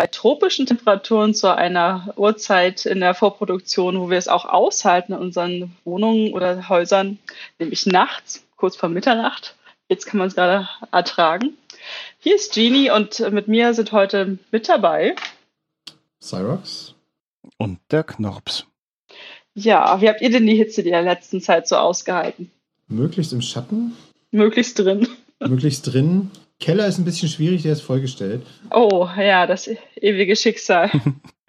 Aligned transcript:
bei 0.00 0.06
tropischen 0.06 0.64
Temperaturen 0.64 1.34
zu 1.34 1.54
einer 1.54 2.14
Uhrzeit 2.16 2.86
in 2.86 3.00
der 3.00 3.12
Vorproduktion, 3.12 4.00
wo 4.00 4.08
wir 4.08 4.16
es 4.16 4.28
auch 4.28 4.46
aushalten 4.46 5.12
in 5.12 5.18
unseren 5.18 5.76
Wohnungen 5.84 6.32
oder 6.32 6.70
Häusern, 6.70 7.18
nämlich 7.58 7.84
nachts, 7.84 8.42
kurz 8.56 8.76
vor 8.76 8.88
Mitternacht. 8.88 9.56
Jetzt 9.90 10.06
kann 10.06 10.16
man 10.16 10.28
es 10.28 10.34
gerade 10.34 10.70
ertragen. 10.90 11.52
Hier 12.18 12.34
ist 12.34 12.54
Jeannie 12.54 12.90
und 12.90 13.20
mit 13.30 13.46
mir 13.46 13.74
sind 13.74 13.92
heute 13.92 14.38
mit 14.50 14.70
dabei 14.70 15.16
Cyrox 16.18 16.94
und 17.58 17.78
der 17.90 18.02
Knorps. 18.02 18.64
Ja, 19.52 20.00
wie 20.00 20.08
habt 20.08 20.22
ihr 20.22 20.30
denn 20.30 20.46
die 20.46 20.56
Hitze 20.56 20.82
der 20.82 21.02
letzten 21.02 21.42
Zeit 21.42 21.68
so 21.68 21.76
ausgehalten? 21.76 22.50
Möglichst 22.88 23.34
im 23.34 23.42
Schatten. 23.42 23.94
Möglichst 24.30 24.78
drin. 24.78 25.08
Möglichst 25.40 25.92
drin. 25.92 26.30
Keller 26.60 26.86
ist 26.86 26.98
ein 26.98 27.04
bisschen 27.04 27.28
schwierig, 27.28 27.62
der 27.62 27.72
ist 27.72 27.80
vollgestellt. 27.80 28.46
Oh, 28.70 29.08
ja, 29.16 29.46
das 29.46 29.68
ewige 29.96 30.36
Schicksal. 30.36 30.90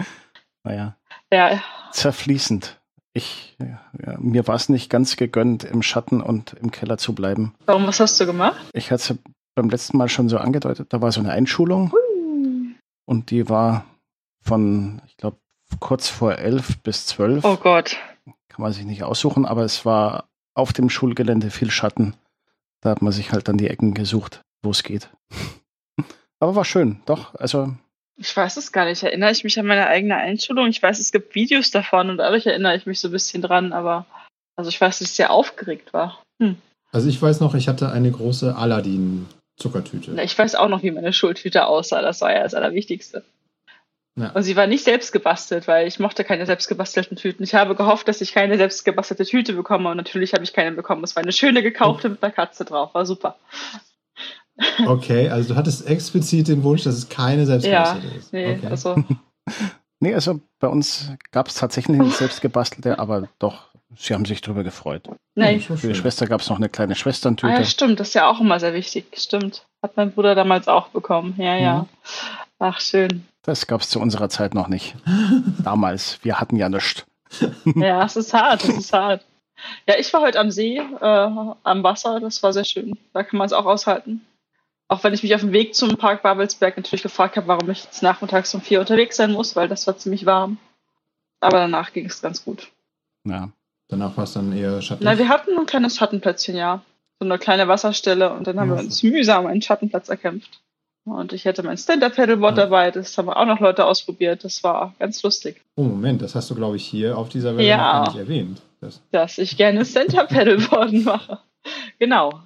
naja. 0.63 0.95
Ja. 1.31 1.61
Zerfließend. 1.91 2.79
Ich, 3.13 3.57
ja, 3.59 4.17
mir 4.19 4.47
war 4.47 4.55
es 4.55 4.69
nicht 4.69 4.89
ganz 4.89 5.17
gegönnt, 5.17 5.65
im 5.65 5.81
Schatten 5.81 6.21
und 6.21 6.53
im 6.53 6.71
Keller 6.71 6.97
zu 6.97 7.13
bleiben. 7.13 7.53
Warum, 7.65 7.85
was 7.87 7.99
hast 7.99 8.19
du 8.21 8.25
gemacht? 8.25 8.57
Ich 8.73 8.89
hatte 8.89 9.13
es 9.13 9.19
beim 9.53 9.69
letzten 9.69 9.97
Mal 9.97 10.07
schon 10.07 10.29
so 10.29 10.37
angedeutet, 10.37 10.93
da 10.93 11.01
war 11.01 11.11
so 11.11 11.19
eine 11.19 11.31
Einschulung. 11.31 11.91
Uh. 11.91 12.67
Und 13.05 13.31
die 13.31 13.49
war 13.49 13.85
von, 14.41 15.01
ich 15.07 15.17
glaube, 15.17 15.37
kurz 15.81 16.07
vor 16.07 16.37
elf 16.37 16.77
bis 16.83 17.05
zwölf. 17.05 17.43
Oh 17.43 17.57
Gott. 17.57 17.97
Kann 18.47 18.61
man 18.61 18.71
sich 18.71 18.85
nicht 18.85 19.03
aussuchen, 19.03 19.45
aber 19.45 19.63
es 19.63 19.85
war 19.85 20.29
auf 20.53 20.71
dem 20.71 20.89
Schulgelände 20.89 21.49
viel 21.49 21.69
Schatten. 21.69 22.15
Da 22.79 22.91
hat 22.91 23.01
man 23.01 23.11
sich 23.11 23.33
halt 23.33 23.49
dann 23.49 23.57
die 23.57 23.67
Ecken 23.67 23.93
gesucht, 23.93 24.41
wo 24.61 24.71
es 24.71 24.83
geht. 24.83 25.09
aber 26.39 26.55
war 26.55 26.65
schön, 26.65 27.01
doch. 27.05 27.35
Also. 27.35 27.73
Ich 28.17 28.35
weiß 28.35 28.57
es 28.57 28.71
gar 28.71 28.85
nicht. 28.85 29.03
Erinnere 29.03 29.31
ich 29.31 29.43
mich 29.43 29.59
an 29.59 29.65
meine 29.65 29.87
eigene 29.87 30.15
Einschulung? 30.15 30.67
Ich 30.67 30.81
weiß, 30.81 30.99
es 30.99 31.11
gibt 31.11 31.33
Videos 31.33 31.71
davon 31.71 32.09
und 32.09 32.17
dadurch 32.17 32.45
erinnere 32.45 32.75
ich 32.75 32.85
mich 32.85 32.99
so 32.99 33.07
ein 33.07 33.11
bisschen 33.11 33.41
dran, 33.41 33.73
aber 33.73 34.05
also 34.55 34.69
ich 34.69 34.79
weiß, 34.79 34.99
dass 34.99 35.07
ich 35.07 35.15
sehr 35.15 35.31
aufgeregt 35.31 35.93
war. 35.93 36.21
Hm. 36.39 36.57
Also 36.91 37.09
ich 37.09 37.21
weiß 37.21 37.39
noch, 37.39 37.55
ich 37.55 37.67
hatte 37.67 37.91
eine 37.91 38.11
große 38.11 38.55
Aladdin-Zuckertüte. 38.55 40.21
Ich 40.21 40.37
weiß 40.37 40.55
auch 40.55 40.67
noch, 40.67 40.83
wie 40.83 40.91
meine 40.91 41.13
Schultüte 41.13 41.65
aussah. 41.65 42.01
Das 42.01 42.21
war 42.21 42.33
ja 42.33 42.43
das 42.43 42.53
Allerwichtigste. 42.53 43.23
Ja. 44.19 44.31
Und 44.31 44.43
sie 44.43 44.57
war 44.57 44.67
nicht 44.67 44.83
selbst 44.83 45.13
gebastelt, 45.13 45.69
weil 45.69 45.87
ich 45.87 45.99
mochte 45.99 46.25
keine 46.25 46.45
selbst 46.45 46.67
gebastelten 46.67 47.15
Tüten. 47.15 47.43
Ich 47.43 47.55
habe 47.55 47.75
gehofft, 47.75 48.09
dass 48.09 48.19
ich 48.19 48.33
keine 48.33 48.57
selbst 48.57 48.83
gebastelte 48.83 49.25
Tüte 49.25 49.53
bekomme 49.53 49.89
und 49.89 49.97
natürlich 49.97 50.33
habe 50.33 50.43
ich 50.43 50.51
keine 50.51 50.73
bekommen. 50.73 51.03
Es 51.03 51.15
war 51.15 51.23
eine 51.23 51.31
schöne 51.31 51.63
gekaufte 51.63 52.09
mit 52.09 52.21
einer 52.21 52.33
Katze 52.33 52.65
drauf. 52.65 52.93
War 52.93 53.05
super. 53.05 53.37
Okay, 54.85 55.29
also 55.29 55.53
du 55.53 55.55
hattest 55.55 55.87
explizit 55.87 56.47
den 56.47 56.63
Wunsch, 56.63 56.83
dass 56.83 56.95
es 56.95 57.09
keine 57.09 57.45
selbstgebastelte 57.45 58.07
ja, 58.07 58.15
ist. 58.15 58.33
Nee, 58.33 58.55
okay. 58.55 58.67
also. 58.67 59.03
nee, 59.99 60.13
also 60.13 60.39
bei 60.59 60.67
uns 60.67 61.11
gab 61.31 61.47
es 61.47 61.55
tatsächlich 61.55 61.99
eine 61.99 62.09
selbstgebastelte, 62.09 62.99
aber 62.99 63.29
doch, 63.39 63.69
sie 63.95 64.13
haben 64.13 64.25
sich 64.25 64.41
darüber 64.41 64.63
gefreut. 64.63 65.09
Nein. 65.35 65.59
Für 65.61 65.75
die 65.75 65.95
Schwester 65.95 66.27
gab 66.27 66.41
es 66.41 66.49
noch 66.49 66.57
eine 66.57 66.69
kleine 66.69 66.95
Schwesterntüte. 66.95 67.53
Ah, 67.53 67.59
ja, 67.59 67.65
stimmt, 67.65 67.99
das 67.99 68.09
ist 68.09 68.13
ja 68.13 68.29
auch 68.29 68.39
immer 68.39 68.59
sehr 68.59 68.73
wichtig. 68.73 69.05
Stimmt. 69.15 69.65
Hat 69.81 69.97
mein 69.97 70.11
Bruder 70.11 70.35
damals 70.35 70.67
auch 70.67 70.89
bekommen. 70.89 71.35
Ja, 71.37 71.55
ja. 71.55 71.79
Mhm. 71.79 71.87
Ach, 72.59 72.79
schön. 72.79 73.25
Das 73.43 73.65
gab 73.65 73.81
es 73.81 73.89
zu 73.89 73.99
unserer 73.99 74.29
Zeit 74.29 74.53
noch 74.53 74.67
nicht. 74.67 74.95
Damals. 75.63 76.19
Wir 76.23 76.39
hatten 76.39 76.57
ja 76.57 76.69
nichts. 76.69 77.05
ja, 77.75 78.05
es 78.05 78.15
ist 78.15 78.33
hart, 78.33 78.63
es 78.65 78.77
ist 78.77 78.93
hart. 78.93 79.25
Ja, 79.87 79.95
ich 79.97 80.11
war 80.13 80.21
heute 80.21 80.39
am 80.39 80.51
See, 80.51 80.77
äh, 80.77 80.83
am 81.01 81.83
Wasser, 81.83 82.19
das 82.19 82.43
war 82.43 82.53
sehr 82.53 82.65
schön. 82.65 82.97
Da 83.13 83.23
kann 83.23 83.37
man 83.37 83.45
es 83.45 83.53
auch 83.53 83.65
aushalten. 83.65 84.21
Auch 84.91 85.05
wenn 85.05 85.13
ich 85.13 85.23
mich 85.23 85.33
auf 85.33 85.39
dem 85.39 85.53
Weg 85.53 85.73
zum 85.73 85.95
Park 85.95 86.21
Babelsberg 86.21 86.75
natürlich 86.75 87.01
gefragt 87.01 87.37
habe, 87.37 87.47
warum 87.47 87.69
ich 87.69 87.85
jetzt 87.85 88.03
nachmittags 88.03 88.53
um 88.53 88.59
vier 88.59 88.81
unterwegs 88.81 89.15
sein 89.15 89.31
muss, 89.31 89.55
weil 89.55 89.69
das 89.69 89.87
war 89.87 89.97
ziemlich 89.97 90.25
warm. 90.25 90.57
Aber 91.39 91.59
danach 91.59 91.93
ging 91.93 92.07
es 92.07 92.21
ganz 92.21 92.43
gut. 92.43 92.67
Ja. 93.25 93.53
Danach 93.87 94.17
war 94.17 94.25
es 94.25 94.33
dann 94.33 94.51
eher 94.51 94.81
schattig? 94.81 95.05
Na, 95.05 95.17
wir 95.17 95.29
hatten 95.29 95.57
ein 95.57 95.65
kleines 95.65 95.95
Schattenplätzchen, 95.95 96.57
ja. 96.57 96.81
So 97.19 97.25
eine 97.25 97.39
kleine 97.39 97.69
Wasserstelle 97.69 98.33
und 98.33 98.47
dann 98.47 98.59
haben 98.59 98.67
ja, 98.69 98.75
wir 98.75 98.83
uns 98.83 99.01
mühsam 99.01 99.45
einen 99.45 99.61
Schattenplatz 99.61 100.09
erkämpft. 100.09 100.59
Und 101.05 101.31
ich 101.31 101.45
hätte 101.45 101.63
mein 101.63 101.77
Stand-Up-Paddleboard 101.77 102.57
ja. 102.57 102.63
dabei, 102.65 102.91
das 102.91 103.17
haben 103.17 103.29
auch 103.29 103.45
noch 103.45 103.61
Leute 103.61 103.85
ausprobiert. 103.85 104.43
Das 104.43 104.61
war 104.61 104.93
ganz 104.99 105.23
lustig. 105.23 105.61
Oh, 105.77 105.83
Moment, 105.83 106.21
das 106.21 106.35
hast 106.35 106.49
du, 106.49 106.55
glaube 106.55 106.75
ich, 106.75 106.85
hier 106.85 107.17
auf 107.17 107.29
dieser 107.29 107.55
Welle 107.55 107.65
ja. 107.65 107.99
noch 107.99 108.13
nicht 108.13 108.19
erwähnt. 108.19 108.61
Das. 108.81 109.01
Dass 109.11 109.37
ich 109.37 109.55
gerne 109.55 109.85
Stand-Up-Paddleboarden 109.85 111.03
mache. 111.05 111.39
Genau. 111.97 112.41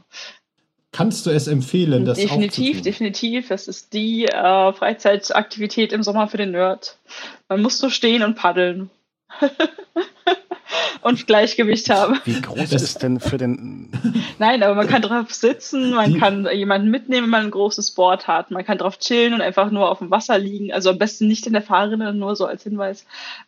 Kannst 0.95 1.25
du 1.25 1.29
es 1.29 1.47
empfehlen, 1.47 2.06
das 2.06 2.17
Definitiv, 2.17 2.81
definitiv. 2.81 3.50
Das 3.50 3.67
ist 3.67 3.91
die 3.91 4.28
äh, 4.28 4.72
Freizeitaktivität 4.72 5.91
im 5.91 6.03
Sommer 6.03 6.29
für 6.29 6.38
den 6.38 6.51
Nerd. 6.51 6.97
Man 7.50 7.61
muss 7.61 7.81
nur 7.81 7.91
stehen 7.91 8.23
und 8.23 8.35
paddeln. 8.35 8.89
und 11.01 11.28
Gleichgewicht 11.28 11.89
haben. 11.89 12.19
Wie 12.23 12.41
groß 12.41 12.69
das 12.69 12.81
ist 12.81 13.03
denn 13.03 13.19
für 13.19 13.38
den. 13.38 13.91
Nein, 14.39 14.63
aber 14.63 14.73
man 14.73 14.88
kann 14.88 15.01
drauf 15.01 15.33
sitzen, 15.33 15.94
man 15.94 16.13
die 16.13 16.19
kann 16.19 16.47
jemanden 16.53 16.89
mitnehmen, 16.89 17.25
wenn 17.25 17.29
man 17.29 17.44
ein 17.44 17.51
großes 17.51 17.91
Board 17.91 18.27
hat. 18.27 18.51
Man 18.51 18.63
kann 18.66 18.77
drauf 18.77 18.97
chillen 18.97 19.33
und 19.33 19.41
einfach 19.41 19.72
nur 19.72 19.91
auf 19.91 20.00
dem 20.00 20.12
Wasser 20.12 20.38
liegen. 20.38 20.72
Also 20.72 20.91
am 20.91 20.97
besten 20.97 21.27
nicht 21.27 21.45
in 21.45 21.53
der 21.53 21.62
Fahrrinne, 21.62 22.13
nur 22.13 22.38
so 22.38 22.45
als 22.45 22.63
Hinweis. 22.63 23.06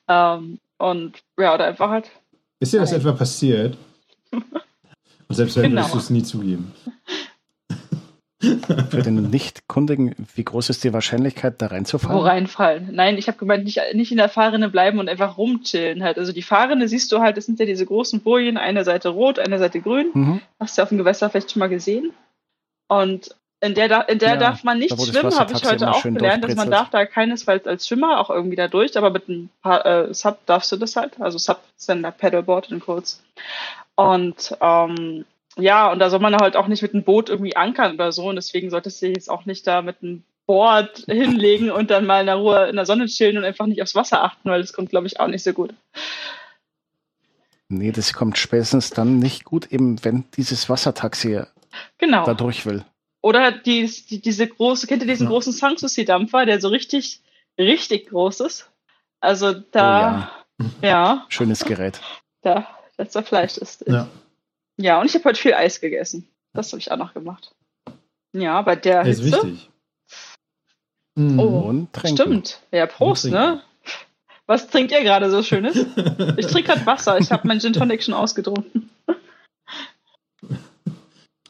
Ähm, 0.09 0.59
und 0.77 1.13
ja, 1.39 1.53
oder 1.53 1.65
einfach 1.65 1.89
halt. 1.89 2.11
Ist 2.59 2.73
dir 2.73 2.79
das 2.79 2.91
etwa 2.91 3.13
passiert? 3.13 3.77
und 4.31 5.35
selbst 5.35 5.55
wenn 5.55 5.69
genau. 5.69 5.81
würdest 5.81 5.93
du 5.93 5.99
es 5.99 6.09
nie 6.09 6.23
zugeben. 6.23 6.73
Für 8.39 9.01
den 9.01 9.31
Nicht-Kundigen, 9.31 10.15
wie 10.35 10.43
groß 10.43 10.69
ist 10.69 10.83
die 10.83 10.93
Wahrscheinlichkeit, 10.93 11.59
da 11.59 11.67
reinzufallen? 11.67 12.15
Wo 12.15 12.23
reinfallen? 12.23 12.89
Nein, 12.91 13.17
ich 13.17 13.27
habe 13.27 13.39
gemeint, 13.39 13.63
nicht, 13.63 13.81
nicht 13.93 14.11
in 14.11 14.17
der 14.17 14.29
Fahrrinne 14.29 14.69
bleiben 14.69 14.99
und 14.99 15.09
einfach 15.09 15.39
rumchillen 15.39 16.03
halt. 16.03 16.19
Also 16.19 16.33
die 16.33 16.43
Fahrrinne 16.43 16.87
siehst 16.87 17.11
du 17.11 17.19
halt, 17.19 17.37
das 17.37 17.47
sind 17.47 17.59
ja 17.59 17.65
diese 17.65 17.85
großen 17.85 18.21
Bojen, 18.21 18.57
eine 18.57 18.83
Seite 18.83 19.09
rot, 19.09 19.39
eine 19.39 19.57
Seite 19.57 19.81
grün. 19.81 20.11
Mhm. 20.13 20.41
Hast 20.59 20.77
du 20.77 20.83
auf 20.83 20.89
dem 20.89 20.99
Gewässer 20.99 21.31
vielleicht 21.31 21.51
schon 21.51 21.61
mal 21.61 21.69
gesehen. 21.69 22.13
Und 22.87 23.35
in 23.59 23.73
der, 23.73 24.07
in 24.07 24.19
der 24.19 24.29
ja, 24.29 24.37
darf 24.37 24.63
man 24.63 24.77
nicht 24.77 25.01
schwimmen, 25.01 25.35
habe 25.35 25.53
ich 25.53 25.65
heute 25.65 25.89
auch 25.89 26.03
gelernt, 26.03 26.43
dass 26.43 26.55
man 26.55 26.69
darf 26.69 26.91
da 26.91 27.07
keinesfalls 27.07 27.65
als 27.65 27.87
Schwimmer 27.87 28.19
auch 28.19 28.29
irgendwie 28.29 28.55
da 28.55 28.67
durch, 28.67 28.95
aber 28.95 29.09
mit 29.09 29.27
ein 29.29 29.49
paar 29.63 29.83
äh, 29.83 30.13
Sub 30.13 30.45
darfst 30.45 30.71
du 30.71 30.77
das 30.77 30.95
halt. 30.95 31.19
Also 31.19 31.39
Sub 31.39 31.59
ist 31.75 31.89
dann 31.89 32.03
der 32.03 32.11
Paddleboard 32.11 32.71
in 32.71 32.79
kurz. 32.79 33.23
Und 33.95 34.55
ähm, 34.61 35.25
ja, 35.57 35.91
und 35.91 35.99
da 35.99 36.09
soll 36.09 36.19
man 36.19 36.35
halt 36.35 36.55
auch 36.55 36.67
nicht 36.67 36.81
mit 36.81 36.93
einem 36.93 37.03
Boot 37.03 37.29
irgendwie 37.29 37.55
ankern 37.55 37.95
oder 37.95 38.11
so. 38.11 38.29
Und 38.29 38.35
deswegen 38.35 38.69
solltest 38.69 39.01
du 39.01 39.07
jetzt 39.07 39.29
auch 39.29 39.45
nicht 39.45 39.65
da 39.67 39.81
mit 39.81 39.97
einem 40.01 40.23
Board 40.45 40.99
hinlegen 41.07 41.71
und 41.71 41.91
dann 41.91 42.05
mal 42.05 42.21
in 42.21 42.27
der 42.27 42.35
Ruhe 42.35 42.67
in 42.67 42.75
der 42.75 42.85
Sonne 42.85 43.05
chillen 43.05 43.37
und 43.37 43.43
einfach 43.43 43.65
nicht 43.65 43.81
aufs 43.81 43.95
Wasser 43.95 44.23
achten, 44.23 44.49
weil 44.49 44.61
das 44.61 44.73
kommt, 44.73 44.89
glaube 44.89 45.07
ich, 45.07 45.19
auch 45.19 45.27
nicht 45.27 45.43
so 45.43 45.53
gut. 45.53 45.73
Nee, 47.69 47.91
das 47.91 48.13
kommt 48.13 48.37
spätestens 48.37 48.91
dann 48.91 49.19
nicht 49.19 49.43
gut, 49.43 49.71
eben 49.71 50.03
wenn 50.05 50.23
dieses 50.37 50.69
Wassertaxi 50.69 51.41
genau. 51.97 52.25
da 52.25 52.33
durch 52.33 52.65
will. 52.65 52.85
Oder 53.21 53.51
die, 53.51 53.91
die, 54.09 54.21
diese 54.21 54.47
große, 54.47 54.87
kennt 54.87 55.01
ihr 55.01 55.07
diesen 55.07 55.25
ja. 55.25 55.31
großen 55.31 55.51
Sanssouci-Dampfer, 55.51 56.45
der 56.45 56.61
so 56.61 56.69
richtig, 56.69 57.19
richtig 57.57 58.07
groß 58.07 58.39
ist? 58.41 58.69
Also 59.19 59.53
da, 59.53 60.31
oh 60.61 60.63
ja. 60.81 60.89
ja. 60.89 61.25
Schönes 61.27 61.65
Gerät. 61.65 61.99
Da, 62.41 62.67
das 62.95 63.09
zerfleischt 63.09 63.57
ist. 63.57 63.85
Ja. 63.85 64.07
Ja, 64.77 64.99
und 65.01 65.07
ich 65.07 65.15
habe 65.15 65.25
heute 65.25 65.39
viel 65.39 65.53
Eis 65.53 65.81
gegessen. 65.81 66.27
Das 66.53 66.71
habe 66.71 66.79
ich 66.79 66.91
auch 66.91 66.97
noch 66.97 67.13
gemacht. 67.13 67.51
Ja, 68.33 68.61
bei 68.61 68.75
der 68.75 69.03
Hitze. 69.03 69.23
Ist 69.23 69.33
wichtig. 69.33 69.69
Mhm. 71.15 71.39
Oh, 71.39 71.59
und 71.61 71.91
trinken. 71.93 72.17
stimmt. 72.17 72.61
Ja, 72.71 72.85
Prost, 72.85 73.25
ne? 73.25 73.63
Was 74.45 74.69
trinkt 74.69 74.91
ihr 74.91 75.01
gerade 75.01 75.29
so 75.31 75.43
Schönes? 75.43 75.75
ich 76.37 76.47
trinke 76.47 76.73
gerade 76.73 76.85
Wasser. 76.85 77.17
Ich 77.19 77.31
habe 77.31 77.47
meinen 77.47 77.59
Gin 77.59 77.73
Tonic 77.73 78.03
schon 78.03 78.13
ausgetrunken. 78.13 78.89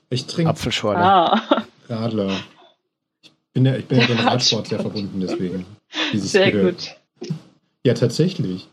Ich 0.09 0.25
trinke 0.25 0.49
Apfelschorle. 0.49 0.99
Ah. 0.99 1.65
Radler. 1.89 2.39
Ich 3.21 3.33
bin 3.53 3.65
ja, 3.65 3.75
ich 3.75 3.85
bin 3.85 3.99
ja 3.99 4.07
dem 4.07 4.19
Radsport 4.19 4.67
sehr 4.67 4.79
verbunden, 4.79 5.19
deswegen. 5.19 5.65
sehr 6.13 6.51
gut. 6.51 6.95
Ja, 7.83 7.93
tatsächlich 7.93 8.69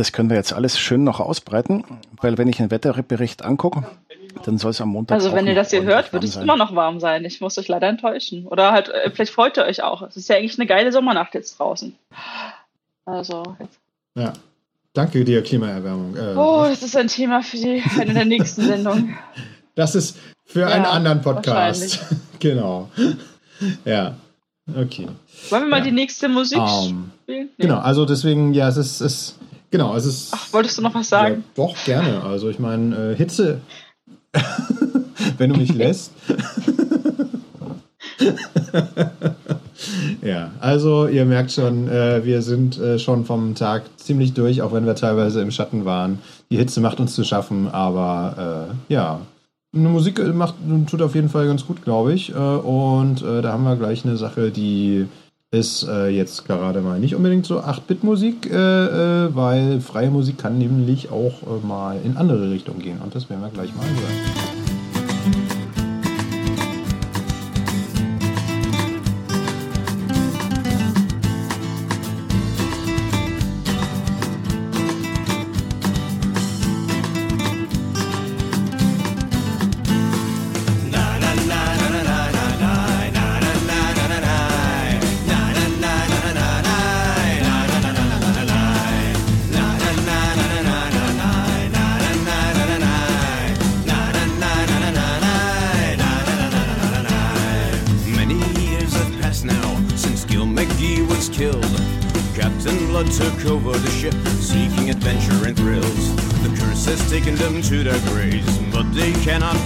das 0.00 0.12
können 0.12 0.30
wir 0.30 0.36
jetzt 0.36 0.54
alles 0.54 0.78
schön 0.78 1.04
noch 1.04 1.20
ausbreiten, 1.20 1.84
weil 2.22 2.38
wenn 2.38 2.48
ich 2.48 2.58
einen 2.58 2.70
Wetterbericht 2.70 3.44
angucke, 3.44 3.84
dann 4.44 4.56
soll 4.56 4.70
es 4.70 4.80
am 4.80 4.88
Montag. 4.88 5.16
Also 5.16 5.34
wenn 5.34 5.46
ihr 5.46 5.54
das 5.54 5.70
hier 5.70 5.82
hört, 5.82 6.14
wird 6.14 6.24
es 6.24 6.36
immer 6.36 6.56
noch 6.56 6.74
warm 6.74 7.00
sein. 7.00 7.22
Ich 7.26 7.42
muss 7.42 7.58
euch 7.58 7.68
leider 7.68 7.86
enttäuschen. 7.86 8.46
Oder 8.46 8.72
halt, 8.72 8.88
äh, 8.88 9.10
vielleicht 9.10 9.32
freut 9.32 9.58
ihr 9.58 9.64
euch 9.64 9.82
auch. 9.82 10.00
Es 10.00 10.16
ist 10.16 10.30
ja 10.30 10.36
eigentlich 10.36 10.58
eine 10.58 10.66
geile 10.66 10.90
Sommernacht 10.90 11.34
jetzt 11.34 11.58
draußen. 11.58 11.94
Also. 13.04 13.42
Jetzt. 13.58 13.78
Ja. 14.14 14.32
Danke 14.94 15.22
dir, 15.22 15.42
Klimaerwärmung. 15.42 16.16
Äh, 16.16 16.34
oh, 16.34 16.64
das 16.66 16.82
ist 16.82 16.96
ein 16.96 17.08
Thema 17.08 17.42
für 17.42 17.58
die, 17.58 17.82
eine 17.98 18.14
der 18.14 18.24
nächsten 18.24 18.64
Sendungen. 18.64 19.16
Das 19.76 19.94
ist 19.94 20.18
für 20.44 20.60
ja, 20.60 20.66
einen 20.66 20.84
anderen 20.84 21.22
Podcast. 21.22 22.00
genau. 22.40 22.90
Ja. 23.84 24.16
Okay. 24.66 25.06
Wollen 25.48 25.62
wir 25.62 25.68
mal 25.68 25.78
ja. 25.78 25.84
die 25.84 25.92
nächste 25.92 26.28
Musik 26.28 26.58
um, 26.58 26.68
spielen? 26.68 27.12
Nee. 27.28 27.46
Genau, 27.56 27.78
also 27.78 28.04
deswegen, 28.04 28.52
ja, 28.52 28.68
es 28.68 28.76
ist, 28.76 29.00
es 29.00 29.38
Genau, 29.70 29.94
es 29.94 30.04
ist. 30.04 30.30
Ach, 30.32 30.52
wolltest 30.52 30.78
du 30.78 30.82
noch 30.82 30.94
was 30.94 31.08
sagen? 31.08 31.44
Ja, 31.56 31.64
doch, 31.64 31.76
gerne. 31.84 32.22
Also, 32.24 32.48
ich 32.48 32.58
meine, 32.58 33.12
äh, 33.12 33.16
Hitze, 33.16 33.60
wenn 35.38 35.52
du 35.52 35.58
mich 35.58 35.72
lässt. 35.72 36.12
ja, 40.22 40.50
also 40.60 41.06
ihr 41.06 41.24
merkt 41.24 41.52
schon, 41.52 41.88
äh, 41.88 42.24
wir 42.24 42.42
sind 42.42 42.78
äh, 42.78 42.98
schon 42.98 43.24
vom 43.24 43.54
Tag 43.54 43.82
ziemlich 43.96 44.34
durch, 44.34 44.62
auch 44.62 44.72
wenn 44.72 44.86
wir 44.86 44.94
teilweise 44.94 45.40
im 45.40 45.50
Schatten 45.50 45.84
waren. 45.84 46.18
Die 46.50 46.56
Hitze 46.56 46.80
macht 46.80 47.00
uns 47.00 47.14
zu 47.14 47.24
schaffen, 47.24 47.68
aber 47.68 48.74
äh, 48.88 48.92
ja, 48.92 49.20
eine 49.74 49.88
Musik 49.88 50.18
äh, 50.18 50.32
macht, 50.32 50.54
tut 50.88 51.02
auf 51.02 51.14
jeden 51.14 51.28
Fall 51.28 51.46
ganz 51.46 51.66
gut, 51.66 51.84
glaube 51.84 52.12
ich. 52.12 52.34
Äh, 52.34 52.36
und 52.36 53.22
äh, 53.22 53.42
da 53.42 53.52
haben 53.52 53.64
wir 53.64 53.76
gleich 53.76 54.04
eine 54.04 54.16
Sache, 54.16 54.50
die 54.50 55.06
ist 55.52 55.82
äh, 55.82 56.10
jetzt 56.10 56.44
gerade 56.44 56.80
mal 56.80 57.00
nicht 57.00 57.16
unbedingt 57.16 57.44
so 57.44 57.58
8-Bit-Musik, 57.58 58.48
äh, 58.48 58.54
äh, 58.54 59.34
weil 59.34 59.80
freie 59.80 60.08
Musik 60.08 60.38
kann 60.38 60.58
nämlich 60.58 61.10
auch 61.10 61.42
äh, 61.42 61.66
mal 61.66 61.98
in 62.04 62.16
andere 62.16 62.52
Richtungen 62.52 62.78
gehen. 62.78 63.00
Und 63.02 63.16
das 63.16 63.28
werden 63.28 63.40
wir 63.40 63.48
gleich 63.48 63.74
mal 63.74 63.84
hören. 63.84 64.69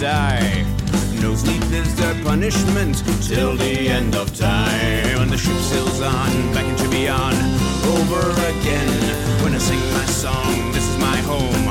die. 0.04 0.66
No 1.22 1.34
sleep 1.34 1.64
is 1.72 1.88
their 1.96 2.14
punishment 2.22 2.94
till 3.22 3.56
the 3.56 3.88
end 3.88 4.14
of 4.14 4.26
time. 4.36 5.18
When 5.18 5.30
the 5.30 5.38
ship 5.38 5.56
sails 5.70 6.00
on, 6.02 6.30
back 6.52 6.66
into 6.72 6.88
beyond, 6.90 7.38
over 7.96 8.22
again. 8.52 8.92
When 9.42 9.54
I 9.54 9.60
sing 9.68 9.80
my 9.98 10.06
song, 10.24 10.52
this 10.76 10.86
is 10.92 10.98
my 10.98 11.18
home. 11.32 11.64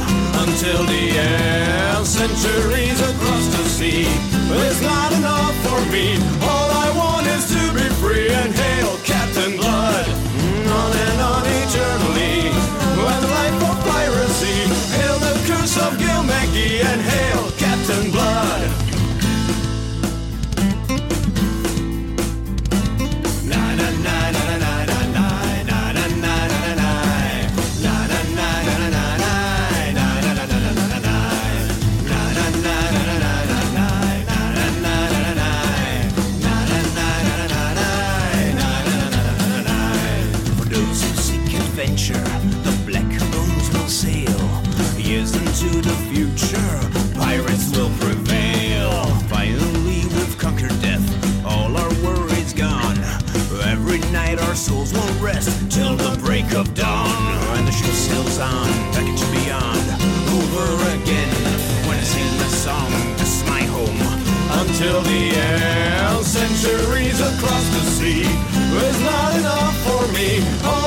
Until 0.45 0.81
the 0.93 1.05
end, 1.13 2.07
centuries 2.07 2.99
across 3.11 3.45
the 3.55 3.65
sea. 3.77 4.09
But 4.49 4.57
it's 4.69 4.81
not 4.81 5.09
enough 5.19 5.55
for 5.65 5.81
me. 5.93 6.17
All 6.49 6.69
I 6.85 6.89
want 7.01 7.25
is 7.37 7.45
to 7.53 7.63
be 7.77 7.85
free 8.01 8.29
and 8.41 8.51
hail 8.51 8.97
Captain 9.13 9.53
Blood. 9.61 10.05
Mm, 10.41 10.65
on 10.81 10.91
and 11.07 11.19
on 11.33 11.43
eternally. 11.61 12.49
When 13.05 13.21
life 13.37 13.59
of 13.69 13.77
piracy, 13.93 14.57
hail 14.97 15.17
the 15.27 15.35
curse 15.47 15.77
of 15.85 15.91
Gil 16.01 16.23
Maggie 16.23 16.81
and 16.81 17.01
hail. 17.01 17.32
till 64.83 65.01
the 65.01 65.23
end. 65.35 66.25
Centuries 66.25 67.19
across 67.19 67.65
the 67.75 67.83
sea 67.95 68.23
was 68.75 68.97
not 69.09 69.31
enough 69.39 69.75
for 69.85 70.03
me. 70.15 70.29
Oh, 70.63 70.82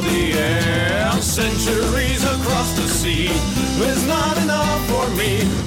the 0.00 0.32
air, 0.38 1.12
centuries 1.20 2.24
across 2.24 2.72
the 2.72 2.88
sea, 2.88 3.26
is 3.26 4.06
not 4.06 4.36
enough 4.38 4.86
for 4.88 5.08
me. 5.16 5.59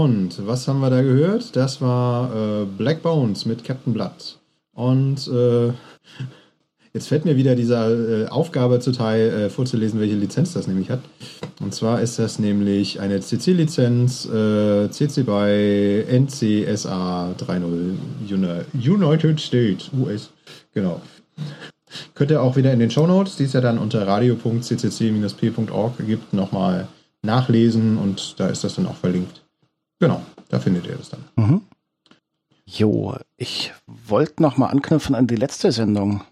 Und 0.00 0.46
was 0.46 0.66
haben 0.66 0.80
wir 0.80 0.88
da 0.88 1.02
gehört? 1.02 1.54
Das 1.56 1.82
war 1.82 2.34
äh, 2.34 2.64
Black 2.64 3.02
Bones 3.02 3.44
mit 3.44 3.64
Captain 3.64 3.92
Blood. 3.92 4.38
Und 4.72 5.28
äh, 5.28 5.74
jetzt 6.94 7.08
fällt 7.08 7.26
mir 7.26 7.36
wieder 7.36 7.54
dieser 7.54 7.90
äh, 7.90 8.26
Aufgabe 8.28 8.80
zuteil, 8.80 9.28
äh, 9.28 9.50
vorzulesen, 9.50 10.00
welche 10.00 10.14
Lizenz 10.14 10.54
das 10.54 10.66
nämlich 10.66 10.88
hat. 10.88 11.00
Und 11.60 11.74
zwar 11.74 12.00
ist 12.00 12.18
das 12.18 12.38
nämlich 12.38 12.98
eine 12.98 13.20
CC-Lizenz 13.20 14.24
äh, 14.24 14.88
CC 14.90 15.22
by 15.24 16.06
NCSA 16.10 17.34
3.0 17.38 18.64
United 18.72 19.38
States 19.38 19.90
US. 19.92 20.30
Genau. 20.72 21.02
Könnt 22.14 22.30
ihr 22.30 22.40
auch 22.40 22.56
wieder 22.56 22.72
in 22.72 22.78
den 22.78 22.90
Show 22.90 23.06
Notes, 23.06 23.36
die 23.36 23.44
es 23.44 23.52
ja 23.52 23.60
dann 23.60 23.76
unter 23.76 24.06
radio.ccc-p.org 24.06 25.92
gibt, 26.06 26.32
nochmal 26.32 26.88
nachlesen 27.20 27.98
und 27.98 28.40
da 28.40 28.46
ist 28.46 28.64
das 28.64 28.76
dann 28.76 28.86
auch 28.86 28.96
verlinkt. 28.96 29.39
Genau, 30.00 30.22
da 30.48 30.58
findet 30.58 30.86
ihr 30.86 30.96
das 30.96 31.10
dann. 31.10 31.24
Mhm. 31.36 31.60
Jo, 32.64 33.16
ich 33.36 33.74
wollte 33.86 34.42
nochmal 34.42 34.70
anknüpfen 34.70 35.14
an 35.14 35.26
die 35.26 35.36
letzte 35.36 35.72
Sendung. 35.72 36.22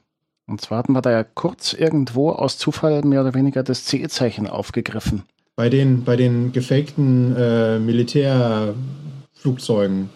Und 0.46 0.62
zwar 0.62 0.78
hatten 0.78 0.92
wir 0.92 1.02
da 1.02 1.10
ja 1.10 1.25
kurz 1.25 1.75
irgendwo 1.75 2.30
aus 2.30 2.56
Zufall 2.58 3.02
mehr 3.02 3.20
oder 3.20 3.34
weniger 3.34 3.62
das 3.62 3.84
CE-Zeichen 3.84 4.46
aufgegriffen. 4.46 5.25
Bei 5.56 5.68
den, 5.68 6.04
bei 6.04 6.16
den 6.16 6.52
gefakten 6.52 7.37
äh, 7.37 7.78
Militärflugzeugen. 7.78 10.08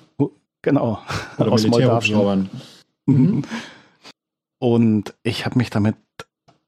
Genau. 0.63 1.03
Oder 1.39 1.53
aus 1.53 1.65
Militärhubschraubern. 1.65 2.49
Mhm. 3.07 3.43
Und 4.59 5.15
ich 5.25 5.45
habe 5.45 5.59
mich 5.59 5.69
damit 5.71 5.97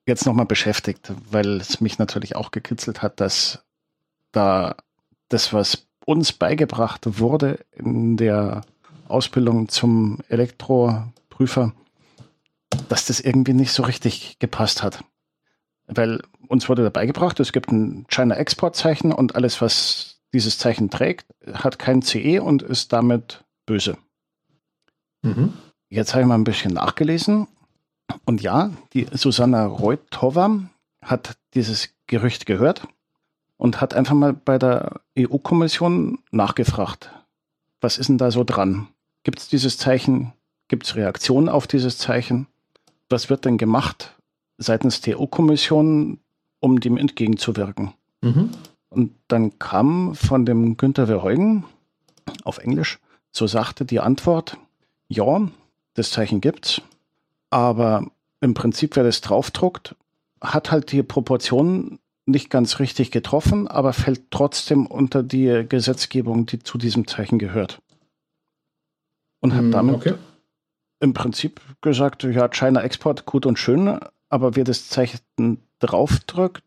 jetzt 0.06 0.26
nochmal 0.26 0.46
beschäftigt, 0.46 1.12
weil 1.30 1.60
es 1.60 1.80
mich 1.80 1.98
natürlich 1.98 2.34
auch 2.36 2.50
gekitzelt 2.50 3.00
hat, 3.02 3.20
dass 3.20 3.64
da 4.32 4.74
das, 5.28 5.52
was 5.52 5.86
uns 6.04 6.32
beigebracht 6.32 7.18
wurde 7.18 7.64
in 7.72 8.16
der 8.16 8.62
Ausbildung 9.08 9.68
zum 9.68 10.18
Elektroprüfer, 10.28 11.72
dass 12.88 13.06
das 13.06 13.20
irgendwie 13.20 13.54
nicht 13.54 13.72
so 13.72 13.82
richtig 13.82 14.38
gepasst 14.38 14.82
hat. 14.82 15.04
Weil 15.86 16.22
uns 16.48 16.68
wurde 16.68 16.82
dabei 16.82 17.06
gebracht, 17.06 17.40
es 17.40 17.52
gibt 17.52 17.70
ein 17.70 18.06
China-Export-Zeichen 18.08 19.12
und 19.12 19.34
alles, 19.34 19.60
was 19.60 20.20
dieses 20.32 20.58
Zeichen 20.58 20.90
trägt, 20.90 21.26
hat 21.52 21.78
kein 21.78 22.02
CE 22.02 22.40
und 22.40 22.62
ist 22.62 22.92
damit 22.92 23.44
böse. 23.66 23.96
Mhm. 25.22 25.52
Jetzt 25.88 26.14
habe 26.14 26.22
ich 26.22 26.28
mal 26.28 26.34
ein 26.34 26.44
bisschen 26.44 26.74
nachgelesen 26.74 27.46
und 28.24 28.42
ja, 28.42 28.70
die 28.92 29.06
Susanna 29.12 29.66
Reutova 29.66 30.60
hat 31.02 31.36
dieses 31.54 31.90
Gerücht 32.06 32.46
gehört 32.46 32.86
und 33.64 33.80
hat 33.80 33.94
einfach 33.94 34.12
mal 34.12 34.34
bei 34.34 34.58
der 34.58 35.00
EU-Kommission 35.18 36.18
nachgefragt, 36.30 37.10
was 37.80 37.96
ist 37.96 38.08
denn 38.08 38.18
da 38.18 38.30
so 38.30 38.44
dran? 38.44 38.88
Gibt 39.22 39.38
es 39.38 39.48
dieses 39.48 39.78
Zeichen? 39.78 40.34
Gibt 40.68 40.84
es 40.84 40.96
Reaktionen 40.96 41.48
auf 41.48 41.66
dieses 41.66 41.96
Zeichen? 41.96 42.46
Was 43.08 43.30
wird 43.30 43.46
denn 43.46 43.56
gemacht 43.56 44.16
seitens 44.58 45.00
der 45.00 45.18
EU-Kommission, 45.18 46.18
um 46.60 46.78
dem 46.78 46.98
entgegenzuwirken? 46.98 47.94
Mhm. 48.20 48.50
Und 48.90 49.14
dann 49.28 49.58
kam 49.58 50.14
von 50.14 50.44
dem 50.44 50.76
Günther 50.76 51.06
Verheugen 51.06 51.64
auf 52.44 52.58
Englisch, 52.58 52.98
so 53.30 53.46
sagte 53.46 53.86
die 53.86 54.00
Antwort, 54.00 54.58
ja, 55.08 55.40
das 55.94 56.10
Zeichen 56.10 56.42
gibt's, 56.42 56.82
aber 57.48 58.10
im 58.42 58.52
Prinzip, 58.52 58.94
wer 58.94 59.04
das 59.04 59.22
draufdruckt, 59.22 59.94
hat 60.42 60.70
halt 60.70 60.92
die 60.92 61.02
Proportionen 61.02 61.98
nicht 62.26 62.50
ganz 62.50 62.78
richtig 62.78 63.10
getroffen, 63.10 63.68
aber 63.68 63.92
fällt 63.92 64.30
trotzdem 64.30 64.86
unter 64.86 65.22
die 65.22 65.66
Gesetzgebung, 65.68 66.46
die 66.46 66.58
zu 66.58 66.78
diesem 66.78 67.06
Zeichen 67.06 67.38
gehört. 67.38 67.80
Und 69.40 69.52
hat 69.52 69.60
hm, 69.60 69.70
damit 69.70 69.94
okay. 69.96 70.14
im 71.00 71.12
Prinzip 71.12 71.60
gesagt, 71.82 72.22
ja, 72.22 72.48
China 72.48 72.80
Export 72.80 73.26
gut 73.26 73.44
und 73.44 73.58
schön, 73.58 73.98
aber 74.28 74.56
wer 74.56 74.64
das 74.64 74.88
Zeichen 74.88 75.60
draufdrückt, 75.80 76.62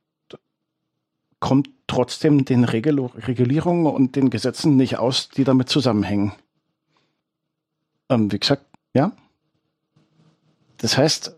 kommt 1.39 1.69
trotzdem 1.87 2.45
den 2.45 2.63
Regul 2.63 3.07
Regulierungen 3.15 3.87
und 3.87 4.15
den 4.15 4.29
Gesetzen 4.29 4.75
nicht 4.75 4.97
aus, 4.97 5.29
die 5.29 5.43
damit 5.43 5.69
zusammenhängen. 5.69 6.33
Ähm, 8.09 8.31
wie 8.31 8.39
gesagt, 8.39 8.65
ja. 8.93 9.11
Das 10.77 10.97
heißt, 10.97 11.36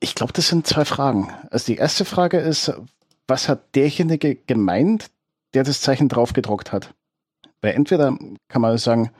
ich 0.00 0.14
glaube, 0.14 0.32
das 0.32 0.48
sind 0.48 0.66
zwei 0.66 0.84
Fragen. 0.84 1.32
Also 1.50 1.66
die 1.66 1.78
erste 1.78 2.04
Frage 2.04 2.38
ist, 2.38 2.72
was 3.26 3.48
hat 3.48 3.74
derjenige 3.74 4.36
gemeint, 4.36 5.10
der 5.54 5.64
das 5.64 5.80
Zeichen 5.80 6.08
draufgedruckt 6.08 6.72
hat? 6.72 6.94
Weil 7.60 7.74
entweder 7.74 8.16
kann 8.48 8.62
man 8.62 8.78
sagen, 8.78 9.10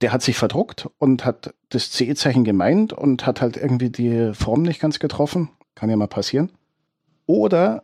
der 0.00 0.12
hat 0.12 0.22
sich 0.22 0.36
verdruckt 0.36 0.88
und 0.98 1.24
hat 1.24 1.54
das 1.68 1.92
CE-Zeichen 1.92 2.44
gemeint 2.44 2.92
und 2.92 3.26
hat 3.26 3.40
halt 3.40 3.56
irgendwie 3.56 3.90
die 3.90 4.32
Form 4.34 4.62
nicht 4.62 4.80
ganz 4.80 4.98
getroffen. 4.98 5.50
Kann 5.74 5.90
ja 5.90 5.96
mal 5.96 6.08
passieren. 6.08 6.50
Oder 7.26 7.82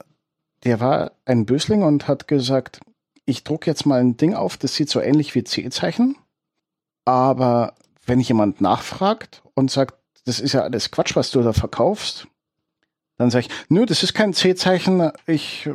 der 0.65 0.81
war 0.81 1.13
ein 1.25 1.47
Bösling 1.47 1.83
und 1.83 2.09
hat 2.09 2.29
gesagt, 2.29 2.81
ich 3.25 3.45
drucke 3.45 3.71
jetzt 3.71 3.87
mal 3.87 4.01
ein 4.01 4.17
Ding 4.17 4.35
auf, 4.35 4.57
das 4.57 4.75
sieht 4.75 4.91
so 4.91 5.01
ähnlich 5.01 5.35
wie 5.35 5.45
CE-Zeichen. 5.45 6.17
Aber 7.05 7.75
wenn 8.05 8.21
jemand 8.21 8.61
nachfragt 8.61 9.43
und 9.55 9.71
sagt, 9.71 9.95
das 10.29 10.41
ist 10.41 10.53
ja 10.53 10.61
alles 10.61 10.91
Quatsch, 10.91 11.17
was 11.17 11.31
du 11.31 11.43
da 11.43 11.53
verkaufst. 11.53 12.29
Dann 13.17 13.31
sage 13.31 13.47
ich, 13.47 13.53
nö, 13.69 13.87
das 13.87 14.03
ist 14.03 14.15
kein 14.15 14.35
C-Zeichen, 14.35 15.11
ich 15.27 15.67
äh, 15.67 15.75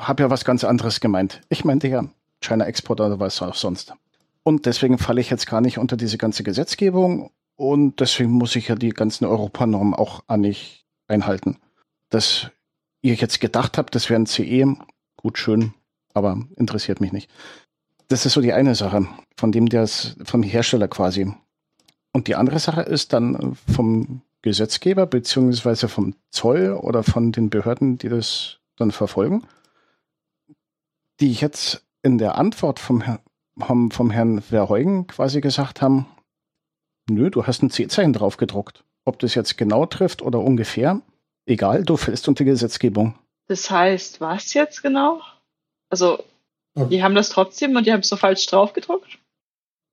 habe 0.00 0.24
ja 0.24 0.30
was 0.30 0.44
ganz 0.44 0.64
anderes 0.64 1.00
gemeint. 1.00 1.40
Ich 1.48 1.64
meinte 1.64 1.88
ja 1.88 2.04
China 2.42 2.66
Export 2.66 3.00
oder 3.00 3.20
was 3.20 3.40
auch 3.40 3.54
sonst. 3.54 3.94
Und 4.42 4.66
deswegen 4.66 4.98
falle 4.98 5.20
ich 5.20 5.30
jetzt 5.30 5.46
gar 5.46 5.60
nicht 5.60 5.78
unter 5.78 5.96
diese 5.96 6.18
ganze 6.18 6.42
Gesetzgebung 6.42 7.30
und 7.56 8.00
deswegen 8.00 8.32
muss 8.32 8.56
ich 8.56 8.68
ja 8.68 8.74
die 8.74 8.90
ganzen 8.90 9.24
Europanormen 9.24 9.94
auch 9.94 10.22
an 10.26 10.40
nicht 10.40 10.84
einhalten. 11.06 11.58
Dass 12.08 12.50
ihr 13.02 13.14
jetzt 13.14 13.40
gedacht 13.40 13.78
habt, 13.78 13.94
das 13.94 14.10
wäre 14.10 14.20
ein 14.20 14.26
CE, 14.26 14.76
gut, 15.16 15.38
schön, 15.38 15.74
aber 16.12 16.42
interessiert 16.56 17.00
mich 17.00 17.12
nicht. 17.12 17.30
Das 18.08 18.26
ist 18.26 18.32
so 18.32 18.40
die 18.40 18.52
eine 18.52 18.74
Sache, 18.74 19.06
von 19.36 19.52
dem 19.52 19.68
der 19.68 19.86
vom 19.86 20.42
Hersteller 20.42 20.88
quasi 20.88 21.32
und 22.12 22.28
die 22.28 22.34
andere 22.34 22.58
Sache 22.58 22.82
ist 22.82 23.12
dann 23.12 23.56
vom 23.72 24.22
Gesetzgeber 24.42 25.06
beziehungsweise 25.06 25.88
vom 25.88 26.14
Zoll 26.30 26.72
oder 26.72 27.02
von 27.02 27.32
den 27.32 27.50
Behörden, 27.50 27.98
die 27.98 28.08
das 28.08 28.58
dann 28.76 28.90
verfolgen, 28.90 29.46
die 31.20 31.32
jetzt 31.32 31.84
in 32.02 32.18
der 32.18 32.38
Antwort 32.38 32.78
vom, 32.78 33.02
vom, 33.58 33.90
vom 33.90 34.10
Herrn 34.10 34.40
Verheugen 34.40 35.06
quasi 35.06 35.40
gesagt 35.40 35.82
haben, 35.82 36.06
nö, 37.10 37.30
du 37.30 37.46
hast 37.46 37.62
ein 37.62 37.70
C-Zeichen 37.70 38.14
drauf 38.14 38.38
gedruckt. 38.38 38.84
Ob 39.04 39.18
das 39.18 39.34
jetzt 39.34 39.58
genau 39.58 39.86
trifft 39.86 40.22
oder 40.22 40.40
ungefähr, 40.40 41.00
egal, 41.46 41.84
du 41.84 41.96
fällst 41.96 42.26
unter 42.28 42.44
Gesetzgebung. 42.44 43.14
Das 43.48 43.70
heißt, 43.70 44.20
was 44.20 44.54
jetzt 44.54 44.82
genau? 44.82 45.20
Also, 45.90 46.22
die 46.76 47.02
haben 47.02 47.14
das 47.14 47.30
trotzdem 47.30 47.76
und 47.76 47.86
die 47.86 47.92
haben 47.92 48.00
es 48.00 48.08
so 48.08 48.16
falsch 48.16 48.46
drauf 48.46 48.72
gedruckt? 48.72 49.18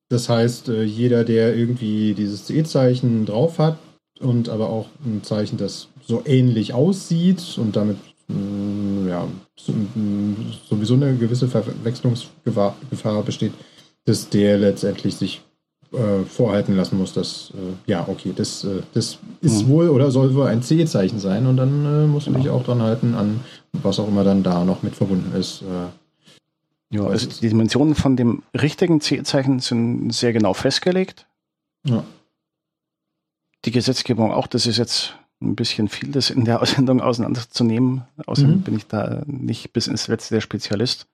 Das 0.08 0.28
heißt, 0.28 0.68
äh, 0.68 0.82
jeder, 0.82 1.24
der 1.24 1.54
irgendwie 1.54 2.14
dieses 2.14 2.46
CE-Zeichen 2.46 3.26
drauf 3.26 3.58
hat 3.58 3.78
und 4.20 4.48
aber 4.48 4.70
auch 4.70 4.86
ein 5.04 5.22
Zeichen, 5.22 5.58
das 5.58 5.88
so 6.06 6.22
ähnlich 6.24 6.72
aussieht 6.72 7.58
und 7.58 7.76
damit 7.76 7.98
mm, 8.28 9.08
ja, 9.08 9.26
mm, 9.66 10.34
sowieso 10.68 10.94
eine 10.94 11.14
gewisse 11.16 11.48
Verwechslungsgefahr 11.48 12.74
besteht, 13.24 13.52
dass 14.06 14.30
der 14.30 14.58
letztendlich 14.58 15.16
sich 15.16 15.42
äh, 15.92 16.24
vorhalten 16.24 16.76
lassen 16.76 16.98
muss, 16.98 17.12
dass, 17.12 17.52
äh, 17.54 17.90
ja, 17.90 18.06
okay, 18.08 18.32
das, 18.34 18.64
äh, 18.64 18.80
das 18.94 19.18
ist 19.42 19.66
mhm. 19.66 19.70
wohl 19.70 19.88
oder 19.90 20.10
soll 20.10 20.34
wohl 20.34 20.46
ein 20.46 20.62
CE-Zeichen 20.62 21.18
sein 21.18 21.46
und 21.46 21.58
dann 21.58 21.84
äh, 21.84 22.06
musst 22.06 22.26
du 22.26 22.32
genau. 22.32 22.42
dich 22.42 22.52
auch 22.52 22.64
dran 22.64 22.82
halten 22.82 23.14
an 23.14 23.40
was 23.82 23.98
auch 24.00 24.08
immer 24.08 24.24
dann 24.24 24.42
da 24.42 24.64
noch 24.64 24.82
mit 24.82 24.94
verbunden 24.94 25.38
ist. 25.38 25.62
Ja, 26.90 27.04
also 27.06 27.28
die 27.28 27.48
Dimensionen 27.48 27.94
von 27.94 28.16
dem 28.16 28.42
richtigen 28.58 29.00
C-Zeichen 29.00 29.60
sind 29.60 30.10
sehr 30.12 30.32
genau 30.32 30.54
festgelegt. 30.54 31.26
Ja. 31.84 32.04
Die 33.64 33.70
Gesetzgebung 33.70 34.32
auch, 34.32 34.46
das 34.46 34.66
ist 34.66 34.78
jetzt 34.78 35.16
ein 35.40 35.54
bisschen 35.54 35.88
viel, 35.88 36.10
das 36.10 36.30
in 36.30 36.44
der 36.44 36.62
Aussendung 36.62 37.00
auseinanderzunehmen. 37.00 38.04
Außerdem 38.26 38.56
mhm. 38.56 38.62
bin 38.62 38.76
ich 38.76 38.86
da 38.86 39.22
nicht 39.26 39.72
bis 39.72 39.86
ins 39.86 40.08
letzte 40.08 40.34
der 40.34 40.40
Spezialist. 40.40 41.06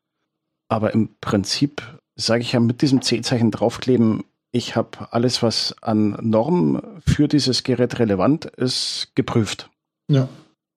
Aber 0.69 0.95
im 0.95 1.11
Prinzip 1.21 1.83
sage 2.15 2.43
ich 2.43 2.53
ja 2.53 2.61
mit 2.61 2.81
diesem 2.81 3.03
C-Zeichen 3.03 3.51
draufkleben, 3.51 4.25
ich 4.53 4.77
habe 4.77 5.13
alles, 5.13 5.43
was 5.43 5.75
an 5.83 6.17
Normen 6.23 6.81
für 7.05 7.27
dieses 7.27 7.65
Gerät 7.65 7.99
relevant 7.99 8.45
ist, 8.45 9.11
geprüft. 9.17 9.69
Ja. 10.09 10.29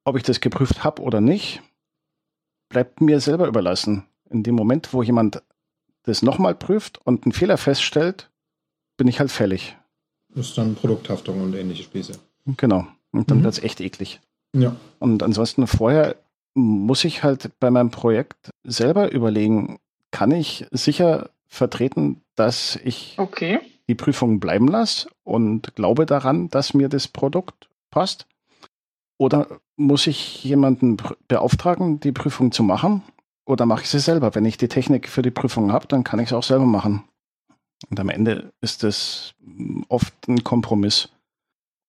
Ob 0.03 0.17
ich 0.17 0.23
das 0.23 0.41
geprüft 0.41 0.83
habe 0.83 1.03
oder 1.03 1.21
nicht, 1.21 1.61
bleibt 2.69 3.01
mir 3.01 3.19
selber 3.19 3.47
überlassen 3.47 4.03
in 4.29 4.43
dem 4.43 4.55
Moment, 4.55 4.93
wo 4.93 5.03
jemand 5.03 5.41
das 6.03 6.21
nochmal 6.21 6.55
prüft 6.55 6.99
und 7.05 7.25
einen 7.25 7.33
Fehler 7.33 7.57
feststellt, 7.57 8.29
bin 8.95 9.07
ich 9.07 9.19
halt 9.19 9.31
fällig. 9.31 9.75
Das 10.29 10.47
ist 10.47 10.57
dann 10.57 10.75
Produkthaftung 10.75 11.41
und 11.41 11.53
ähnliche 11.53 11.83
Spieße. 11.83 12.13
Genau. 12.57 12.87
Und 13.11 13.31
dann 13.31 13.39
mhm. 13.39 13.43
wird 13.43 13.53
es 13.53 13.63
echt 13.63 13.81
eklig. 13.81 14.21
Ja. 14.53 14.75
Und 14.99 15.23
ansonsten 15.23 15.67
vorher 15.67 16.15
muss 16.53 17.03
ich 17.03 17.23
halt 17.23 17.51
bei 17.59 17.69
meinem 17.69 17.91
Projekt 17.91 18.49
selber 18.63 19.11
überlegen, 19.11 19.79
kann 20.11 20.31
ich 20.31 20.65
sicher 20.71 21.29
vertreten, 21.47 22.21
dass 22.35 22.77
ich 22.83 23.15
okay. 23.17 23.59
die 23.87 23.95
Prüfung 23.95 24.39
bleiben 24.39 24.67
lasse 24.67 25.09
und 25.23 25.75
glaube 25.75 26.05
daran, 26.05 26.49
dass 26.49 26.73
mir 26.73 26.89
das 26.89 27.07
Produkt 27.07 27.69
passt? 27.89 28.25
Oder 29.17 29.59
muss 29.75 30.07
ich 30.07 30.43
jemanden 30.43 30.97
beauftragen, 31.27 31.99
die 31.99 32.11
Prüfung 32.11 32.51
zu 32.51 32.63
machen? 32.63 33.03
Oder 33.47 33.65
mache 33.65 33.83
ich 33.83 33.89
sie 33.89 33.99
selber? 33.99 34.35
Wenn 34.35 34.43
ich 34.43 34.57
die 34.57 34.67
Technik 34.67 35.07
für 35.07 35.21
die 35.21 35.31
Prüfung 35.31 35.71
habe, 35.71 35.87
dann 35.87 36.03
kann 36.03 36.19
ich 36.19 36.27
es 36.27 36.33
auch 36.33 36.43
selber 36.43 36.65
machen. 36.65 37.05
Und 37.89 37.97
am 37.99 38.09
Ende 38.09 38.51
ist 38.59 38.83
es 38.83 39.35
oft 39.87 40.13
ein 40.27 40.43
Kompromiss. 40.43 41.09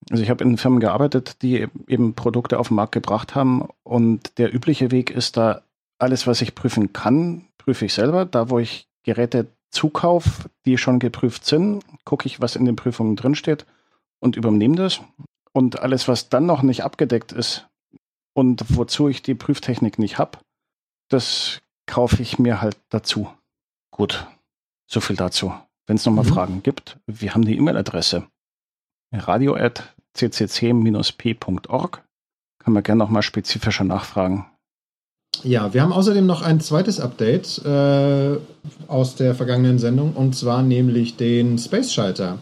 Also 0.08 0.22
ich 0.22 0.30
habe 0.30 0.44
in 0.44 0.56
Firmen 0.56 0.78
gearbeitet, 0.78 1.42
die 1.42 1.66
eben 1.88 2.14
Produkte 2.14 2.60
auf 2.60 2.68
den 2.68 2.76
Markt 2.76 2.92
gebracht 2.92 3.34
haben 3.34 3.68
und 3.82 4.38
der 4.38 4.54
übliche 4.54 4.92
Weg 4.92 5.10
ist 5.10 5.36
da, 5.36 5.62
alles, 5.98 6.28
was 6.28 6.40
ich 6.42 6.54
prüfen 6.54 6.92
kann, 6.92 7.46
prüfe 7.58 7.86
ich 7.86 7.94
selber. 7.94 8.24
Da, 8.24 8.50
wo 8.50 8.60
ich 8.60 8.86
Geräte 9.02 9.48
zukaufe, 9.70 10.48
die 10.64 10.78
schon 10.78 11.00
geprüft 11.00 11.44
sind, 11.44 11.84
gucke 12.04 12.26
ich, 12.26 12.40
was 12.40 12.54
in 12.54 12.66
den 12.66 12.76
Prüfungen 12.76 13.16
drinsteht 13.16 13.66
und 14.20 14.36
übernehme 14.36 14.76
das. 14.76 15.00
Und 15.52 15.80
alles, 15.80 16.06
was 16.06 16.28
dann 16.28 16.46
noch 16.46 16.62
nicht 16.62 16.84
abgedeckt 16.84 17.32
ist 17.32 17.66
und 18.32 18.64
wozu 18.68 19.08
ich 19.08 19.22
die 19.22 19.34
Prüftechnik 19.34 19.98
nicht 19.98 20.18
habe, 20.18 20.38
das 21.08 21.60
kaufe 21.86 22.22
ich 22.22 22.38
mir 22.38 22.60
halt 22.60 22.76
dazu. 22.90 23.28
Gut, 23.90 24.28
so 24.86 25.00
viel 25.00 25.16
dazu. 25.16 25.52
Wenn 25.86 25.96
es 25.96 26.06
nochmal 26.06 26.24
mhm. 26.24 26.28
Fragen 26.28 26.62
gibt, 26.62 26.98
wir 27.06 27.34
haben 27.34 27.44
die 27.44 27.56
E-Mail-Adresse 27.56 28.28
radio.ccc-p.org. 29.12 32.04
Kann 32.58 32.72
man 32.72 32.82
gerne 32.82 32.98
nochmal 32.98 33.22
spezifischer 33.22 33.84
nachfragen. 33.84 34.46
Ja, 35.42 35.72
wir 35.72 35.82
haben 35.82 35.92
außerdem 35.92 36.26
noch 36.26 36.42
ein 36.42 36.60
zweites 36.60 37.00
Update 37.00 37.64
äh, 37.64 38.36
aus 38.88 39.14
der 39.14 39.34
vergangenen 39.34 39.78
Sendung 39.78 40.14
und 40.14 40.34
zwar 40.34 40.62
nämlich 40.62 41.16
den 41.16 41.58
Space 41.58 41.92
Schalter. 41.92 42.38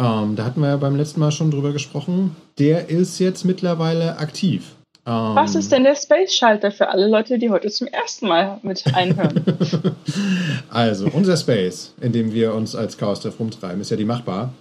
Ähm, 0.00 0.36
da 0.36 0.44
hatten 0.44 0.60
wir 0.60 0.68
ja 0.68 0.76
beim 0.78 0.96
letzten 0.96 1.20
Mal 1.20 1.30
schon 1.30 1.50
drüber 1.50 1.72
gesprochen. 1.72 2.34
Der 2.58 2.88
ist 2.88 3.18
jetzt 3.18 3.44
mittlerweile 3.44 4.18
aktiv. 4.18 4.76
Ähm, 5.04 5.34
Was 5.34 5.54
ist 5.56 5.72
denn 5.72 5.82
der 5.82 5.96
Space 5.96 6.34
Schalter 6.34 6.70
für 6.70 6.88
alle 6.88 7.08
Leute, 7.08 7.38
die 7.38 7.50
heute 7.50 7.68
zum 7.70 7.88
ersten 7.88 8.28
Mal 8.28 8.60
mit 8.62 8.84
einhören? 8.94 9.42
also, 10.70 11.08
unser 11.12 11.36
Space, 11.36 11.94
in 12.00 12.12
dem 12.12 12.32
wir 12.32 12.54
uns 12.54 12.76
als 12.76 12.98
Chaos 12.98 13.20
Treff 13.20 13.40
rumtreiben, 13.40 13.80
ist 13.80 13.90
ja 13.90 13.96
die 13.96 14.04
machbar. 14.04 14.52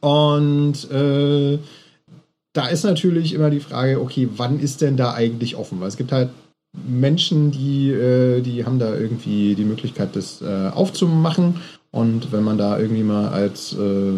Und 0.00 0.90
äh, 0.90 1.58
da 2.54 2.68
ist 2.68 2.84
natürlich 2.84 3.34
immer 3.34 3.50
die 3.50 3.60
Frage, 3.60 4.00
okay, 4.00 4.28
wann 4.36 4.58
ist 4.58 4.80
denn 4.80 4.96
da 4.96 5.12
eigentlich 5.12 5.56
offen? 5.56 5.80
Weil 5.80 5.88
es 5.88 5.96
gibt 5.96 6.12
halt 6.12 6.30
Menschen, 6.72 7.50
die, 7.50 7.90
äh, 7.90 8.40
die 8.40 8.64
haben 8.64 8.78
da 8.78 8.94
irgendwie 8.94 9.54
die 9.54 9.64
Möglichkeit, 9.64 10.16
das 10.16 10.40
äh, 10.40 10.70
aufzumachen. 10.72 11.60
Und 11.90 12.32
wenn 12.32 12.42
man 12.42 12.56
da 12.58 12.78
irgendwie 12.78 13.02
mal 13.02 13.28
als 13.28 13.74
äh, 13.74 14.12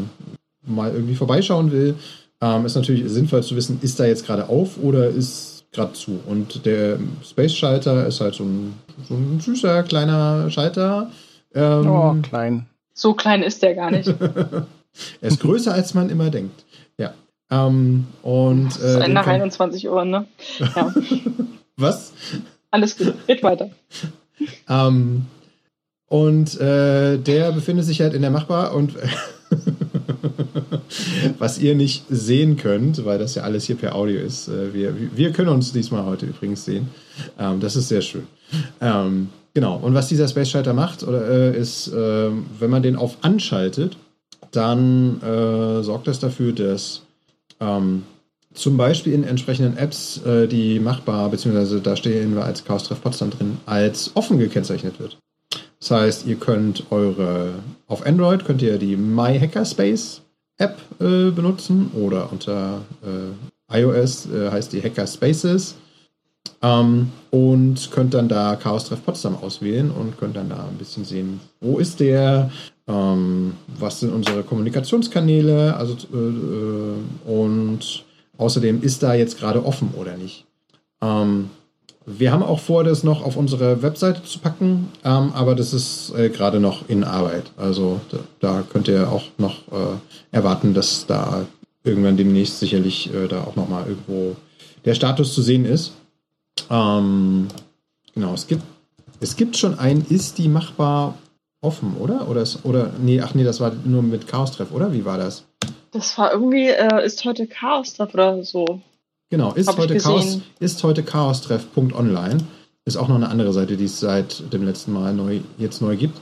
mal 0.65 0.93
irgendwie 0.93 1.17
vorbeischauen 1.17 1.73
will, 1.73 1.97
ähm, 2.41 2.67
ist 2.67 2.75
natürlich 2.75 3.09
sinnvoll 3.11 3.43
zu 3.43 3.57
wissen, 3.57 3.79
ist 3.83 3.99
da 3.99 4.07
jetzt 4.07 4.27
gerade 4.27 4.49
auf 4.49 4.79
oder 4.83 5.09
ist 5.09 5.56
gerade 5.73 5.93
zu. 5.93 6.21
Und 6.27 6.65
der 6.65 6.99
Space-Schalter 7.23 8.07
ist 8.07 8.21
halt 8.21 8.35
so 8.35 8.45
ein, 8.45 8.75
so 9.09 9.15
ein 9.15 9.41
süßer 9.41 9.83
kleiner 9.83 10.51
Schalter. 10.51 11.11
Ähm, 11.55 11.91
oh, 11.91 12.15
klein. 12.23 12.67
So 12.95 13.15
klein 13.15 13.43
ist 13.43 13.63
der 13.63 13.75
gar 13.75 13.91
nicht. 13.91 14.09
er 14.21 14.67
ist 15.21 15.41
größer, 15.41 15.73
als 15.73 15.95
man 15.95 16.11
immer 16.11 16.31
denkt. 16.31 16.65
Ja. 16.99 17.15
Ähm, 17.51 18.07
und, 18.23 18.69
das 18.69 18.79
ist 18.79 18.97
äh, 18.97 19.09
nach 19.09 19.27
21 19.27 19.89
Uhr, 19.89 20.05
ne? 20.05 20.27
Ja. 20.59 20.95
Was? 21.77 22.13
Alles 22.71 22.97
gut, 22.97 23.15
geht 23.27 23.43
weiter. 23.43 23.71
Ähm, 24.69 25.27
und 26.09 26.61
äh, 26.61 27.19
der 27.19 27.53
befindet 27.53 27.85
sich 27.85 28.01
halt 28.01 28.15
in 28.15 28.23
der 28.23 28.31
Machbar 28.31 28.75
und 28.75 28.95
was 31.39 31.59
ihr 31.59 31.75
nicht 31.75 32.05
sehen 32.09 32.57
könnt, 32.57 33.05
weil 33.05 33.19
das 33.19 33.35
ja 33.35 33.43
alles 33.43 33.65
hier 33.65 33.77
per 33.77 33.95
Audio 33.95 34.21
ist. 34.21 34.49
Äh, 34.49 34.73
wir, 34.75 34.95
wir 35.15 35.33
können 35.33 35.49
uns 35.49 35.73
diesmal 35.73 36.05
heute 36.05 36.27
übrigens 36.27 36.65
sehen. 36.65 36.89
Ähm, 37.39 37.61
das 37.61 37.77
ist 37.77 37.89
sehr 37.89 38.03
schön. 38.03 38.27
Ähm, 38.81 39.29
genau. 39.55 39.77
Und 39.77 39.95
was 39.95 40.09
dieser 40.09 40.29
Space 40.29 40.51
Schalter 40.51 40.73
macht, 40.75 41.03
oder, 41.03 41.29
äh, 41.29 41.59
ist, 41.59 41.89
äh, 41.89 42.31
wenn 42.59 42.71
man 42.71 42.83
den 42.83 42.97
auf 42.97 43.19
anschaltet, 43.23 43.97
dann 44.53 45.21
äh, 45.23 45.83
sorgt 45.83 46.07
das 46.07 46.21
dafür, 46.21 46.53
dass 46.53 47.03
ähm, 47.61 48.05
zum 48.55 48.77
Beispiel 48.77 49.13
in 49.13 49.25
entsprechenden 49.25 49.77
Apps, 49.77 50.19
die 50.25 50.81
machbar, 50.81 51.29
beziehungsweise 51.29 51.83
da 51.83 51.95
stehen 51.95 52.35
wir 52.35 52.43
als 52.43 52.65
Chaos 52.65 52.85
Treff 52.85 53.03
Potsdam 53.03 53.29
drin, 53.29 53.59
als 53.67 54.13
offen 54.15 54.39
gekennzeichnet 54.39 54.99
wird. 54.99 55.19
Das 55.89 56.01
heißt, 56.01 56.27
ihr 56.27 56.35
könnt 56.35 56.91
eure, 56.91 57.55
auf 57.87 58.05
Android 58.05 58.45
könnt 58.45 58.61
ihr 58.61 58.77
die 58.77 58.97
My 58.97 59.39
Hackerspace 59.39 60.21
App 60.59 60.79
äh, 60.99 61.31
benutzen 61.31 61.93
oder 61.95 62.33
unter 62.33 62.81
äh, 63.05 63.81
iOS 63.81 64.27
äh, 64.27 64.51
heißt 64.51 64.73
die 64.73 64.83
Hackerspaces 64.83 65.77
ähm, 66.61 67.13
und 67.31 67.89
könnt 67.93 68.15
dann 68.15 68.29
da 68.29 68.57
Chaos 68.57 68.87
Treff 68.87 69.05
Potsdam 69.05 69.37
auswählen 69.37 69.93
und 69.93 70.19
könnt 70.19 70.35
dann 70.35 70.49
da 70.49 70.67
ein 70.67 70.77
bisschen 70.77 71.05
sehen, 71.05 71.39
wo 71.61 71.79
ist 71.79 72.01
der, 72.01 72.51
ähm, 72.89 73.53
was 73.79 74.01
sind 74.01 74.13
unsere 74.13 74.43
Kommunikationskanäle, 74.43 75.77
also 75.77 75.95
äh, 76.13 76.17
äh, 76.17 77.33
und 77.33 78.05
außerdem 78.39 78.83
ist 78.83 79.05
da 79.05 79.15
jetzt 79.15 79.39
gerade 79.39 79.65
offen 79.65 79.95
oder 79.97 80.17
nicht. 80.17 80.47
Ähm, 81.01 81.51
wir 82.07 82.31
haben 82.31 82.45
auch 82.45 82.61
vor, 82.61 82.85
das 82.85 83.03
noch 83.03 83.25
auf 83.25 83.37
unsere 83.37 83.83
Webseite 83.83 84.23
zu 84.23 84.39
packen, 84.39 84.93
ähm, 85.05 85.33
aber 85.35 85.57
das 85.57 85.75
ist 85.75 86.15
äh, 86.17 86.31
gerade 86.31 86.61
noch 86.61 86.89
in 86.89 87.03
Arbeit. 87.03 87.51
Also 87.57 88.01
da, 88.11 88.19
da 88.41 88.63
könnt 88.63 88.87
ihr 88.87 89.11
auch 89.11 89.25
noch 89.39 89.67
äh, 89.73 89.97
erwarten, 90.31 90.73
dass 90.73 91.07
da 91.07 91.47
irgendwann 91.83 92.17
demnächst 92.17 92.61
sicherlich 92.61 93.13
äh, 93.13 93.27
da 93.27 93.43
auch 93.43 93.57
nochmal 93.57 93.87
irgendwo 93.89 94.37
der 94.85 94.95
Status 94.95 95.35
zu 95.35 95.43
sehen 95.43 95.65
ist. 95.65 95.93
Ähm, 96.71 97.49
genau, 98.15 98.35
es 98.35 98.47
gibt, 98.47 98.63
es 99.21 99.35
gibt 99.35 99.57
schon 99.57 99.77
ein, 99.79 100.07
ist 100.09 100.39
die 100.39 100.49
machbar 100.49 101.19
offen, 101.61 101.97
oder? 101.97 102.29
Oder, 102.29 102.43
ist, 102.43 102.65
oder 102.65 102.93
nee, 103.01 103.21
ach 103.21 103.35
nee, 103.35 103.45
das 103.45 103.61
war 103.61 103.73
nur 103.85 104.03
mit 104.03 104.29
Chaos-Treff, 104.29 104.71
oder? 104.71 104.93
Wie 104.93 105.05
war 105.05 105.19
das? 105.19 105.45
Das 105.91 106.17
war 106.19 106.33
irgendwie, 106.33 106.69
äh, 106.69 107.05
ist 107.05 107.25
heute 107.25 107.49
Chaos-Treff 107.49 108.15
oder 108.15 108.45
so. 108.45 108.81
Genau, 109.31 109.53
ist 109.53 109.77
heute, 109.77 109.97
Chaos, 109.97 110.41
ist 110.61 110.83
heute 110.85 111.03
Chaos-Treff.online. 111.03 112.39
Ist 112.85 112.97
auch 112.97 113.09
noch 113.09 113.17
eine 113.17 113.29
andere 113.29 113.53
Seite, 113.53 113.77
die 113.77 113.87
es 113.87 113.99
seit 113.99 114.53
dem 114.53 114.65
letzten 114.65 114.93
Mal 114.93 115.13
neu, 115.13 115.41
jetzt 115.59 115.83
neu 115.83 115.97
gibt. 115.97 116.21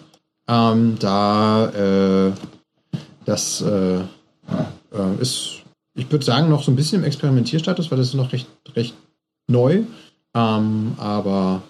Ähm, 0.49 0.97
da 0.99 2.29
äh, 2.29 2.33
das 3.27 3.61
äh, 3.61 3.97
äh, 3.99 5.21
ist, 5.21 5.63
ich 5.95 6.11
würde 6.11 6.25
sagen, 6.25 6.49
noch 6.49 6.63
so 6.63 6.73
ein 6.73 6.77
bisschen 6.77 7.03
im 7.03 7.07
Experimentierstatus, 7.07 7.91
weil 7.91 7.99
das 7.99 8.09
ist 8.09 8.15
noch 8.15 8.33
recht, 8.33 8.47
recht 8.75 8.95
neu. 9.47 9.83
Ähm, 10.35 10.95
aber 10.97 11.63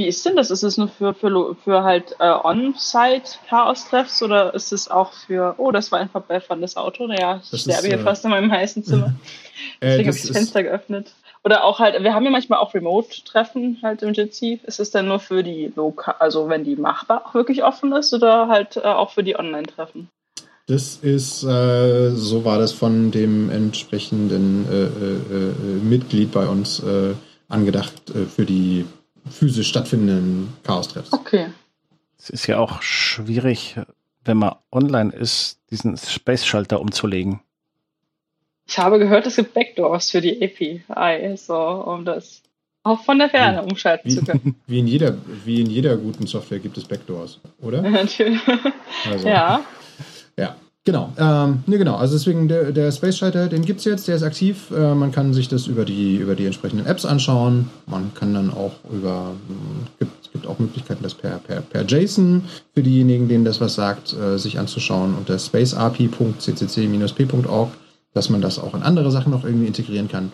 wie 0.00 0.08
ist 0.08 0.24
denn 0.24 0.34
das? 0.34 0.50
Ist 0.50 0.62
es 0.62 0.78
nur 0.78 0.88
für, 0.88 1.12
für, 1.12 1.54
für 1.62 1.82
halt 1.82 2.16
äh, 2.20 2.30
On-Site-Chaos-Treffs 2.30 4.22
oder 4.22 4.54
ist 4.54 4.72
es 4.72 4.90
auch 4.90 5.12
für, 5.12 5.56
oh, 5.58 5.72
das 5.72 5.92
war 5.92 5.98
ein 5.98 6.08
vorbeifahrendes 6.08 6.78
Auto? 6.78 7.06
Naja, 7.06 7.42
ich 7.44 7.50
das 7.50 7.60
sterbe 7.60 7.82
ist, 7.82 7.92
hier 7.92 8.00
äh, 8.00 8.02
fast 8.02 8.24
in 8.24 8.30
meinem 8.30 8.50
heißen 8.50 8.82
Zimmer. 8.82 9.12
Deswegen 9.82 10.00
äh, 10.00 10.06
habe 10.06 10.16
ich 10.16 10.22
das 10.22 10.30
Fenster 10.30 10.62
geöffnet. 10.62 11.12
Oder 11.44 11.64
auch 11.64 11.80
halt, 11.80 12.02
wir 12.02 12.14
haben 12.14 12.24
ja 12.24 12.30
manchmal 12.30 12.60
auch 12.60 12.72
Remote-Treffen 12.72 13.80
halt 13.82 14.00
im 14.00 14.14
Jitsi. 14.14 14.60
Ist 14.64 14.80
es 14.80 14.90
denn 14.90 15.06
nur 15.06 15.20
für 15.20 15.42
die 15.42 15.70
Lokal, 15.76 16.14
also 16.18 16.48
wenn 16.48 16.64
die 16.64 16.76
machbar 16.76 17.26
auch 17.26 17.34
wirklich 17.34 17.62
offen 17.62 17.92
ist 17.92 18.14
oder 18.14 18.48
halt 18.48 18.78
äh, 18.78 18.80
auch 18.80 19.10
für 19.10 19.22
die 19.22 19.38
Online-Treffen? 19.38 20.08
Das 20.66 20.96
ist, 20.96 21.44
äh, 21.44 22.10
so 22.14 22.46
war 22.46 22.58
das 22.58 22.72
von 22.72 23.10
dem 23.10 23.50
entsprechenden 23.50 24.66
äh, 24.66 24.84
äh, 24.84 25.84
Mitglied 25.84 26.32
bei 26.32 26.46
uns 26.46 26.82
angedacht 27.48 27.92
für 28.34 28.46
die 28.46 28.86
physisch 29.28 29.68
stattfindenden 29.68 30.52
Chaos-Treffs. 30.62 31.12
Okay. 31.12 31.46
Es 32.18 32.30
ist 32.30 32.46
ja 32.46 32.58
auch 32.58 32.82
schwierig, 32.82 33.76
wenn 34.24 34.36
man 34.36 34.56
online 34.70 35.12
ist, 35.12 35.58
diesen 35.70 35.96
Space-Schalter 35.96 36.80
umzulegen. 36.80 37.40
Ich 38.66 38.78
habe 38.78 38.98
gehört, 38.98 39.26
es 39.26 39.36
gibt 39.36 39.54
Backdoors 39.54 40.10
für 40.10 40.20
die 40.20 40.42
API, 40.42 41.36
so, 41.36 41.56
um 41.56 42.04
das 42.04 42.42
auch 42.82 43.02
von 43.02 43.18
der 43.18 43.28
Ferne 43.28 43.62
umschalten 43.62 44.10
wie, 44.10 44.16
zu 44.16 44.24
können. 44.24 44.56
Wie 44.66 44.78
in, 44.78 44.86
jeder, 44.86 45.16
wie 45.44 45.60
in 45.60 45.68
jeder 45.68 45.96
guten 45.96 46.26
Software 46.26 46.60
gibt 46.60 46.78
es 46.78 46.84
Backdoors, 46.84 47.40
oder? 47.60 47.82
Natürlich. 47.90 48.40
Also, 49.10 49.28
ja. 49.28 49.64
Ja, 50.36 50.56
Genau, 50.84 51.12
ähm, 51.18 51.62
ne, 51.66 51.76
genau. 51.76 51.96
Also 51.96 52.14
deswegen 52.14 52.48
der, 52.48 52.72
der 52.72 52.90
Space 52.90 53.18
Schalter, 53.18 53.48
den 53.48 53.66
gibt 53.66 53.80
es 53.80 53.84
jetzt, 53.84 54.08
der 54.08 54.16
ist 54.16 54.22
aktiv. 54.22 54.70
Äh, 54.70 54.94
man 54.94 55.12
kann 55.12 55.34
sich 55.34 55.48
das 55.48 55.66
über 55.66 55.84
die, 55.84 56.16
über 56.16 56.34
die 56.34 56.46
entsprechenden 56.46 56.86
Apps 56.86 57.04
anschauen. 57.04 57.68
Man 57.86 58.14
kann 58.14 58.32
dann 58.32 58.50
auch 58.50 58.72
über, 58.90 59.32
es 59.84 59.90
gibt, 59.98 60.32
gibt 60.32 60.46
auch 60.46 60.58
Möglichkeiten, 60.58 61.02
das 61.02 61.12
per, 61.14 61.36
per, 61.38 61.60
per 61.60 61.84
JSON 61.84 62.44
für 62.72 62.82
diejenigen, 62.82 63.28
denen 63.28 63.44
das 63.44 63.60
was 63.60 63.74
sagt, 63.74 64.14
äh, 64.14 64.38
sich 64.38 64.58
anzuschauen 64.58 65.14
unter 65.14 65.38
spaceapi.ccc-p.org, 65.38 67.68
dass 68.14 68.30
man 68.30 68.40
das 68.40 68.58
auch 68.58 68.72
in 68.72 68.82
andere 68.82 69.10
Sachen 69.10 69.32
noch 69.32 69.44
irgendwie 69.44 69.66
integrieren 69.66 70.08
kann. 70.08 70.32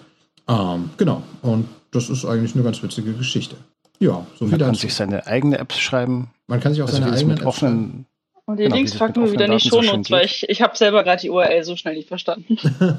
Ähm, 0.48 0.90
genau, 0.96 1.24
und 1.42 1.66
das 1.90 2.08
ist 2.08 2.24
eigentlich 2.24 2.54
eine 2.54 2.62
ganz 2.62 2.80
witzige 2.84 3.14
Geschichte. 3.14 3.56
Ja, 3.98 4.24
so 4.38 4.46
man 4.46 4.60
kann 4.60 4.74
sich 4.74 4.94
seine 4.94 5.26
eigene 5.26 5.58
Apps 5.58 5.78
schreiben. 5.78 6.30
Man 6.46 6.60
kann 6.60 6.72
sich 6.72 6.82
auch 6.82 6.86
also 6.86 7.00
seine 7.00 7.10
eigenen 7.12 7.38
Apps 7.38 7.56
schreiben. 7.56 8.06
Und 8.46 8.58
die 8.58 8.64
genau, 8.64 8.76
Links 8.76 8.96
packen 8.96 9.24
wir 9.24 9.32
wieder 9.32 9.46
in 9.46 9.58
die 9.58 9.60
Shownotes, 9.60 10.08
weil 10.10 10.24
ich, 10.24 10.48
ich 10.48 10.62
habe 10.62 10.76
selber 10.76 11.02
gerade 11.02 11.20
die 11.20 11.30
URL 11.30 11.64
so 11.64 11.74
schnell 11.74 11.94
nicht 11.94 12.06
verstanden. 12.06 12.56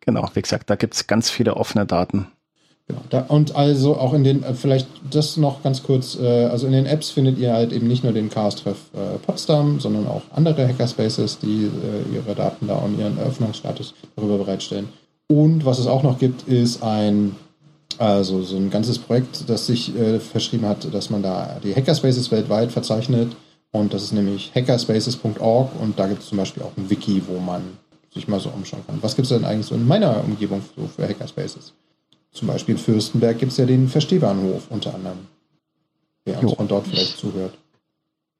Genau, 0.00 0.28
wie 0.34 0.42
gesagt, 0.42 0.68
da 0.68 0.74
gibt 0.74 0.94
es 0.94 1.06
ganz 1.06 1.30
viele 1.30 1.56
offene 1.56 1.86
Daten. 1.86 2.26
Genau. 2.88 3.00
Da, 3.08 3.20
und 3.20 3.54
also 3.56 3.96
auch 3.96 4.12
in 4.12 4.24
den, 4.24 4.42
äh, 4.42 4.52
vielleicht 4.52 4.88
das 5.10 5.38
noch 5.38 5.62
ganz 5.62 5.82
kurz, 5.84 6.18
äh, 6.20 6.44
also 6.46 6.66
in 6.66 6.72
den 6.72 6.84
Apps 6.84 7.10
findet 7.10 7.38
ihr 7.38 7.54
halt 7.54 7.72
eben 7.72 7.86
nicht 7.86 8.04
nur 8.04 8.12
den 8.12 8.28
Chaos-Treff 8.28 8.76
äh, 8.92 9.16
Potsdam, 9.24 9.80
sondern 9.80 10.06
auch 10.06 10.20
andere 10.34 10.68
Hackerspaces, 10.68 11.38
die 11.38 11.64
äh, 11.64 12.14
ihre 12.14 12.34
Daten 12.34 12.66
da 12.66 12.74
und 12.74 12.98
ihren 12.98 13.16
Eröffnungsstatus 13.16 13.94
darüber 14.16 14.36
bereitstellen. 14.36 14.90
Und 15.28 15.64
was 15.64 15.78
es 15.78 15.86
auch 15.86 16.02
noch 16.02 16.18
gibt, 16.18 16.48
ist 16.48 16.82
ein, 16.82 17.36
also 17.98 18.42
so 18.42 18.56
ein 18.56 18.70
ganzes 18.70 18.98
Projekt, 18.98 19.48
das 19.48 19.66
sich 19.66 19.96
äh, 19.96 20.20
verschrieben 20.20 20.66
hat, 20.66 20.92
dass 20.92 21.10
man 21.10 21.22
da 21.22 21.58
die 21.62 21.74
Hackerspaces 21.74 22.30
weltweit 22.30 22.72
verzeichnet. 22.72 23.34
Und 23.72 23.92
das 23.92 24.04
ist 24.04 24.12
nämlich 24.12 24.52
hackerspaces.org 24.54 25.70
und 25.80 25.98
da 25.98 26.06
gibt 26.06 26.22
es 26.22 26.28
zum 26.28 26.38
Beispiel 26.38 26.62
auch 26.62 26.76
ein 26.76 26.88
Wiki, 26.90 27.22
wo 27.26 27.40
man 27.40 27.78
sich 28.12 28.28
mal 28.28 28.38
so 28.38 28.50
umschauen 28.50 28.86
kann. 28.86 29.02
Was 29.02 29.16
gibt 29.16 29.24
es 29.24 29.30
denn 29.30 29.44
eigentlich 29.44 29.66
so 29.66 29.74
in 29.74 29.86
meiner 29.86 30.22
Umgebung 30.22 30.62
so 30.76 30.86
für 30.86 31.08
Hackerspaces? 31.08 31.72
Zum 32.30 32.48
Beispiel 32.48 32.74
in 32.76 32.80
Fürstenberg 32.80 33.38
gibt 33.38 33.52
es 33.52 33.58
ja 33.58 33.66
den 33.66 33.88
Verstehbahnhof 33.88 34.70
unter 34.70 34.94
anderem. 34.94 35.26
Wer 36.24 36.40
uns 36.40 36.52
von 36.54 36.68
dort 36.68 36.86
vielleicht 36.86 37.18
zuhört. 37.18 37.54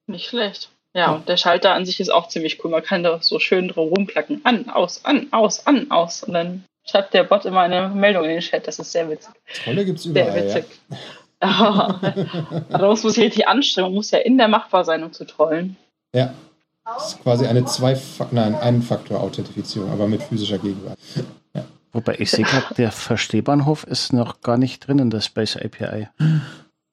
Nicht 0.07 0.29
schlecht. 0.29 0.71
Ja, 0.95 1.13
und 1.13 1.29
der 1.29 1.37
Schalter 1.37 1.73
an 1.73 1.85
sich 1.85 1.99
ist 1.99 2.11
auch 2.11 2.29
ziemlich 2.29 2.65
cool. 2.65 2.71
Man 2.71 2.83
kann 2.83 3.03
da 3.03 3.21
so 3.21 3.41
schön 3.41 3.69
drum 3.69 3.89
rumklacken. 3.89 4.41
An, 4.45 4.69
aus, 4.69 5.05
an, 5.05 5.33
aus, 5.33 5.67
an, 5.67 5.91
aus. 5.91 6.23
Und 6.23 6.35
dann 6.35 6.65
schreibt 6.85 7.15
der 7.15 7.25
Bot 7.25 7.45
immer 7.45 7.61
eine 7.61 7.89
Meldung 7.89 8.25
in 8.25 8.31
den 8.31 8.41
Chat. 8.41 8.67
Das 8.67 8.79
ist 8.79 8.93
sehr 8.93 9.09
witzig. 9.11 9.33
Trolle 9.65 9.85
gibt 9.85 9.99
es 9.99 10.07
überall. 10.07 10.33
Sehr 10.33 10.45
witzig. 10.45 10.65
Ja. 10.91 10.99
Aber 12.71 12.89
muss 12.89 13.03
sich 13.03 13.19
richtig 13.19 13.47
anstrengen. 13.49 13.89
Man 13.89 13.95
muss 13.95 14.11
ja 14.11 14.19
in 14.19 14.39
der 14.39 14.49
machbar 14.49 14.85
sein, 14.85 15.03
um 15.03 15.13
zu 15.13 15.27
trollen. 15.27 15.77
Ja. 16.15 16.33
Das 16.85 17.15
ist 17.15 17.23
quasi 17.23 17.47
eine 17.47 17.65
zwei 17.65 17.99
nein, 18.31 18.55
ein 18.55 18.83
Faktor 18.83 19.21
Authentifizierung, 19.21 19.91
aber 19.91 20.07
mit 20.07 20.23
physischer 20.23 20.59
Gegenwart. 20.59 20.99
Ja. 21.55 21.65
Wobei 21.93 22.17
ich 22.19 22.31
sehe 22.31 22.45
gerade, 22.45 22.75
der 22.75 22.93
Verstehbahnhof 22.93 23.85
ist 23.85 24.13
noch 24.13 24.43
gar 24.43 24.59
nicht 24.59 24.87
drin 24.87 24.99
in 24.99 25.09
der 25.09 25.23
Space 25.23 25.57
API. 25.57 26.09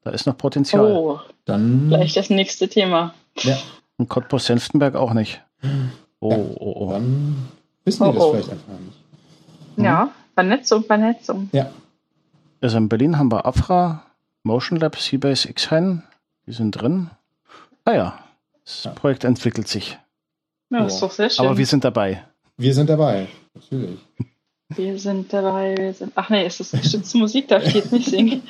Da 0.04 0.12
ist 0.12 0.28
noch 0.28 0.38
Potenzial. 0.38 0.86
Oh, 0.86 1.20
dann 1.44 1.88
vielleicht 1.90 2.16
das 2.16 2.30
nächste 2.30 2.70
Thema. 2.70 3.14
Ja. 3.40 3.58
Und 3.98 4.08
Cottbus 4.08 4.46
Senftenberg 4.46 4.96
auch 4.96 5.14
nicht. 5.14 5.42
Oh, 6.22 6.32
ja, 6.32 6.38
oh, 6.38 6.76
oh. 6.86 6.92
Dann 6.92 7.50
wissen 7.84 8.06
wir 8.06 8.10
oh, 8.10 8.14
das 8.14 8.24
oh. 8.24 8.32
vielleicht 8.32 8.50
einfach 8.50 8.80
nicht. 8.80 8.98
Mhm. 9.76 9.84
Ja, 9.84 10.12
Vernetzung, 10.34 10.84
Vernetzung. 10.84 11.50
Ja. 11.52 11.72
Also 12.62 12.78
in 12.78 12.90
Berlin 12.90 13.18
haben 13.18 13.32
wir 13.32 13.46
Afra, 13.46 14.06
Motion 14.44 14.80
Lab, 14.80 14.98
Seabase, 14.98 15.54
Xhen. 15.54 16.04
Die 16.46 16.54
sind 16.54 16.72
drin. 16.72 17.10
Ah 17.86 17.94
ja, 17.94 18.20
das 18.64 18.84
ja. 18.84 18.92
Projekt 18.92 19.24
entwickelt 19.24 19.68
sich. 19.68 19.98
Ja, 20.70 20.84
das 20.84 20.96
ist 20.96 21.02
doch 21.02 21.12
sehr 21.12 21.30
schön. 21.30 21.46
Aber 21.46 21.58
wir 21.58 21.66
sind 21.66 21.84
dabei. 21.84 22.24
Wir 22.58 22.74
sind 22.74 22.90
dabei, 22.90 23.28
natürlich. 23.54 24.00
Wir 24.76 24.98
sind 24.98 25.34
dabei, 25.34 25.76
wir 25.78 25.94
sind. 25.94 26.14
Ach 26.16 26.30
nee, 26.30 26.46
ist 26.46 26.62
das 26.62 26.72
gestützte 26.72 27.18
Musik, 27.18 27.50
darf 27.50 27.68
ich 27.68 27.74
jetzt 27.74 27.92
nicht 27.92 28.08
singen. 28.08 28.42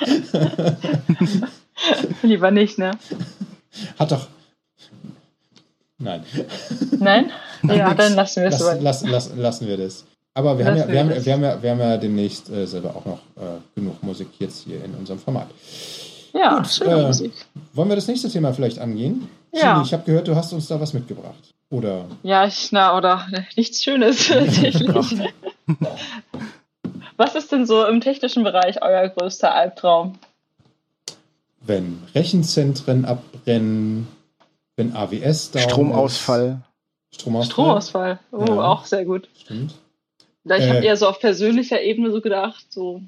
Lieber 2.22 2.52
nicht, 2.52 2.78
ne? 2.78 2.92
Hat 3.98 4.12
doch. 4.12 4.28
Nein. 5.98 6.24
Nein? 7.00 7.32
Ja, 7.64 7.96
dann 7.96 8.14
lassen 8.14 8.44
wir 8.44 8.50
es 8.50 8.60
lass, 8.60 8.82
lass, 8.82 9.04
lass, 9.04 9.36
Lassen 9.36 9.68
wir 9.68 9.78
das. 9.78 10.06
Aber 10.34 10.58
wir 10.58 10.66
haben, 10.66 10.78
ja, 10.78 10.88
wir, 10.88 11.00
haben, 11.00 11.26
wir, 11.26 11.34
haben 11.34 11.44
ja, 11.44 11.62
wir 11.62 11.72
haben 11.72 11.80
ja 11.80 11.98
demnächst 11.98 12.50
äh, 12.50 12.66
selber 12.66 12.96
auch 12.96 13.06
noch 13.06 13.20
äh, 13.36 13.60
genug 13.76 14.02
Musik 14.02 14.30
jetzt 14.40 14.64
hier 14.64 14.84
in 14.84 14.96
unserem 14.96 15.20
Format. 15.20 15.50
Ja, 16.34 16.58
Gut, 16.58 16.82
äh, 16.82 17.06
Musik. 17.08 17.34
Wollen 17.74 17.90
wir 17.90 17.96
das 17.96 18.08
nächste 18.08 18.30
Thema 18.30 18.54
vielleicht 18.54 18.80
angehen? 18.80 19.28
Ja. 19.54 19.74
Chili, 19.74 19.86
ich 19.86 19.94
habe 19.94 20.04
gehört, 20.04 20.28
du 20.30 20.36
hast 20.36 20.54
uns 20.54 20.68
da 20.68 20.80
was 20.80 20.94
mitgebracht. 20.94 21.54
Oder? 21.70 22.06
Ja, 22.24 22.46
ich, 22.46 22.72
na, 22.72 22.96
oder 22.96 23.28
nichts 23.58 23.84
Schönes 23.84 24.28
tatsächlich. 24.30 24.90
was 27.18 27.36
ist 27.36 27.52
denn 27.52 27.66
so 27.66 27.86
im 27.86 28.00
technischen 28.00 28.44
Bereich 28.44 28.82
euer 28.82 29.10
größter 29.10 29.54
Albtraum? 29.54 30.18
Wenn 31.60 32.02
Rechenzentren 32.16 33.04
abbrennen, 33.04 34.08
wenn 34.78 34.96
AWS 34.96 35.52
da 35.52 35.60
Stromausfall. 35.60 36.62
Stromausfall. 37.14 37.52
Stromausfall. 37.52 38.20
Oh, 38.32 38.46
ja. 38.46 38.62
auch 38.62 38.86
sehr 38.86 39.04
gut. 39.04 39.28
Stimmt. 39.38 39.76
Ich 40.44 40.52
äh, 40.52 40.70
habe 40.70 40.86
eher 40.86 40.98
so 40.98 41.08
auf 41.08 41.20
persönlicher 41.20 41.82
Ebene 41.82 42.12
so 42.12 42.22
gedacht, 42.22 42.66
so 42.70 43.02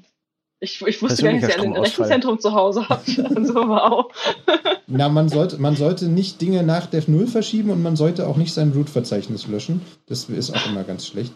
ich, 0.64 0.80
ich 0.80 1.02
wusste 1.02 1.22
gar 1.22 1.32
nicht, 1.32 1.44
dass 1.44 1.56
ihr 1.56 1.62
ein 1.62 1.76
Rechenzentrum 1.76 2.40
zu 2.40 2.52
Hause 2.52 2.88
habt. 2.88 3.08
Also 3.36 3.54
wow. 3.54 4.06
Na, 4.86 5.08
man 5.08 5.28
sollte, 5.28 5.58
man 5.58 5.76
sollte 5.76 6.06
nicht 6.06 6.40
Dinge 6.40 6.62
nach 6.62 6.86
Dev 6.86 7.10
0 7.10 7.26
verschieben 7.26 7.70
und 7.70 7.82
man 7.82 7.96
sollte 7.96 8.26
auch 8.26 8.36
nicht 8.36 8.54
sein 8.54 8.72
Root-Verzeichnis 8.72 9.46
löschen. 9.46 9.82
Das 10.06 10.24
ist 10.24 10.54
auch 10.54 10.66
immer 10.66 10.84
ganz 10.84 11.06
schlecht. 11.06 11.32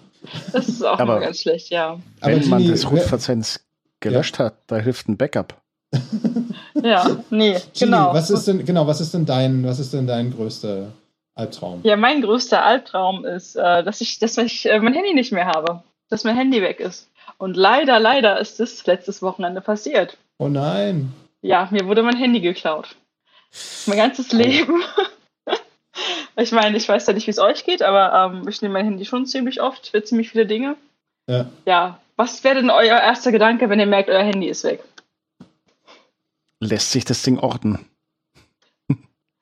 Das 0.53 0.69
ist 0.69 0.83
auch 0.83 0.99
aber, 0.99 1.17
immer 1.17 1.27
ganz 1.27 1.41
schlecht, 1.41 1.71
ja. 1.71 1.99
Aber 2.21 2.41
wenn 2.41 2.49
man 2.49 2.67
das 2.69 2.91
Root-Verzeichnis 2.91 3.61
gelöscht 4.01 4.39
ja. 4.39 4.47
hat, 4.47 4.59
da 4.67 4.79
hilft 4.79 5.09
ein 5.09 5.17
Backup. 5.17 5.61
ja, 6.83 7.19
nee, 7.31 7.53
Gini, 7.53 7.63
genau. 7.79 8.15
Was 8.15 8.31
ist 8.31 8.47
denn, 8.47 8.65
genau, 8.65 8.87
was 8.87 9.01
ist 9.01 9.15
denn 9.15 9.27
dein, 9.27 9.65
was 9.65 9.79
ist 9.79 9.93
denn 9.93 10.07
dein 10.07 10.35
größter 10.35 10.93
Albtraum? 11.39 11.81
Ja, 11.85 11.97
mein 11.97 12.23
größter 12.23 12.65
Albtraum 12.65 13.25
ist, 13.25 13.57
äh, 13.57 13.85
dass 13.85 14.01
ich, 14.01 14.19
dass 14.19 14.37
ich 14.39 14.67
äh, 14.67 14.81
mein 14.81 14.95
Handy 14.95 15.15
nicht 15.15 15.33
mehr 15.33 15.47
habe. 15.47 15.83
Dass 16.11 16.25
mein 16.25 16.37
Handy 16.37 16.61
weg 16.63 16.81
ist. 16.81 17.09
Und 17.37 17.57
leider, 17.57 18.01
leider 18.01 18.41
ist 18.41 18.59
das 18.61 18.85
letztes 18.87 19.23
Wochenende 19.23 19.61
passiert. 19.61 20.17
Oh 20.39 20.49
nein. 20.49 21.13
Ja, 21.43 21.69
mir 21.71 21.87
wurde 21.87 22.03
mein 22.03 22.17
Handy 22.17 22.41
geklaut. 22.41 22.97
Mein 23.87 23.99
ganzes 23.99 24.33
Leben. 24.33 24.83
ich 26.37 26.53
meine, 26.53 26.77
ich 26.77 26.89
weiß 26.89 27.07
ja 27.07 27.13
nicht, 27.13 27.27
wie 27.27 27.31
es 27.31 27.39
euch 27.39 27.65
geht, 27.65 27.83
aber 27.83 28.33
ähm, 28.33 28.49
ich 28.49 28.61
nehme 28.61 28.75
mein 28.75 28.87
Handy 28.87 29.05
schon 29.05 29.27
ziemlich 29.27 29.61
oft 29.61 29.89
für 29.89 30.03
ziemlich 30.03 30.31
viele 30.31 30.47
Dinge. 30.47 30.77
Ja. 31.29 31.47
Ja. 31.67 32.01
Was 32.17 32.43
wäre 32.43 32.57
denn 32.57 32.71
euer 32.71 32.99
erster 32.99 33.31
Gedanke, 33.31 33.71
wenn 33.71 33.79
ihr 33.79 33.87
merkt, 33.87 34.09
euer 34.09 34.25
Handy 34.25 34.49
ist 34.49 34.65
weg? 34.65 34.83
Lässt 36.59 36.91
sich 36.91 37.05
das 37.05 37.23
Ding 37.23 37.39
orten? 37.39 37.88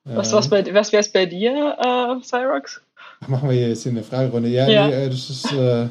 Was, 0.06 0.32
was, 0.32 0.48
bei, 0.48 0.64
was 0.72 0.92
wäre 0.92 1.00
es 1.00 1.10
bei 1.10 1.26
dir, 1.26 1.76
äh, 1.78 2.22
Cyrox? 2.24 2.80
Machen 3.26 3.48
wir 3.48 3.56
jetzt 3.56 3.82
hier 3.82 3.92
eine 3.92 4.02
Fragerunde. 4.02 4.48
Ja, 4.48 4.68
ja. 4.68 4.86
Nee, 4.86 4.94
äh, 4.94 5.10
das 5.10 5.30
ist. 5.30 5.52
Äh, 5.52 5.86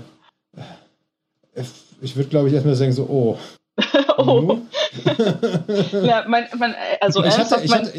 ich 2.01 2.15
würde, 2.15 2.29
glaube 2.29 2.47
ich, 2.47 2.53
erstmal 2.53 2.75
sagen, 2.75 2.93
so, 2.93 3.03
oh. 3.03 3.37
oh. 4.17 4.57
ja, 6.03 6.23
mein, 6.27 6.45
mein, 6.57 6.75
also 7.01 7.23
ich 7.23 7.37
hatte, 7.37 7.61
ich, 7.63 7.73
hatte, 7.73 7.91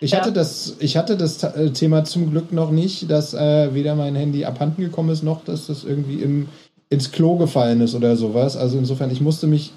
ich, 0.00 0.10
ja. 0.10 0.18
hatte 0.18 0.32
das, 0.32 0.76
ich 0.80 0.96
hatte 0.96 1.16
das 1.16 1.42
äh, 1.42 1.70
Thema 1.70 2.04
zum 2.04 2.30
Glück 2.30 2.52
noch 2.52 2.70
nicht, 2.70 3.10
dass 3.10 3.32
äh, 3.32 3.72
weder 3.72 3.94
mein 3.94 4.14
Handy 4.14 4.44
abhanden 4.44 4.82
gekommen 4.82 5.10
ist, 5.10 5.22
noch 5.22 5.44
dass 5.44 5.68
das 5.68 5.84
irgendwie 5.84 6.22
im, 6.22 6.48
ins 6.90 7.12
Klo 7.12 7.36
gefallen 7.36 7.80
ist 7.80 7.94
oder 7.94 8.16
sowas. 8.16 8.56
Also 8.56 8.76
insofern, 8.78 9.10
ich 9.10 9.20
musste 9.20 9.46
mich 9.46 9.72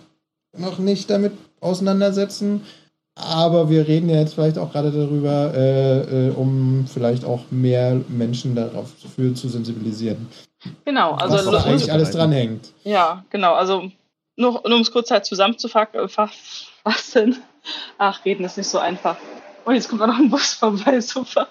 noch 0.57 0.79
nicht 0.79 1.09
damit 1.09 1.33
auseinandersetzen. 1.61 2.61
Aber 3.15 3.69
wir 3.69 3.87
reden 3.87 4.09
ja 4.09 4.17
jetzt 4.17 4.33
vielleicht 4.33 4.57
auch 4.57 4.73
gerade 4.73 4.91
darüber, 4.91 5.53
äh, 5.53 6.27
äh, 6.27 6.31
um 6.31 6.85
vielleicht 6.85 7.23
auch 7.23 7.45
mehr 7.49 8.01
Menschen 8.09 8.55
darauf 8.55 8.91
für 9.15 9.33
zu 9.33 9.47
sensibilisieren. 9.47 10.27
Genau, 10.83 11.13
also 11.13 11.37
was 11.37 11.63
da 11.63 11.69
eigentlich 11.69 11.91
alles 11.91 12.11
dranhängt. 12.11 12.73
Ja, 12.83 13.23
genau. 13.29 13.53
Also 13.53 13.89
nur, 14.35 14.61
nur 14.65 14.75
um 14.75 14.81
es 14.81 14.91
kurz 14.91 15.11
halt 15.11 15.25
zusammenzufassen. 15.25 15.89
Ach, 17.97 18.25
reden 18.25 18.43
ist 18.43 18.57
nicht 18.57 18.67
so 18.67 18.79
einfach. 18.79 19.17
Und 19.63 19.71
oh, 19.71 19.75
jetzt 19.75 19.89
kommt 19.89 20.01
auch 20.01 20.07
noch 20.07 20.19
ein 20.19 20.29
Bus 20.29 20.53
vorbei, 20.53 20.99
super. 20.99 21.47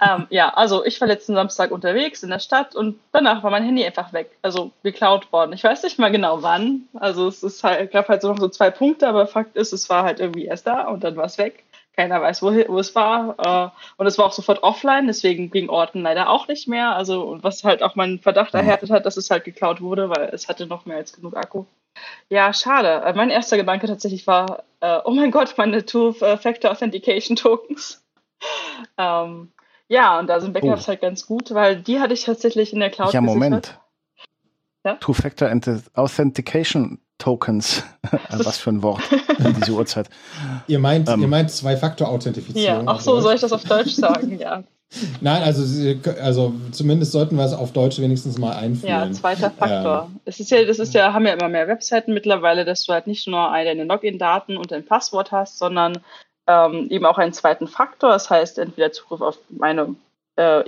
Ähm, 0.00 0.26
ja, 0.30 0.50
also 0.50 0.84
ich 0.84 1.00
war 1.00 1.08
letzten 1.08 1.34
Samstag 1.34 1.70
unterwegs 1.70 2.22
in 2.22 2.30
der 2.30 2.38
Stadt 2.38 2.74
und 2.74 2.98
danach 3.12 3.42
war 3.42 3.50
mein 3.50 3.64
Handy 3.64 3.84
einfach 3.84 4.12
weg. 4.12 4.30
Also 4.42 4.72
geklaut 4.82 5.32
worden. 5.32 5.52
Ich 5.52 5.64
weiß 5.64 5.82
nicht 5.82 5.98
mal 5.98 6.10
genau 6.10 6.42
wann. 6.42 6.88
Also 6.94 7.28
es 7.28 7.42
ist 7.42 7.62
halt, 7.64 7.92
gab 7.92 8.08
halt 8.08 8.22
so 8.22 8.28
noch 8.28 8.38
so 8.38 8.48
zwei 8.48 8.70
Punkte, 8.70 9.08
aber 9.08 9.26
Fakt 9.26 9.56
ist, 9.56 9.72
es 9.72 9.88
war 9.90 10.04
halt 10.04 10.20
irgendwie 10.20 10.46
erst 10.46 10.66
da 10.66 10.88
und 10.88 11.04
dann 11.04 11.16
war 11.16 11.26
es 11.26 11.38
weg. 11.38 11.64
Keiner 11.96 12.22
weiß, 12.22 12.42
wo, 12.42 12.52
wo 12.52 12.78
es 12.78 12.94
war. 12.94 13.34
Äh, 13.38 13.70
und 13.96 14.06
es 14.06 14.16
war 14.16 14.26
auch 14.26 14.32
sofort 14.32 14.62
offline, 14.62 15.06
deswegen 15.06 15.50
ging 15.50 15.68
Orten 15.68 16.02
leider 16.02 16.30
auch 16.30 16.48
nicht 16.48 16.68
mehr. 16.68 16.94
Also, 16.96 17.38
was 17.42 17.64
halt 17.64 17.82
auch 17.82 17.96
meinen 17.96 18.20
Verdacht 18.20 18.54
erhärtet 18.54 18.90
hat, 18.90 19.06
dass 19.06 19.16
es 19.16 19.30
halt 19.30 19.44
geklaut 19.44 19.80
wurde, 19.80 20.08
weil 20.08 20.30
es 20.32 20.48
hatte 20.48 20.66
noch 20.66 20.86
mehr 20.86 20.96
als 20.96 21.12
genug 21.12 21.36
Akku. 21.36 21.64
Ja, 22.28 22.52
schade. 22.52 23.02
Äh, 23.04 23.12
mein 23.14 23.30
erster 23.30 23.56
Gedanke 23.56 23.86
tatsächlich 23.86 24.26
war, 24.26 24.64
äh, 24.80 25.00
oh 25.04 25.10
mein 25.10 25.30
Gott, 25.30 25.54
meine 25.56 25.84
Two-Factor 25.84 26.70
Authentication 26.70 27.36
Tokens. 27.36 28.02
ähm, 28.98 29.52
ja, 29.90 30.20
und 30.20 30.28
da 30.28 30.40
sind 30.40 30.52
Backups 30.52 30.84
oh. 30.84 30.88
halt 30.88 31.00
ganz 31.00 31.26
gut, 31.26 31.52
weil 31.52 31.82
die 31.82 31.98
hatte 31.98 32.14
ich 32.14 32.24
tatsächlich 32.24 32.72
in 32.72 32.78
der 32.78 32.90
Cloud 32.90 33.12
Ja, 33.12 33.20
Moment. 33.20 33.78
Ja? 34.84 34.94
Two-Factor 34.94 35.50
Authentication 35.94 37.00
Tokens. 37.18 37.82
Was 38.30 38.58
für 38.58 38.70
ein 38.70 38.82
Wort 38.82 39.02
in 39.38 39.52
dieser 39.54 39.72
Uhrzeit. 39.72 40.08
Ihr 40.68 40.78
meint, 40.78 41.08
ähm, 41.08 41.20
ihr 41.20 41.28
meint 41.28 41.50
Zwei-Faktor-Authentifizierung. 41.50 42.84
Ja, 42.86 42.92
ach 42.92 43.00
so, 43.00 43.20
soll 43.20 43.34
ich 43.34 43.40
das 43.40 43.52
auf 43.52 43.64
Deutsch 43.64 43.92
sagen? 43.92 44.38
Ja. 44.38 44.62
Nein, 45.20 45.42
also, 45.42 45.62
also 46.20 46.54
zumindest 46.70 47.10
sollten 47.10 47.36
wir 47.36 47.44
es 47.44 47.52
auf 47.52 47.72
Deutsch 47.72 47.98
wenigstens 47.98 48.38
mal 48.38 48.56
einführen. 48.56 49.08
Ja, 49.08 49.12
zweiter 49.12 49.50
Faktor. 49.50 50.08
Ähm. 50.08 50.20
Es 50.24 50.38
ist 50.38 50.52
ja, 50.52 50.64
das 50.64 50.78
ist 50.78 50.94
ja, 50.94 51.12
haben 51.12 51.26
ja 51.26 51.32
immer 51.32 51.48
mehr 51.48 51.66
Webseiten 51.66 52.14
mittlerweile, 52.14 52.64
dass 52.64 52.84
du 52.84 52.92
halt 52.92 53.08
nicht 53.08 53.26
nur 53.26 53.50
deine 53.50 53.84
Login-Daten 53.84 54.56
und 54.56 54.70
dein 54.70 54.84
Passwort 54.84 55.32
hast, 55.32 55.58
sondern 55.58 55.98
ähm, 56.50 56.88
eben 56.90 57.06
auch 57.06 57.18
einen 57.18 57.32
zweiten 57.32 57.68
Faktor. 57.68 58.10
Das 58.10 58.30
heißt, 58.30 58.58
entweder 58.58 58.92
Zugriff 58.92 59.20
auf 59.20 59.38
meine 59.48 59.94
äh, 60.36 60.62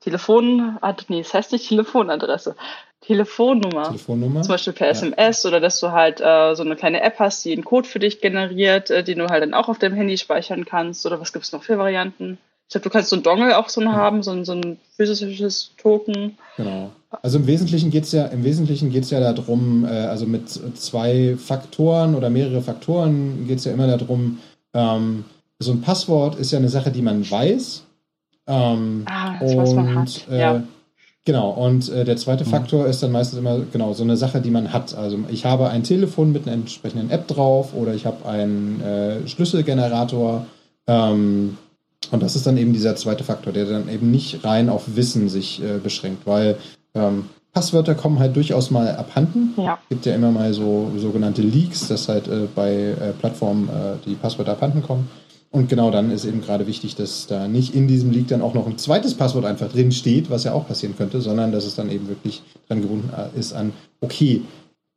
Telefon, 0.00 0.78
nee, 1.08 1.22
das 1.22 1.34
heißt 1.34 1.52
nicht 1.52 1.68
Telefonadresse. 1.68 2.54
Telefonnummer. 3.00 3.84
Telefonnummer. 3.84 4.42
Zum 4.42 4.52
Beispiel 4.52 4.72
per 4.72 4.88
SMS 4.88 5.42
ja. 5.42 5.48
oder 5.48 5.60
dass 5.60 5.80
du 5.80 5.92
halt 5.92 6.20
äh, 6.20 6.54
so 6.54 6.62
eine 6.62 6.76
kleine 6.76 7.02
App 7.02 7.18
hast, 7.18 7.44
die 7.44 7.52
einen 7.52 7.64
Code 7.64 7.88
für 7.88 7.98
dich 7.98 8.20
generiert, 8.20 8.90
äh, 8.90 9.04
den 9.04 9.18
du 9.18 9.28
halt 9.28 9.42
dann 9.42 9.54
auch 9.54 9.68
auf 9.68 9.78
deinem 9.78 9.94
Handy 9.94 10.18
speichern 10.18 10.64
kannst. 10.64 11.06
Oder 11.06 11.20
was 11.20 11.32
gibt 11.32 11.44
es 11.44 11.52
noch 11.52 11.62
für 11.62 11.78
Varianten? 11.78 12.38
Ich 12.68 12.72
glaube, 12.72 12.84
du 12.84 12.90
kannst 12.90 13.10
so 13.10 13.16
ein 13.16 13.22
Dongle 13.22 13.56
auch 13.56 13.68
so 13.68 13.80
ein 13.80 13.92
haben, 13.92 14.24
so 14.24 14.32
ein, 14.32 14.44
so 14.44 14.52
ein 14.52 14.78
physisches 14.96 15.70
Token. 15.76 16.36
Genau. 16.56 16.90
Also 17.22 17.38
im 17.38 17.46
Wesentlichen 17.46 17.90
geht 17.90 18.04
es 18.04 18.12
ja, 18.12 18.26
im 18.26 18.42
Wesentlichen 18.42 18.90
geht's 18.90 19.10
ja 19.10 19.20
darum, 19.20 19.84
äh, 19.84 19.88
also 19.88 20.26
mit 20.26 20.48
zwei 20.48 21.36
Faktoren 21.38 22.16
oder 22.16 22.28
mehrere 22.28 22.62
Faktoren 22.62 23.46
geht 23.46 23.58
es 23.58 23.66
ja 23.66 23.72
immer 23.72 23.86
darum, 23.86 24.40
ähm, 24.76 25.24
so 25.58 25.72
ein 25.72 25.80
Passwort 25.80 26.38
ist 26.38 26.52
ja 26.52 26.58
eine 26.58 26.68
Sache, 26.68 26.90
die 26.90 27.02
man 27.02 27.28
weiß. 27.28 27.84
Ähm, 28.46 29.02
ah, 29.06 29.38
das, 29.40 29.52
und, 29.52 29.58
was 29.58 29.74
man 29.74 29.94
hat. 29.94 30.26
Äh, 30.30 30.40
ja. 30.40 30.62
Genau, 31.24 31.50
und 31.50 31.88
äh, 31.88 32.04
der 32.04 32.16
zweite 32.16 32.44
mhm. 32.44 32.50
Faktor 32.50 32.86
ist 32.86 33.02
dann 33.02 33.10
meistens 33.10 33.40
immer 33.40 33.60
genau 33.72 33.92
so 33.94 34.04
eine 34.04 34.16
Sache, 34.16 34.40
die 34.40 34.50
man 34.50 34.72
hat. 34.72 34.94
Also 34.94 35.18
ich 35.28 35.44
habe 35.44 35.70
ein 35.70 35.82
Telefon 35.82 36.30
mit 36.30 36.46
einer 36.46 36.54
entsprechenden 36.54 37.10
App 37.10 37.26
drauf 37.26 37.74
oder 37.74 37.94
ich 37.94 38.06
habe 38.06 38.28
einen 38.28 38.80
äh, 38.80 39.26
Schlüsselgenerator. 39.26 40.46
Ähm, 40.86 41.56
und 42.12 42.22
das 42.22 42.36
ist 42.36 42.46
dann 42.46 42.56
eben 42.56 42.72
dieser 42.72 42.94
zweite 42.94 43.24
Faktor, 43.24 43.52
der 43.52 43.64
dann 43.64 43.88
eben 43.88 44.12
nicht 44.12 44.44
rein 44.44 44.68
auf 44.68 44.94
Wissen 44.94 45.28
sich 45.28 45.60
äh, 45.60 45.78
beschränkt, 45.78 46.26
weil 46.26 46.58
ähm, 46.94 47.24
Passwörter 47.56 47.94
kommen 47.94 48.18
halt 48.18 48.36
durchaus 48.36 48.70
mal 48.70 48.86
abhanden. 48.96 49.54
Ja. 49.56 49.78
Es 49.84 49.88
gibt 49.88 50.04
ja 50.04 50.14
immer 50.14 50.30
mal 50.30 50.52
so 50.52 50.90
sogenannte 50.98 51.40
Leaks, 51.40 51.88
dass 51.88 52.06
halt 52.06 52.28
äh, 52.28 52.48
bei 52.54 52.70
äh, 52.70 53.12
Plattformen 53.18 53.70
äh, 53.70 53.96
die 54.04 54.14
Passwörter 54.14 54.52
abhanden 54.52 54.82
kommen. 54.82 55.08
Und 55.50 55.70
genau 55.70 55.90
dann 55.90 56.10
ist 56.10 56.26
eben 56.26 56.42
gerade 56.42 56.66
wichtig, 56.66 56.96
dass 56.96 57.28
da 57.28 57.48
nicht 57.48 57.74
in 57.74 57.88
diesem 57.88 58.10
Leak 58.10 58.28
dann 58.28 58.42
auch 58.42 58.52
noch 58.52 58.66
ein 58.66 58.76
zweites 58.76 59.14
Passwort 59.14 59.46
einfach 59.46 59.72
drin 59.72 59.90
steht, 59.90 60.28
was 60.28 60.44
ja 60.44 60.52
auch 60.52 60.68
passieren 60.68 60.98
könnte, 60.98 61.22
sondern 61.22 61.50
dass 61.50 61.64
es 61.64 61.74
dann 61.74 61.90
eben 61.90 62.08
wirklich 62.08 62.42
dran 62.68 62.82
gebunden 62.82 63.08
äh, 63.16 63.40
ist 63.40 63.54
an, 63.54 63.72
okay, 64.02 64.42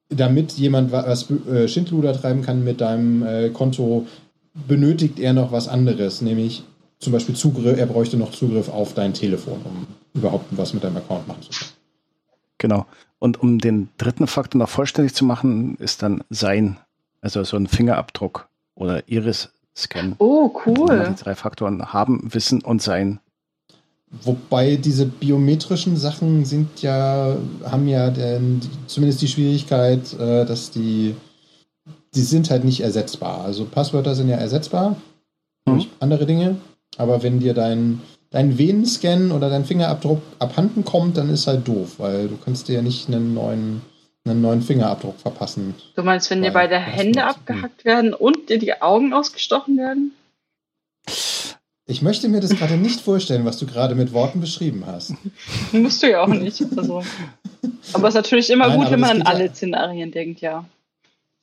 damit 0.09 0.51
jemand 0.51 0.91
was 0.91 1.31
äh, 1.31 1.69
Schindluder 1.69 2.11
treiben 2.11 2.41
kann 2.41 2.65
mit 2.65 2.81
deinem 2.81 3.23
äh, 3.25 3.49
Konto, 3.51 4.05
benötigt 4.67 5.17
er 5.17 5.31
noch 5.31 5.53
was 5.53 5.69
anderes, 5.69 6.21
nämlich 6.21 6.63
zum 6.99 7.13
Beispiel 7.13 7.35
Zugriff, 7.35 7.79
er 7.79 7.85
bräuchte 7.85 8.17
noch 8.17 8.31
Zugriff 8.31 8.67
auf 8.67 8.93
dein 8.95 9.13
Telefon, 9.13 9.61
um 9.63 9.87
überhaupt 10.13 10.47
was 10.51 10.73
mit 10.73 10.83
deinem 10.83 10.97
Account 10.97 11.25
machen 11.25 11.43
zu 11.43 11.51
können. 11.51 11.78
Genau. 12.59 12.85
Und 13.17 13.41
um 13.41 13.57
den 13.57 13.89
dritten 13.97 14.27
Faktor 14.27 14.59
noch 14.59 14.69
vollständig 14.69 15.15
zu 15.15 15.25
machen, 15.25 15.75
ist 15.77 16.03
dann 16.03 16.23
sein, 16.29 16.77
also 17.21 17.43
so 17.43 17.57
ein 17.57 17.67
Fingerabdruck 17.67 18.47
oder 18.75 19.09
Iris 19.09 19.49
scannen. 19.75 20.15
Oh, 20.19 20.51
cool. 20.65 21.07
Die 21.09 21.23
drei 21.23 21.35
Faktoren 21.35 21.91
haben, 21.91 22.33
wissen 22.33 22.61
und 22.61 22.81
sein. 22.81 23.19
Wobei 24.23 24.75
diese 24.75 25.05
biometrischen 25.05 25.95
Sachen 25.95 26.43
sind 26.43 26.81
ja, 26.81 27.35
haben 27.63 27.87
ja 27.87 28.09
den, 28.09 28.61
zumindest 28.87 29.21
die 29.21 29.27
Schwierigkeit, 29.27 30.13
äh, 30.13 30.45
dass 30.45 30.71
die, 30.71 31.15
die 32.15 32.21
sind 32.21 32.49
halt 32.49 32.63
nicht 32.63 32.81
ersetzbar. 32.81 33.41
Also 33.41 33.65
Passwörter 33.65 34.15
sind 34.15 34.29
ja 34.29 34.37
ersetzbar 34.37 34.91
mhm. 35.65 35.71
durch 35.71 35.89
andere 35.99 36.25
Dinge, 36.25 36.57
aber 36.97 37.21
wenn 37.21 37.39
dir 37.39 37.53
dein, 37.53 38.01
dein 38.31 38.57
Venenscan 38.57 39.31
oder 39.31 39.49
dein 39.49 39.65
Fingerabdruck 39.65 40.21
abhanden 40.39 40.85
kommt, 40.85 41.17
dann 41.17 41.29
ist 41.29 41.47
halt 41.47 41.67
doof, 41.67 41.95
weil 41.97 42.27
du 42.27 42.37
kannst 42.37 42.67
dir 42.67 42.75
ja 42.75 42.81
nicht 42.81 43.07
einen 43.07 43.33
neuen 43.33 43.81
einen 44.25 44.41
neuen 44.41 44.61
Fingerabdruck 44.61 45.19
verpassen. 45.19 45.75
Du 45.95 46.03
meinst, 46.03 46.29
wenn 46.29 46.41
dir 46.41 46.51
beide 46.51 46.77
Hände 46.77 47.23
abgehackt 47.23 47.85
werden 47.85 48.13
und 48.13 48.49
dir 48.49 48.59
die 48.59 48.81
Augen 48.81 49.13
ausgestochen 49.13 49.77
werden? 49.77 50.11
Ich 51.85 52.03
möchte 52.03 52.29
mir 52.29 52.39
das 52.39 52.51
gerade 52.51 52.77
nicht 52.77 53.01
vorstellen, 53.01 53.45
was 53.45 53.57
du 53.57 53.65
gerade 53.65 53.95
mit 53.95 54.13
Worten 54.13 54.41
beschrieben 54.41 54.83
hast. 54.85 55.15
Musst 55.71 56.03
du 56.03 56.11
ja 56.11 56.21
auch 56.21 56.27
nicht. 56.27 56.63
Also. 56.77 57.03
Aber 57.93 58.07
es 58.07 58.13
ist 58.13 58.15
natürlich 58.15 58.49
immer 58.51 58.67
Nein, 58.67 58.79
gut, 58.79 58.91
wenn 58.91 58.99
man 58.99 59.21
an 59.21 59.21
alle 59.23 59.45
ja. 59.47 59.53
Szenarien 59.53 60.11
denkt, 60.11 60.41
ja. 60.41 60.65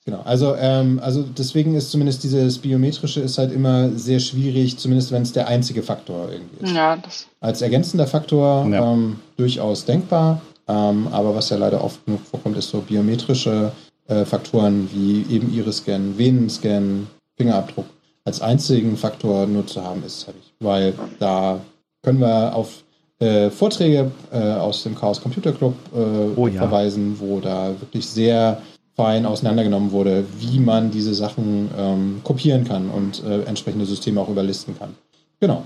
Genau, 0.07 0.21
also, 0.25 0.55
ähm, 0.55 1.01
also 1.03 1.25
deswegen 1.37 1.75
ist 1.75 1.91
zumindest 1.91 2.23
dieses 2.23 2.59
Biometrische 2.59 3.21
ist 3.21 3.39
halt 3.39 3.53
immer 3.53 3.91
sehr 3.91 4.21
schwierig, 4.21 4.79
zumindest 4.79 5.11
wenn 5.11 5.23
es 5.23 5.33
der 5.33 5.49
einzige 5.49 5.83
Faktor 5.83 6.29
irgendwie 6.31 6.65
ist. 6.65 6.73
Ja, 6.73 6.97
das 6.97 7.27
Als 7.41 7.61
ergänzender 7.61 8.07
Faktor 8.07 8.69
ja. 8.71 8.93
ähm, 8.93 9.17
durchaus 9.37 9.85
denkbar, 9.85 10.41
ähm, 10.69 11.09
aber 11.11 11.35
was 11.35 11.51
ja 11.51 11.57
leider 11.57 11.83
oft 11.83 12.05
genug 12.07 12.21
vorkommt, 12.25 12.57
ist 12.57 12.71
so 12.71 12.83
biometrische 12.83 13.73
äh, 14.07 14.25
Faktoren 14.25 14.89
wie 14.93 15.27
eben 15.29 15.53
Iris-Scan, 15.53 16.17
Venenscan, 16.17 17.09
Fingerabdruck 17.37 17.87
als 18.25 18.41
einzigen 18.41 18.97
Faktor 18.97 19.49
nur 19.49 19.67
zu 19.67 19.83
haben, 19.83 20.05
ist 20.05 20.29
heftig. 20.29 20.53
Weil 20.61 20.95
da 21.19 21.61
können 22.03 22.21
wir 22.21 22.55
auf 22.55 22.85
äh, 23.19 23.51
Vorträge 23.51 24.13
äh, 24.33 24.53
aus 24.53 24.85
dem 24.85 24.95
Chaos 24.95 25.21
Computer 25.21 25.51
Club 25.51 25.75
äh, 25.93 25.99
oh, 26.37 26.47
ja. 26.47 26.61
verweisen, 26.61 27.17
wo 27.19 27.41
da 27.41 27.71
wirklich 27.81 28.07
sehr 28.07 28.63
fein 28.97 29.27
auseinandergenommen 29.27 29.93
wurde, 29.93 30.25
wie 30.39 30.59
man 30.59 30.91
diese 30.91 31.15
Sachen 31.15 31.71
ähm, 31.77 32.21
kopieren 32.25 32.65
kann 32.65 32.89
und 32.89 33.23
äh, 33.23 33.43
entsprechende 33.43 33.85
Systeme 33.85 34.21
auch 34.21 34.29
überlisten 34.29 34.79
kann. 34.79 34.95
Genau. 35.39 35.65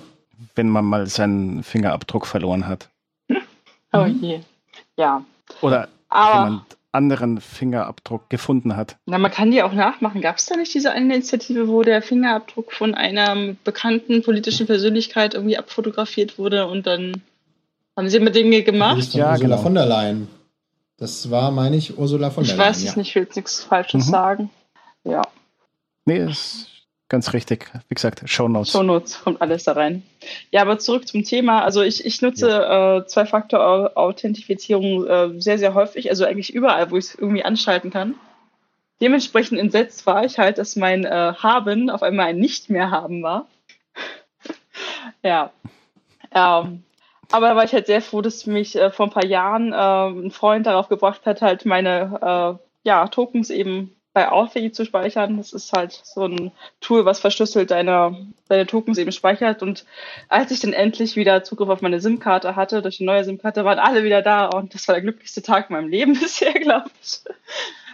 Wenn 0.54 0.68
man 0.68 0.84
mal 0.84 1.06
seinen 1.06 1.62
Fingerabdruck 1.62 2.26
verloren 2.26 2.66
hat. 2.66 2.88
Oh 3.92 4.06
je. 4.06 4.38
Ja. 4.96 5.24
Oder 5.62 5.88
Aber, 6.08 6.44
jemand 6.44 6.76
anderen 6.92 7.40
Fingerabdruck 7.40 8.30
gefunden 8.30 8.76
hat. 8.76 8.96
Na, 9.06 9.18
man 9.18 9.30
kann 9.30 9.50
die 9.50 9.64
auch 9.64 9.72
nachmachen. 9.72 10.20
Gab 10.20 10.36
es 10.36 10.46
da 10.46 10.56
nicht 10.56 10.72
diese 10.74 10.92
eine 10.92 11.14
Initiative, 11.14 11.66
wo 11.68 11.82
der 11.82 12.02
Fingerabdruck 12.02 12.72
von 12.72 12.94
einer 12.94 13.54
bekannten 13.64 14.22
politischen 14.22 14.66
Persönlichkeit 14.66 15.34
irgendwie 15.34 15.58
abfotografiert 15.58 16.38
wurde 16.38 16.68
und 16.68 16.86
dann 16.86 17.22
haben 17.96 18.08
sie 18.08 18.16
immer 18.16 18.30
Dinge 18.30 18.62
gemacht? 18.62 19.12
Ja, 19.12 19.32
Ursula 19.32 19.36
genau. 19.36 19.56
von 19.58 19.74
der 19.74 19.86
Leyen. 19.86 20.28
Das 21.00 21.28
war, 21.30 21.50
meine 21.50 21.76
ich, 21.76 21.98
Ursula 21.98 22.30
von 22.30 22.44
der 22.44 22.54
Leyen. 22.54 22.60
Ich 22.60 22.68
weiß 22.68 22.76
es 22.76 22.84
ja. 22.84 22.92
nicht, 22.98 23.08
ich 23.08 23.14
will 23.14 23.22
jetzt 23.22 23.34
nichts 23.34 23.64
Falsches 23.64 24.06
mhm. 24.06 24.10
sagen. 24.10 24.50
Ja. 25.02 25.22
Nee, 26.04 26.18
es 26.18 26.66
ganz 27.08 27.32
richtig. 27.32 27.72
Wie 27.88 27.94
gesagt, 27.94 28.20
Show 28.26 28.48
Notes. 28.48 28.70
Show 28.70 28.82
Notes 28.82 29.22
kommt 29.22 29.40
alles 29.40 29.64
da 29.64 29.72
rein. 29.72 30.02
Ja, 30.50 30.60
aber 30.60 30.78
zurück 30.78 31.08
zum 31.08 31.24
Thema. 31.24 31.64
Also 31.64 31.80
ich, 31.80 32.04
ich 32.04 32.20
nutze 32.20 32.50
ja. 32.50 32.98
äh, 32.98 33.06
Zwei-Faktor-Authentifizierung 33.06 35.06
äh, 35.06 35.40
sehr, 35.40 35.56
sehr 35.58 35.72
häufig, 35.72 36.10
also 36.10 36.26
eigentlich 36.26 36.52
überall, 36.52 36.90
wo 36.90 36.98
ich 36.98 37.06
es 37.06 37.14
irgendwie 37.14 37.44
anschalten 37.44 37.90
kann. 37.90 38.16
Dementsprechend 39.00 39.58
entsetzt 39.58 40.06
war 40.06 40.26
ich 40.26 40.38
halt, 40.38 40.58
dass 40.58 40.76
mein 40.76 41.06
äh, 41.06 41.32
Haben 41.38 41.88
auf 41.88 42.02
einmal 42.02 42.26
ein 42.26 42.38
Nicht 42.38 42.68
mehr 42.68 42.90
haben 42.90 43.22
war. 43.22 43.46
ja. 45.22 45.50
Ähm, 46.32 46.84
aber 47.30 47.48
da 47.48 47.56
war 47.56 47.64
ich 47.64 47.72
halt 47.72 47.86
sehr 47.86 48.02
froh, 48.02 48.22
dass 48.22 48.46
mich 48.46 48.76
äh, 48.76 48.90
vor 48.90 49.06
ein 49.06 49.12
paar 49.12 49.24
Jahren 49.24 49.72
äh, 49.72 50.26
ein 50.26 50.30
Freund 50.30 50.66
darauf 50.66 50.88
gebracht 50.88 51.26
hat, 51.26 51.42
halt 51.42 51.64
meine 51.64 52.58
äh, 52.60 52.88
ja, 52.88 53.06
Tokens 53.08 53.50
eben 53.50 53.94
bei 54.12 54.30
Authy 54.30 54.72
zu 54.72 54.84
speichern. 54.84 55.36
Das 55.36 55.52
ist 55.52 55.72
halt 55.72 55.92
so 55.92 56.26
ein 56.26 56.50
Tool, 56.80 57.04
was 57.04 57.20
verschlüsselt 57.20 57.70
deine, 57.70 58.26
deine 58.48 58.66
Tokens 58.66 58.98
eben 58.98 59.12
speichert. 59.12 59.62
Und 59.62 59.84
als 60.28 60.50
ich 60.50 60.60
dann 60.60 60.72
endlich 60.72 61.16
wieder 61.16 61.44
Zugriff 61.44 61.68
auf 61.68 61.82
meine 61.82 62.00
SIM-Karte 62.00 62.56
hatte, 62.56 62.82
durch 62.82 62.98
die 62.98 63.04
neue 63.04 63.24
SIM-Karte, 63.24 63.64
waren 63.64 63.78
alle 63.78 64.02
wieder 64.02 64.22
da. 64.22 64.46
Und 64.46 64.74
das 64.74 64.88
war 64.88 64.94
der 64.94 65.02
glücklichste 65.02 65.42
Tag 65.42 65.70
in 65.70 65.76
meinem 65.76 65.88
Leben 65.88 66.14
bisher, 66.20 66.52
glaube 66.52 66.90
ich. 67.00 67.20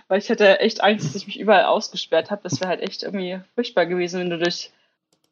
Weil 0.09 0.21
ich 0.21 0.31
hatte 0.31 0.61
echt 0.61 0.83
Angst, 0.83 1.07
dass 1.07 1.17
ich 1.17 1.27
mich 1.27 1.39
überall 1.39 1.65
ausgesperrt 1.65 2.31
habe. 2.31 2.43
Das 2.45 2.61
wäre 2.61 2.71
halt 2.71 2.81
echt 2.81 3.03
irgendwie 3.03 3.41
furchtbar 3.55 3.87
gewesen, 3.87 4.21
wenn 4.21 4.31
du 4.31 4.39
durch 4.39 4.71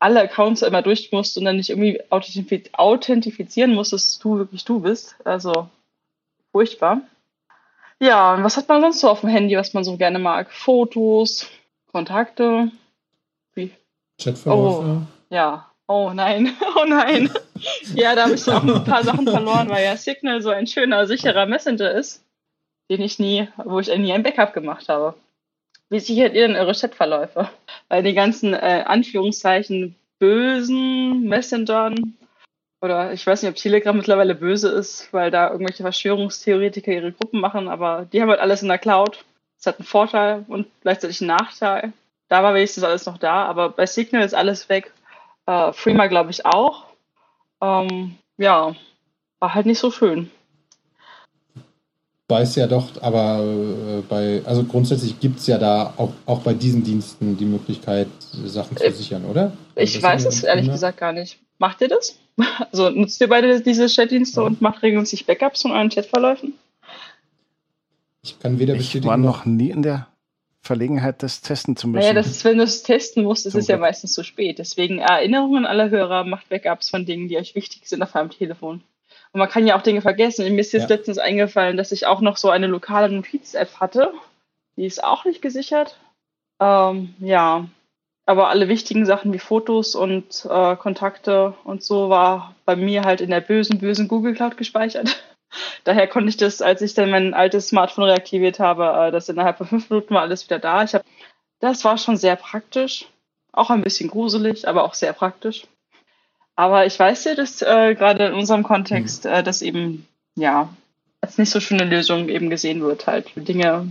alle 0.05 0.21
Accounts 0.21 0.61
immer 0.61 0.83
durch 0.83 1.11
musst 1.12 1.38
und 1.38 1.47
dann 1.47 1.57
nicht 1.57 1.71
irgendwie 1.71 1.99
authentifizieren 2.11 3.75
musst, 3.75 3.95
dass 3.95 4.19
du 4.19 4.37
wirklich 4.37 4.67
du 4.67 4.81
bist. 4.81 5.17
Also 5.25 5.69
furchtbar. 6.53 7.01
Ja, 8.01 8.35
und 8.35 8.45
was 8.45 8.59
hat 8.59 8.69
man 8.69 8.83
sonst 8.83 9.01
so 9.01 9.09
auf 9.09 9.21
dem 9.21 9.31
Handy, 9.31 9.57
was 9.57 9.73
man 9.73 9.83
so 9.83 9.97
gerne 9.97 10.19
mag? 10.19 10.53
Fotos, 10.53 11.49
Kontakte, 11.90 12.71
wie? 13.55 13.71
Chatverläufe. 14.21 15.07
Oh, 15.07 15.35
ja. 15.35 15.71
Oh 15.87 16.12
nein, 16.12 16.53
oh 16.77 16.85
nein. 16.87 17.31
ja, 17.95 18.14
da 18.14 18.25
habe 18.25 18.35
ich 18.35 18.47
auch 18.51 18.62
ein 18.62 18.85
paar 18.85 19.05
Sachen 19.05 19.27
verloren, 19.27 19.71
weil 19.71 19.85
ja 19.85 19.97
Signal 19.97 20.43
so 20.43 20.51
ein 20.51 20.67
schöner, 20.67 21.07
sicherer 21.07 21.47
Messenger 21.47 21.93
ist, 21.93 22.23
den 22.90 23.01
ich 23.01 23.19
nie, 23.19 23.49
wo 23.57 23.81
ich 23.81 23.88
nie 23.97 24.12
ein 24.12 24.23
Backup 24.23 24.53
gemacht 24.53 24.88
habe. 24.90 25.14
Wie 25.90 26.01
sichert 26.01 26.35
ihr 26.35 26.49
denn 26.49 26.57
eure 26.57 26.75
Chatverläufe? 26.75 27.49
Weil 27.88 28.03
die 28.03 28.14
ganzen 28.14 28.55
äh, 28.55 28.85
Anführungszeichen 28.87 29.97
bösen 30.18 31.23
Messengern 31.29 32.16
oder 32.81 33.12
ich 33.12 33.27
weiß 33.27 33.42
nicht, 33.42 33.51
ob 33.51 33.57
Telegram 33.57 33.97
mittlerweile 33.97 34.35
böse 34.35 34.68
ist, 34.68 35.11
weil 35.12 35.31
da 35.31 35.51
irgendwelche 35.51 35.83
Verschwörungstheoretiker 35.83 36.92
ihre 36.92 37.12
Gruppen 37.12 37.40
machen, 37.40 37.68
aber 37.68 38.07
die 38.12 38.20
haben 38.20 38.29
halt 38.29 38.40
alles 38.40 38.62
in 38.62 38.68
der 38.68 38.79
Cloud. 38.79 39.25
Das 39.57 39.66
hat 39.66 39.79
einen 39.79 39.87
Vorteil 39.87 40.44
und 40.49 40.66
gleichzeitig 40.83 41.23
einen 41.23 41.29
Nachteil. 41.29 41.92
Da 42.29 42.42
war 42.42 42.55
wenigstens 42.55 42.85
alles 42.85 43.07
noch 43.07 43.16
da, 43.16 43.44
aber 43.47 43.70
bei 43.70 43.87
Signal 43.87 44.23
ist 44.23 44.35
alles 44.35 44.68
weg. 44.68 44.92
Äh, 45.47 45.73
Freema 45.73 46.09
glaube 46.09 46.31
ich 46.31 46.44
auch. 46.44 46.85
Ähm, 47.62 48.18
ja, 48.37 48.75
war 49.38 49.55
halt 49.55 49.64
nicht 49.64 49.79
so 49.79 49.90
schön. 49.90 50.31
Weiß 52.29 52.57
ja 52.57 52.67
doch, 52.67 53.03
aber 53.03 53.45
äh, 53.45 54.01
bei, 54.09 54.41
also 54.47 54.65
grundsätzlich 54.65 55.21
gibt 55.21 55.41
es 55.41 55.47
ja 55.47 55.59
da 55.59 55.93
auch, 55.99 56.13
auch 56.25 56.41
bei 56.41 56.55
diesen 56.55 56.83
Diensten 56.83 57.37
die 57.37 57.45
Möglichkeit, 57.45 58.09
Sachen 58.47 58.79
zu 58.79 58.85
äh, 58.85 58.93
sichern, 58.93 59.27
oder? 59.27 59.53
Ich 59.77 60.03
weiß 60.03 60.25
es 60.25 60.43
ehrlich 60.43 60.71
gesagt 60.71 60.99
gar 60.99 61.13
nicht. 61.13 61.39
Macht 61.59 61.81
ihr 61.83 61.89
das? 61.89 62.19
Also 62.73 62.91
nutzt 62.91 63.21
ihr 63.21 63.29
beide 63.29 63.61
diese 63.61 63.89
Chatdienste 63.89 64.43
und 64.43 64.61
macht 64.61 64.83
regelmäßig 64.83 65.27
Backups 65.27 65.63
von 65.63 65.71
euren 65.71 65.91
Chatverläufen? 65.91 66.55
Ich 68.23 68.39
kann 68.41 68.59
weder 68.59 68.75
bestätigen. 68.75 69.05
Ich 69.05 69.09
war 69.09 69.19
noch 69.19 69.45
nie 69.45 69.71
in 69.71 69.83
der 69.83 70.09
Verlegenheit, 70.63 71.23
das 71.23 71.43
testen 71.43 71.77
zu 71.77 71.89
müssen. 71.89 72.01
Naja, 72.01 72.15
das 72.15 72.29
ist, 72.29 72.45
wenn 72.45 72.57
du 72.57 72.65
es 72.65 72.83
testen 72.83 73.23
musst, 73.23 73.45
ist 73.45 73.55
es 73.55 73.69
ja 73.69 73.77
meistens 73.77 74.15
zu 74.15 74.25
spät. 74.25 74.59
Deswegen 74.59 74.99
Erinnerungen 74.99 75.67
aller 75.67 75.91
Hörer, 75.91 76.25
macht 76.25 76.49
Backups 76.49 76.89
von 76.89 77.05
Dingen, 77.05 77.29
die 77.29 77.37
euch 77.37 77.55
wichtig 77.55 77.83
sind 77.85 78.03
auf 78.03 78.15
eurem 78.15 78.31
Telefon. 78.31 78.83
Und 79.35 79.40
man 79.40 79.49
kann 79.49 79.66
ja 79.66 79.77
auch 79.77 79.83
Dinge 79.83 80.01
vergessen. 80.01 80.55
Mir 80.55 80.61
ist 80.61 80.73
jetzt 80.73 80.88
ja. 80.88 80.97
letztens 80.97 81.18
eingefallen, 81.18 81.77
dass 81.77 81.90
ich 81.90 82.07
auch 82.07 82.20
noch 82.20 82.37
so 82.37 82.51
eine 82.51 82.68
lokale 82.68 83.12
Notiz-App 83.12 83.81
hatte. 83.81 84.12
Die 84.77 84.87
ist 84.87 85.03
auch 85.03 85.25
nicht 85.25 85.42
gesichert. 85.42 85.99
Ähm, 86.61 87.14
ja, 87.18 87.66
aber 88.27 88.49
alle 88.49 88.68
wichtigen 88.68 89.05
Sachen 89.07 89.33
wie 89.33 89.40
Fotos 89.40 89.97
und 89.97 90.47
äh, 90.49 90.77
Kontakte 90.77 91.55
und 91.64 91.83
so 91.83 92.11
war 92.11 92.55
bei 92.64 92.77
mir 92.77 93.03
halt 93.03 93.20
in 93.20 93.31
der 93.31 93.40
bösen, 93.40 93.79
bösen 93.81 94.07
Google 94.07 94.35
Cloud 94.35 94.57
gespeichert. 94.57 95.25
Daher 95.85 96.07
konnte 96.07 96.29
ich 96.29 96.37
das, 96.37 96.62
als 96.62 96.81
ich 96.81 96.94
dann 96.94 97.11
mein 97.11 97.35
altes 97.35 97.68
Smartphone 97.68 98.05
reaktiviert 98.05 98.61
habe, 98.61 99.09
äh, 99.09 99.11
das 99.11 99.29
innerhalb 99.29 99.59
von 99.59 99.66
fünf 99.66 99.90
Minuten 99.90 100.14
war 100.14 100.23
alles 100.23 100.44
wieder 100.49 100.61
da. 100.61 100.85
Ich 100.85 100.94
hab, 100.94 101.05
das 101.59 101.85
war 101.85 101.99
schon 101.99 102.16
sehr 102.16 102.37
praktisch. 102.37 103.09
Auch 103.53 103.70
ein 103.70 103.83
bisschen 103.83 104.11
gruselig, 104.11 104.68
aber 104.68 104.85
auch 104.85 104.94
sehr 104.94 105.12
praktisch. 105.12 105.66
Aber 106.57 106.87
ich 106.87 106.99
weiß 106.99 107.25
ja, 107.25 107.35
dass 107.35 107.62
äh, 107.62 107.95
gerade 107.95 108.27
in 108.27 108.35
unserem 108.35 108.62
Kontext 108.62 109.27
äh, 109.27 109.43
das 109.43 109.61
eben, 109.62 110.07
ja, 110.37 110.69
als 111.21 111.38
nicht 111.38 111.51
so 111.51 111.61
schöne 111.61 111.85
Lösung 111.85 112.29
eben 112.29 112.51
gesehen 112.51 112.83
wird, 112.83 113.07
halt 113.07 113.31
Dinge 113.35 113.88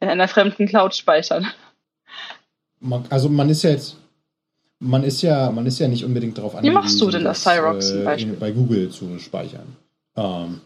in 0.00 0.08
einer 0.08 0.28
fremden 0.28 0.66
Cloud 0.66 0.94
speichern. 0.94 1.46
Also 3.10 3.28
man 3.28 3.48
ist 3.48 3.62
ja 3.62 3.70
jetzt, 3.70 3.96
man 4.78 5.02
ist 5.02 5.22
ja, 5.22 5.50
man 5.50 5.66
ist 5.66 5.78
ja 5.78 5.88
nicht 5.88 6.04
unbedingt 6.04 6.38
darauf 6.38 6.54
angewiesen, 6.54 6.72
Wie 6.72 6.78
machst 6.78 7.00
du 7.00 7.10
denn 7.10 7.24
das, 7.24 7.42
Cyrox 7.42 7.88
zum 7.88 8.04
Beispiel? 8.04 8.34
bei 8.34 8.50
Google 8.50 8.90
zu 8.90 9.18
speichern. 9.18 9.76
Ähm, 10.16 10.60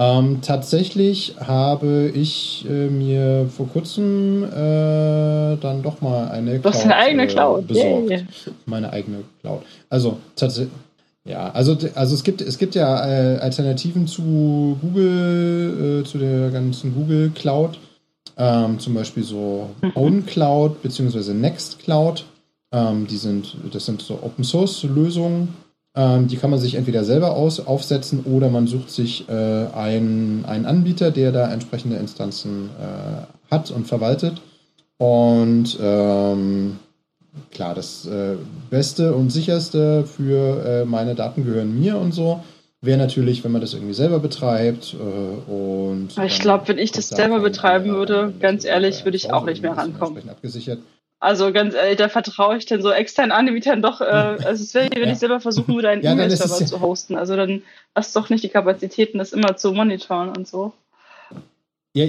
ähm, 0.00 0.40
tatsächlich 0.40 1.34
habe 1.46 2.10
ich 2.14 2.64
äh, 2.66 2.88
mir 2.88 3.50
vor 3.54 3.68
kurzem 3.68 4.44
äh, 4.44 5.56
dann 5.56 5.82
doch 5.82 6.00
mal 6.00 6.30
eine 6.30 6.58
Cloud, 6.58 6.64
du 6.64 6.68
hast 6.70 6.84
eine 6.84 6.96
eigene 6.96 7.26
Cloud. 7.26 7.64
Äh, 7.64 7.66
besorgt. 7.66 8.10
Yeah. 8.10 8.22
Meine 8.64 8.92
eigene 8.94 9.24
Cloud. 9.42 9.60
Also 9.90 10.16
tatsächlich. 10.36 10.72
Ja, 11.24 11.50
also, 11.50 11.76
also 11.94 12.14
es 12.14 12.24
gibt 12.24 12.40
es 12.40 12.56
gibt 12.56 12.74
ja 12.74 13.06
äh, 13.06 13.38
Alternativen 13.40 14.06
zu 14.06 14.78
Google, 14.80 16.00
äh, 16.00 16.08
zu 16.08 16.16
der 16.16 16.48
ganzen 16.48 16.94
Google 16.94 17.30
Cloud. 17.34 17.78
Ähm, 18.38 18.78
zum 18.78 18.94
Beispiel 18.94 19.22
so 19.22 19.68
mhm. 19.82 19.92
OwnCloud 19.94 20.82
bzw. 20.82 21.34
Nextcloud. 21.34 22.24
Ähm, 22.72 23.06
die 23.06 23.18
sind, 23.18 23.54
das 23.70 23.84
sind 23.84 24.00
so 24.00 24.14
Open 24.14 24.44
Source 24.44 24.82
Lösungen 24.84 25.54
ähm, 25.94 26.28
die 26.28 26.36
kann 26.36 26.50
man 26.50 26.60
sich 26.60 26.76
entweder 26.76 27.04
selber 27.04 27.34
aus, 27.34 27.66
aufsetzen 27.66 28.24
oder 28.24 28.48
man 28.48 28.66
sucht 28.66 28.90
sich 28.90 29.28
äh, 29.28 29.32
einen, 29.32 30.44
einen 30.44 30.66
Anbieter, 30.66 31.10
der 31.10 31.32
da 31.32 31.50
entsprechende 31.52 31.96
Instanzen 31.96 32.70
äh, 32.78 33.52
hat 33.52 33.70
und 33.70 33.88
verwaltet. 33.88 34.40
Und 34.98 35.78
ähm, 35.80 36.78
klar, 37.50 37.74
das 37.74 38.06
äh, 38.06 38.36
Beste 38.68 39.14
und 39.14 39.30
sicherste 39.30 40.04
für 40.06 40.64
äh, 40.64 40.84
meine 40.84 41.14
Daten 41.14 41.44
gehören 41.44 41.78
mir 41.78 41.96
und 41.98 42.12
so. 42.12 42.40
Wäre 42.82 42.98
natürlich, 42.98 43.44
wenn 43.44 43.52
man 43.52 43.60
das 43.60 43.74
irgendwie 43.74 43.92
selber 43.92 44.20
betreibt 44.20 44.94
äh, 44.94 45.50
und. 45.50 46.16
Ich 46.24 46.38
glaube, 46.38 46.68
wenn 46.68 46.78
ich 46.78 46.92
das 46.92 47.08
selber 47.08 47.40
betreiben 47.40 47.90
würde, 47.90 48.32
ganz 48.40 48.64
ehrlich, 48.64 49.04
würde 49.04 49.16
ich 49.16 49.32
auch 49.32 49.44
nicht 49.44 49.60
mehr 49.60 49.76
rankommen. 49.76 50.28
Abgesichert. 50.28 50.78
Also 51.20 51.52
ganz 51.52 51.74
ehrlich, 51.74 51.98
da 51.98 52.08
vertraue 52.08 52.56
ich 52.56 52.64
dann 52.64 52.80
so 52.80 52.90
externen 52.90 53.30
Anbietern 53.30 53.82
doch, 53.82 54.00
äh, 54.00 54.04
also 54.04 54.64
es 54.64 54.72
wäre, 54.72 54.88
wenn 54.94 55.02
ja. 55.02 55.12
ich 55.12 55.18
selber 55.18 55.38
versuchen 55.38 55.74
würde, 55.74 55.90
einen 55.90 56.02
ja, 56.02 56.12
E-Mail-Server 56.12 56.64
zu 56.64 56.80
hosten. 56.80 57.14
Also 57.14 57.36
dann 57.36 57.62
hast 57.94 58.16
du 58.16 58.20
doch 58.20 58.30
nicht 58.30 58.42
die 58.42 58.48
Kapazitäten, 58.48 59.18
das 59.18 59.34
immer 59.34 59.54
zu 59.58 59.72
monitoren 59.72 60.34
und 60.34 60.48
so. 60.48 60.72
Ja, 61.92 62.06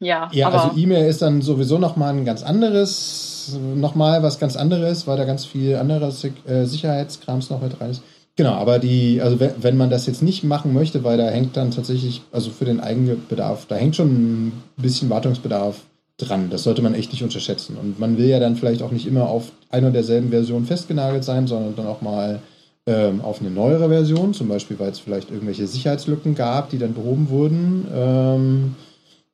ja, 0.00 0.30
ja 0.32 0.48
also 0.48 0.74
E-Mail 0.78 1.06
ist 1.06 1.20
dann 1.20 1.42
sowieso 1.42 1.76
nochmal 1.76 2.14
ein 2.14 2.24
ganz 2.24 2.42
anderes, 2.42 3.58
nochmal 3.74 4.22
was 4.22 4.38
ganz 4.38 4.56
anderes, 4.56 5.06
weil 5.06 5.18
da 5.18 5.26
ganz 5.26 5.44
viel 5.44 5.76
anderes 5.76 6.24
äh, 6.24 6.64
Sicherheitskrams 6.64 7.50
noch 7.50 7.60
mit 7.60 7.78
rein 7.78 7.90
ist. 7.90 8.02
Genau, 8.36 8.52
aber 8.54 8.78
die, 8.78 9.20
also 9.22 9.38
wenn 9.38 9.76
man 9.76 9.90
das 9.90 10.06
jetzt 10.06 10.22
nicht 10.22 10.44
machen 10.44 10.72
möchte, 10.72 11.04
weil 11.04 11.18
da 11.18 11.28
hängt 11.28 11.58
dann 11.58 11.70
tatsächlich, 11.70 12.22
also 12.32 12.50
für 12.50 12.64
den 12.64 12.80
eigenen 12.80 13.26
Bedarf, 13.28 13.66
da 13.66 13.76
hängt 13.76 13.96
schon 13.96 14.46
ein 14.46 14.62
bisschen 14.76 15.10
Wartungsbedarf 15.10 15.82
dran. 16.16 16.50
Das 16.50 16.62
sollte 16.62 16.82
man 16.82 16.94
echt 16.94 17.12
nicht 17.12 17.22
unterschätzen. 17.22 17.76
Und 17.76 17.98
man 17.98 18.16
will 18.16 18.26
ja 18.26 18.38
dann 18.38 18.56
vielleicht 18.56 18.82
auch 18.82 18.92
nicht 18.92 19.06
immer 19.06 19.28
auf 19.28 19.52
einer 19.70 19.90
derselben 19.90 20.30
Version 20.30 20.64
festgenagelt 20.64 21.24
sein, 21.24 21.46
sondern 21.46 21.74
dann 21.76 21.86
auch 21.86 22.02
mal 22.02 22.40
ähm, 22.86 23.20
auf 23.22 23.40
eine 23.40 23.50
neuere 23.50 23.88
Version, 23.88 24.34
zum 24.34 24.48
Beispiel, 24.48 24.78
weil 24.78 24.90
es 24.90 25.00
vielleicht 25.00 25.30
irgendwelche 25.30 25.66
Sicherheitslücken 25.66 26.34
gab, 26.34 26.70
die 26.70 26.78
dann 26.78 26.94
behoben 26.94 27.28
wurden. 27.30 27.86
Ähm, 27.92 28.74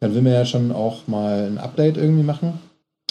dann 0.00 0.14
will 0.14 0.22
man 0.22 0.32
ja 0.32 0.46
schon 0.46 0.72
auch 0.72 1.06
mal 1.06 1.46
ein 1.46 1.58
Update 1.58 1.96
irgendwie 1.96 2.22
machen. 2.22 2.58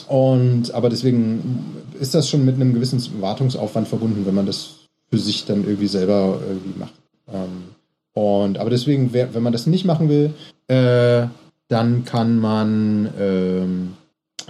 Und 0.07 0.73
aber 0.73 0.89
deswegen 0.89 1.83
ist 1.99 2.15
das 2.15 2.27
schon 2.29 2.45
mit 2.45 2.55
einem 2.55 2.73
gewissen 2.73 2.99
Wartungsaufwand 3.21 3.87
verbunden, 3.87 4.25
wenn 4.25 4.33
man 4.33 4.47
das 4.47 4.77
für 5.11 5.19
sich 5.19 5.45
dann 5.45 5.65
irgendwie 5.65 5.87
selber 5.87 6.39
irgendwie 6.47 6.79
macht. 6.79 6.93
Ähm, 7.31 7.75
und 8.13 8.57
aber 8.57 8.69
deswegen, 8.69 9.13
wenn 9.13 9.43
man 9.43 9.53
das 9.53 9.67
nicht 9.67 9.85
machen 9.85 10.09
will, 10.09 10.33
äh, 10.67 11.27
dann 11.69 12.03
kann 12.03 12.39
man 12.39 13.09
ähm, 13.17 13.93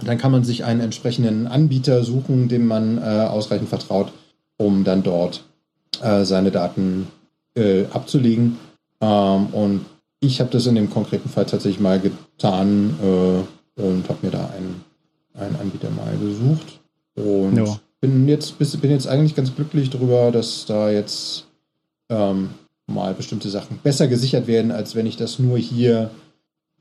dann 0.04 0.18
kann 0.18 0.32
man 0.32 0.44
sich 0.44 0.64
einen 0.64 0.80
entsprechenden 0.80 1.46
Anbieter 1.46 2.04
suchen, 2.04 2.48
dem 2.48 2.66
man 2.66 2.98
äh, 2.98 3.02
ausreichend 3.02 3.68
vertraut, 3.68 4.12
um 4.56 4.84
dann 4.84 5.02
dort 5.02 5.44
äh, 6.02 6.24
seine 6.24 6.50
Daten 6.50 7.08
äh, 7.54 7.84
abzulegen. 7.92 8.58
Ähm, 9.00 9.46
und 9.48 9.86
ich 10.20 10.40
habe 10.40 10.50
das 10.50 10.66
in 10.66 10.74
dem 10.74 10.90
konkreten 10.90 11.28
Fall 11.28 11.46
tatsächlich 11.46 11.80
mal 11.80 12.00
getan 12.00 12.94
äh, 13.02 13.80
und 13.82 14.08
habe 14.08 14.18
mir 14.22 14.30
da 14.30 14.50
einen, 14.56 14.84
einen 15.34 15.56
Anbieter 15.56 15.90
mal 15.90 16.16
gesucht. 16.16 16.80
Und 17.14 17.56
ja. 17.56 17.78
bin, 18.00 18.28
jetzt, 18.28 18.58
bin 18.58 18.90
jetzt 18.90 19.06
eigentlich 19.06 19.34
ganz 19.34 19.54
glücklich 19.54 19.90
darüber, 19.90 20.30
dass 20.30 20.66
da 20.66 20.90
jetzt 20.90 21.46
ähm, 22.08 22.50
mal 22.86 23.14
bestimmte 23.14 23.50
Sachen 23.50 23.78
besser 23.82 24.08
gesichert 24.08 24.46
werden, 24.46 24.72
als 24.72 24.94
wenn 24.94 25.06
ich 25.06 25.16
das 25.16 25.38
nur 25.38 25.58
hier 25.58 26.10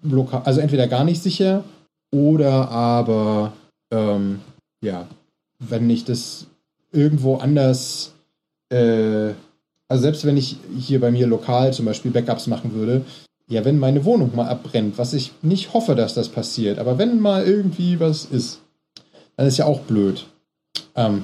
lokal, 0.02 0.42
also 0.46 0.60
entweder 0.62 0.88
gar 0.88 1.04
nicht 1.04 1.22
sicher 1.22 1.64
oder 2.12 2.70
aber, 2.70 3.54
ähm, 3.92 4.42
ja, 4.84 5.08
wenn 5.60 5.90
ich 5.90 6.06
das 6.06 6.48
irgendwo 6.92 7.36
anders, 7.36 8.14
äh, 8.70 9.34
also 9.88 10.02
selbst 10.02 10.26
wenn 10.26 10.38
ich 10.38 10.58
hier 10.78 11.00
bei 11.00 11.12
mir 11.12 11.28
lokal 11.28 11.74
zum 11.74 11.86
Beispiel 11.86 12.12
Backups 12.12 12.48
machen 12.48 12.74
würde, 12.74 13.06
ja, 13.48 13.66
wenn 13.66 13.80
meine 13.80 14.06
Wohnung 14.06 14.36
mal 14.36 14.48
abbrennt, 14.48 14.98
was 14.98 15.14
ich 15.14 15.32
nicht 15.42 15.74
hoffe, 15.74 15.96
dass 15.96 16.14
das 16.14 16.30
passiert, 16.30 16.78
aber 16.78 16.98
wenn 16.98 17.20
mal 17.20 17.44
irgendwie 17.46 18.00
was 18.00 18.26
ist, 18.26 18.62
dann 19.36 19.48
ist 19.48 19.58
ja 19.58 19.66
auch 19.66 19.80
blöd. 19.82 20.26
Ähm, 20.96 21.24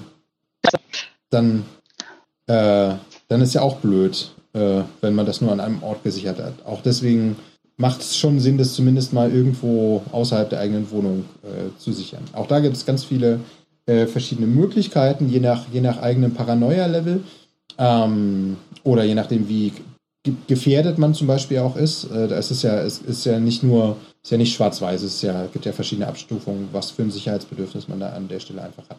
dann, 1.29 1.65
äh, 2.47 2.95
dann 3.27 3.41
ist 3.41 3.53
ja 3.53 3.61
auch 3.61 3.77
blöd, 3.77 4.31
äh, 4.53 4.81
wenn 5.01 5.13
man 5.13 5.25
das 5.25 5.41
nur 5.41 5.51
an 5.51 5.59
einem 5.59 5.83
Ort 5.83 6.03
gesichert 6.03 6.39
hat. 6.39 6.65
Auch 6.65 6.81
deswegen 6.81 7.35
macht 7.77 8.01
es 8.01 8.17
schon 8.17 8.39
Sinn, 8.39 8.57
das 8.57 8.73
zumindest 8.73 9.13
mal 9.13 9.31
irgendwo 9.31 10.01
außerhalb 10.11 10.49
der 10.49 10.59
eigenen 10.59 10.89
Wohnung 10.91 11.25
äh, 11.43 11.77
zu 11.77 11.91
sichern. 11.91 12.23
Auch 12.33 12.47
da 12.47 12.59
gibt 12.59 12.75
es 12.75 12.85
ganz 12.85 13.03
viele 13.03 13.39
äh, 13.85 14.07
verschiedene 14.07 14.47
Möglichkeiten, 14.47 15.29
je 15.29 15.39
nach, 15.39 15.65
je 15.71 15.81
nach 15.81 16.01
eigenem 16.01 16.33
Paranoia-Level 16.33 17.23
ähm, 17.77 18.57
oder 18.83 19.03
je 19.03 19.15
nachdem, 19.15 19.49
wie 19.49 19.73
gefährdet 20.47 20.97
man 20.97 21.13
zum 21.13 21.27
Beispiel 21.27 21.59
auch 21.59 21.75
ist. 21.75 22.05
Äh, 22.05 22.27
da 22.27 22.37
ist 22.37 22.51
es 22.51 22.63
ja, 22.63 22.79
es 22.79 22.99
ist 22.99 23.25
ja 23.25 23.39
nicht 23.39 23.63
nur, 23.63 23.97
ist 24.23 24.31
ja 24.31 24.37
nicht 24.37 24.55
schwarz-weiß, 24.55 25.03
es 25.03 25.21
ja, 25.21 25.47
gibt 25.47 25.65
ja 25.65 25.71
verschiedene 25.71 26.07
Abstufungen, 26.07 26.69
was 26.71 26.91
für 26.91 27.03
ein 27.03 27.11
Sicherheitsbedürfnis 27.11 27.87
man 27.87 27.99
da 27.99 28.09
an 28.09 28.27
der 28.27 28.39
Stelle 28.39 28.63
einfach 28.63 28.89
hat. 28.89 28.97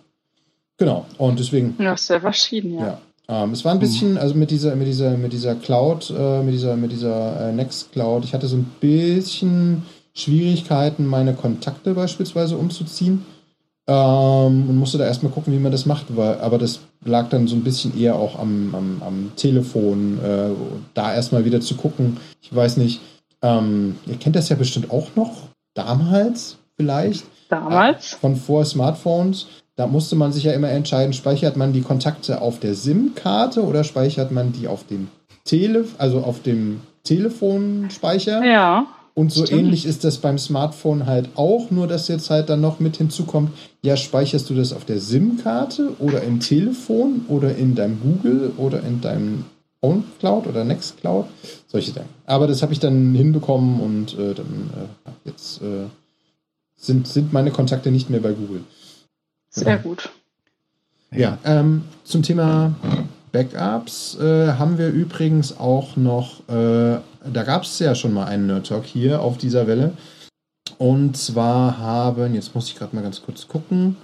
Genau, 0.79 1.07
und 1.19 1.39
deswegen. 1.39 1.75
Ja, 1.79 1.97
sehr 1.97 2.21
verschieden, 2.21 2.75
ja. 2.75 2.87
ja. 2.87 3.01
Ähm, 3.29 3.53
es 3.53 3.65
war 3.65 3.73
ein 3.73 3.79
bisschen, 3.79 4.13
mhm. 4.13 4.19
also 4.19 4.35
mit 4.35 4.51
dieser, 4.51 4.77
mit 4.77 4.87
dieser, 4.87 5.17
mit 5.17 5.33
dieser 5.33 5.55
Cloud, 5.55 6.13
äh, 6.17 6.43
mit 6.43 6.55
dieser, 6.55 6.77
mit 6.77 6.93
dieser 6.93 7.49
äh, 7.49 7.53
Nextcloud, 7.53 8.25
ich 8.25 8.35
hatte 8.35 8.47
so 8.47 8.57
ein 8.57 8.71
bisschen 8.81 9.83
Schwierigkeiten, 10.15 11.07
meine 11.07 11.35
Kontakte 11.35 11.95
beispielsweise 11.95 12.57
umzuziehen. 12.57 13.25
Ähm, 13.89 14.69
und 14.69 14.77
musste 14.77 14.99
da 14.99 15.05
erstmal 15.05 15.31
gucken, 15.31 15.53
wie 15.53 15.59
man 15.59 15.71
das 15.71 15.87
macht. 15.87 16.17
Weil, 16.17 16.41
aber 16.41 16.59
das 16.59 16.81
lag 17.05 17.29
dann 17.29 17.47
so 17.47 17.55
ein 17.55 17.63
bisschen 17.63 17.97
eher 17.99 18.17
auch 18.17 18.39
am, 18.39 18.75
am, 18.75 19.03
am 19.05 19.33
Telefon, 19.37 20.19
äh, 20.25 20.51
da 20.95 21.15
erstmal 21.15 21.45
wieder 21.45 21.61
zu 21.61 21.77
gucken. 21.77 22.17
Ich 22.43 22.55
weiß 22.55 22.79
nicht, 22.79 23.01
ähm, 23.43 23.97
ihr 24.07 24.17
kennt 24.17 24.35
das 24.35 24.49
ja 24.49 24.57
bestimmt 24.57 24.91
auch 24.91 25.15
noch, 25.15 25.49
damals 25.75 26.59
vielleicht. 26.77 27.25
Damals? 27.49 28.15
Äh, 28.15 28.17
von 28.17 28.37
vor 28.37 28.65
Smartphones. 28.65 29.47
Da 29.77 29.87
musste 29.87 30.17
man 30.17 30.33
sich 30.33 30.45
ja 30.45 30.53
immer 30.53 30.71
entscheiden, 30.71 31.13
speichert 31.13 31.57
man 31.57 31.73
die 31.73 31.83
Kontakte 31.83 32.41
auf 32.41 32.59
der 32.61 32.75
SIM-Karte 32.75 33.63
oder 33.63 33.85
speichert 33.85 34.33
man 34.33 34.53
die 34.53 34.69
auf 34.69 34.87
dem 34.87 35.09
Tele 35.45 35.85
also 35.99 36.21
auf 36.21 36.43
dem 36.43 36.81
Telefonspeicher? 37.05 38.45
Ja. 38.45 38.87
Und 39.15 39.33
so 39.33 39.47
stimmt. 39.47 39.63
ähnlich 39.63 39.87
ist 39.87 40.05
das 40.05 40.19
beim 40.19 40.39
Smartphone 40.39 41.07
halt 41.07 41.31
auch, 41.37 41.71
nur 41.71 41.87
dass 41.87 42.09
jetzt 42.09 42.29
halt 42.29 42.51
dann 42.51 42.61
noch 42.61 42.81
mit 42.81 42.97
hinzukommt, 42.99 43.51
ja, 43.83 43.97
speicherst 43.97 44.51
du 44.51 44.55
das 44.55 44.75
auf 44.75 44.85
der 44.85 45.01
SIM-Karte 45.01 45.93
oder 46.01 46.23
im 46.23 46.41
Telefon 46.41 47.25
oder 47.29 47.57
in 47.57 47.75
deinem 47.75 48.01
Google 48.01 48.53
oder 48.59 48.83
in 48.83 49.01
deinem 49.01 49.45
Cloud 50.19 50.47
oder 50.47 50.65
Nextcloud, 50.65 51.27
solche 51.67 51.93
Dinge. 51.93 52.07
Aber 52.27 52.47
das 52.47 52.63
habe 52.63 52.73
ich 52.73 52.81
dann 52.81 53.15
hinbekommen 53.15 53.81
und 53.81 54.19
äh, 54.19 54.35
dann 54.35 54.71
äh, 54.75 55.11
jetzt 55.25 55.63
äh, 55.63 55.87
sind, 56.77 57.07
sind 57.07 57.33
meine 57.33 57.51
Kontakte 57.51 57.91
nicht 57.91 58.11
mehr 58.11 58.21
bei 58.21 58.33
Google. 58.33 58.65
Sehr 59.61 59.79
gut. 59.79 60.11
Ja, 61.13 61.39
ähm, 61.45 61.85
zum 62.05 62.23
Thema 62.23 62.75
Backups 63.33 64.19
äh, 64.21 64.53
haben 64.53 64.79
wir 64.79 64.89
übrigens 64.89 65.59
auch 65.59 65.97
noch, 65.97 66.41
äh, 66.49 66.99
da 67.33 67.43
gab 67.45 67.63
es 67.63 67.79
ja 67.79 67.95
schon 67.95 68.13
mal 68.13 68.27
einen 68.27 68.47
Nerd 68.47 68.67
Talk 68.67 68.85
hier 68.85 69.23
auf 69.23 69.39
dieser 69.39 69.67
Welle. 69.67 69.95
Und 70.79 71.17
zwar 71.17 71.79
haben, 71.79 72.35
jetzt 72.35 72.55
muss 72.55 72.69
ich 72.69 72.77
gerade 72.77 72.95
mal 72.95 73.01
ganz 73.03 73.23
kurz 73.23 73.49
gucken, 73.49 73.97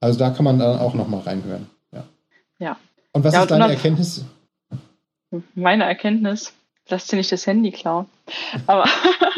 Also 0.00 0.18
da 0.18 0.30
kann 0.30 0.44
man 0.44 0.58
dann 0.58 0.78
auch 0.78 0.94
nochmal 0.94 1.20
reinhören. 1.20 1.66
Ja. 1.92 2.04
ja. 2.58 2.76
Und 3.12 3.24
was 3.24 3.34
ja, 3.34 3.42
ist 3.42 3.50
deine 3.50 3.68
Erkenntnis? 3.68 4.24
Meine 5.54 5.84
Erkenntnis, 5.84 6.52
lass 6.88 7.06
dir 7.06 7.16
nicht 7.16 7.32
das 7.32 7.46
Handy 7.46 7.72
klauen. 7.72 8.06
Aber 8.66 8.84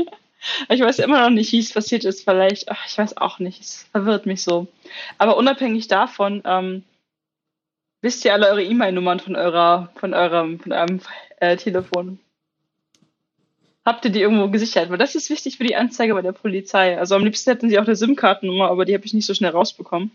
ich 0.69 0.81
weiß 0.81 0.99
immer 0.99 1.21
noch 1.23 1.31
nicht, 1.31 1.53
wie 1.53 1.61
es 1.61 1.73
passiert 1.73 2.05
ist. 2.05 2.25
Vielleicht, 2.25 2.71
ach, 2.71 2.87
ich 2.87 2.99
weiß 2.99 3.17
auch 3.17 3.39
nicht. 3.39 3.61
Es 3.61 3.87
verwirrt 3.93 4.27
mich 4.27 4.43
so. 4.43 4.67
Aber 5.17 5.37
unabhängig 5.37 5.89
davon, 5.89 6.43
ähm, 6.45 6.83
wisst 8.03 8.25
ihr 8.25 8.33
alle 8.33 8.49
eure 8.49 8.65
E-Mail-Nummern 8.65 9.21
von 9.21 9.37
eurer, 9.37 9.91
von 9.97 10.15
eurem, 10.15 10.61
von 10.61 10.73
eurem 10.73 11.01
äh, 11.39 11.57
Telefon? 11.57 12.19
Habt 13.85 14.05
ihr 14.05 14.11
die 14.11 14.21
irgendwo 14.21 14.49
gesichert? 14.49 14.91
Weil 14.91 14.99
das 14.99 15.15
ist 15.15 15.31
wichtig 15.31 15.57
für 15.57 15.65
die 15.65 15.77
Anzeige 15.77 16.13
bei 16.13 16.21
der 16.21 16.33
Polizei. 16.33 16.99
Also 16.99 17.15
am 17.15 17.25
liebsten 17.25 17.51
hätten 17.51 17.71
sie 17.71 17.79
auch 17.79 17.87
eine 17.87 17.97
SIM-Kartennummer, 17.97 18.69
aber 18.69 18.85
die 18.85 18.93
habe 18.93 19.07
ich 19.07 19.15
nicht 19.15 19.25
so 19.25 19.33
schnell 19.33 19.53
rausbekommen. 19.53 20.11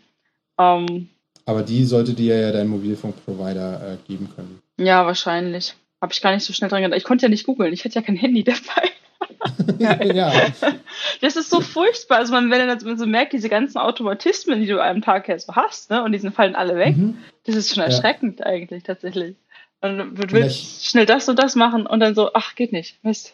Ähm, 0.58 1.10
aber 1.45 1.64
die 1.64 1.86
sollte 1.86 2.14
dir 2.14 2.38
ja 2.39 2.51
dein 2.51 2.68
Mobilfunkprovider 2.68 3.93
äh, 3.93 3.97
geben 4.08 4.30
können. 4.36 4.62
Ja, 4.78 5.06
wahrscheinlich. 5.06 5.76
Habe 6.01 6.14
ich 6.14 6.22
gar 6.22 6.34
nicht 6.34 6.45
so 6.45 6.54
schnell 6.54 6.70
dran 6.70 6.82
gedacht. 6.82 6.97
Ich 6.97 7.04
konnte 7.04 7.26
ja 7.26 7.30
nicht 7.30 7.45
googeln. 7.45 7.74
Ich 7.74 7.84
hatte 7.84 7.95
ja 7.95 8.01
kein 8.01 8.16
Handy 8.16 8.43
dabei. 8.43 8.89
ja. 10.14 10.32
Das 11.22 11.36
ist 11.36 11.49
so 11.49 11.62
furchtbar. 11.62 12.18
Also 12.18 12.34
man, 12.34 12.49
wenn 12.49 12.68
man 12.68 12.97
so 12.97 13.06
merkt, 13.06 13.34
diese 13.34 13.49
ganzen 13.49 13.78
Automatismen, 13.78 14.62
die 14.62 14.68
du 14.68 14.82
am 14.82 15.01
Tag 15.01 15.28
ja 15.28 15.38
so 15.38 15.56
hast, 15.56 15.89
ne, 15.89 16.04
und 16.04 16.12
die 16.12 16.20
fallen 16.32 16.56
alle 16.56 16.76
weg, 16.76 16.95
mhm. 16.95 17.18
das 17.45 17.56
ist 17.56 17.74
schon 17.74 17.84
erschreckend 17.84 18.39
ja. 18.39 18.45
eigentlich 18.45 18.84
tatsächlich. 18.84 19.36
Und 19.82 20.16
du 20.16 20.32
willst 20.32 20.86
schnell 20.86 21.06
das 21.06 21.28
und 21.28 21.39
das 21.39 21.56
machen 21.56 21.86
und 21.86 21.99
dann 21.99 22.16
so, 22.16 22.32
ach, 22.34 22.56
geht 22.56 22.72
nicht. 22.72 23.04
Mist. 23.04 23.34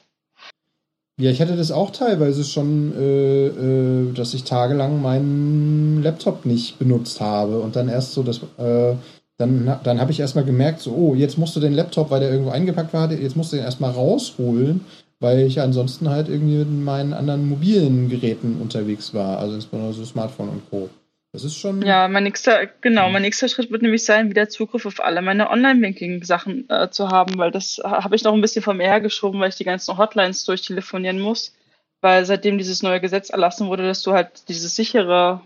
Ja, 1.19 1.29
ich 1.31 1.41
hatte 1.41 1.57
das 1.57 1.71
auch 1.71 1.91
teilweise 1.91 2.45
schon, 2.45 2.93
äh, 2.97 3.47
äh, 3.47 4.13
dass 4.13 4.33
ich 4.33 4.45
tagelang 4.45 5.01
meinen 5.01 6.01
Laptop 6.01 6.45
nicht 6.45 6.79
benutzt 6.79 7.19
habe 7.19 7.59
und 7.59 7.75
dann 7.75 7.89
erst 7.89 8.13
so 8.13 8.23
das, 8.23 8.37
äh, 8.57 8.95
dann, 9.37 9.77
dann 9.83 9.99
habe 9.99 10.11
ich 10.13 10.21
erstmal 10.21 10.45
gemerkt, 10.45 10.79
so, 10.79 10.93
oh, 10.93 11.15
jetzt 11.15 11.37
musst 11.37 11.57
du 11.57 11.59
den 11.59 11.73
Laptop, 11.73 12.09
weil 12.09 12.21
der 12.21 12.31
irgendwo 12.31 12.51
eingepackt 12.51 12.93
war, 12.93 13.11
jetzt 13.11 13.35
musst 13.35 13.51
du 13.51 13.57
den 13.57 13.65
erstmal 13.65 13.91
rausholen, 13.91 14.85
weil 15.19 15.39
ich 15.41 15.59
ansonsten 15.59 16.09
halt 16.09 16.29
irgendwie 16.29 16.59
mit 16.59 16.85
meinen 16.85 17.11
anderen 17.11 17.49
mobilen 17.49 18.07
Geräten 18.07 18.57
unterwegs 18.61 19.13
war, 19.13 19.39
also 19.39 19.55
insbesondere 19.55 19.93
so 19.93 20.05
Smartphone 20.05 20.47
und 20.47 20.69
Co. 20.69 20.89
Das 21.31 21.43
ist 21.43 21.57
schon. 21.57 21.83
Ja, 21.83 22.07
mein 22.07 22.23
nächster, 22.23 22.65
genau, 22.81 23.09
mein 23.09 23.21
nächster 23.21 23.47
Schritt 23.47 23.69
wird 23.69 23.83
nämlich 23.83 24.03
sein, 24.03 24.29
wieder 24.29 24.49
Zugriff 24.49 24.85
auf 24.85 24.99
alle 24.99 25.21
meine 25.21 25.49
Online-Banking-Sachen 25.51 26.69
äh, 26.69 26.89
zu 26.89 27.09
haben, 27.09 27.37
weil 27.37 27.51
das 27.51 27.79
habe 27.83 28.15
ich 28.15 28.23
noch 28.23 28.33
ein 28.33 28.41
bisschen 28.41 28.63
vor 28.63 28.73
mir 28.73 28.87
hergeschoben, 28.87 29.39
weil 29.39 29.49
ich 29.49 29.55
die 29.55 29.63
ganzen 29.63 29.97
Hotlines 29.97 30.43
durchtelefonieren 30.45 31.19
muss. 31.19 31.55
Weil 32.01 32.25
seitdem 32.25 32.57
dieses 32.57 32.81
neue 32.81 33.01
Gesetz 33.01 33.29
erlassen 33.29 33.67
wurde, 33.67 33.83
dass 33.83 34.01
du 34.01 34.13
halt 34.13 34.47
dieses 34.47 34.75
sichere 34.75 35.41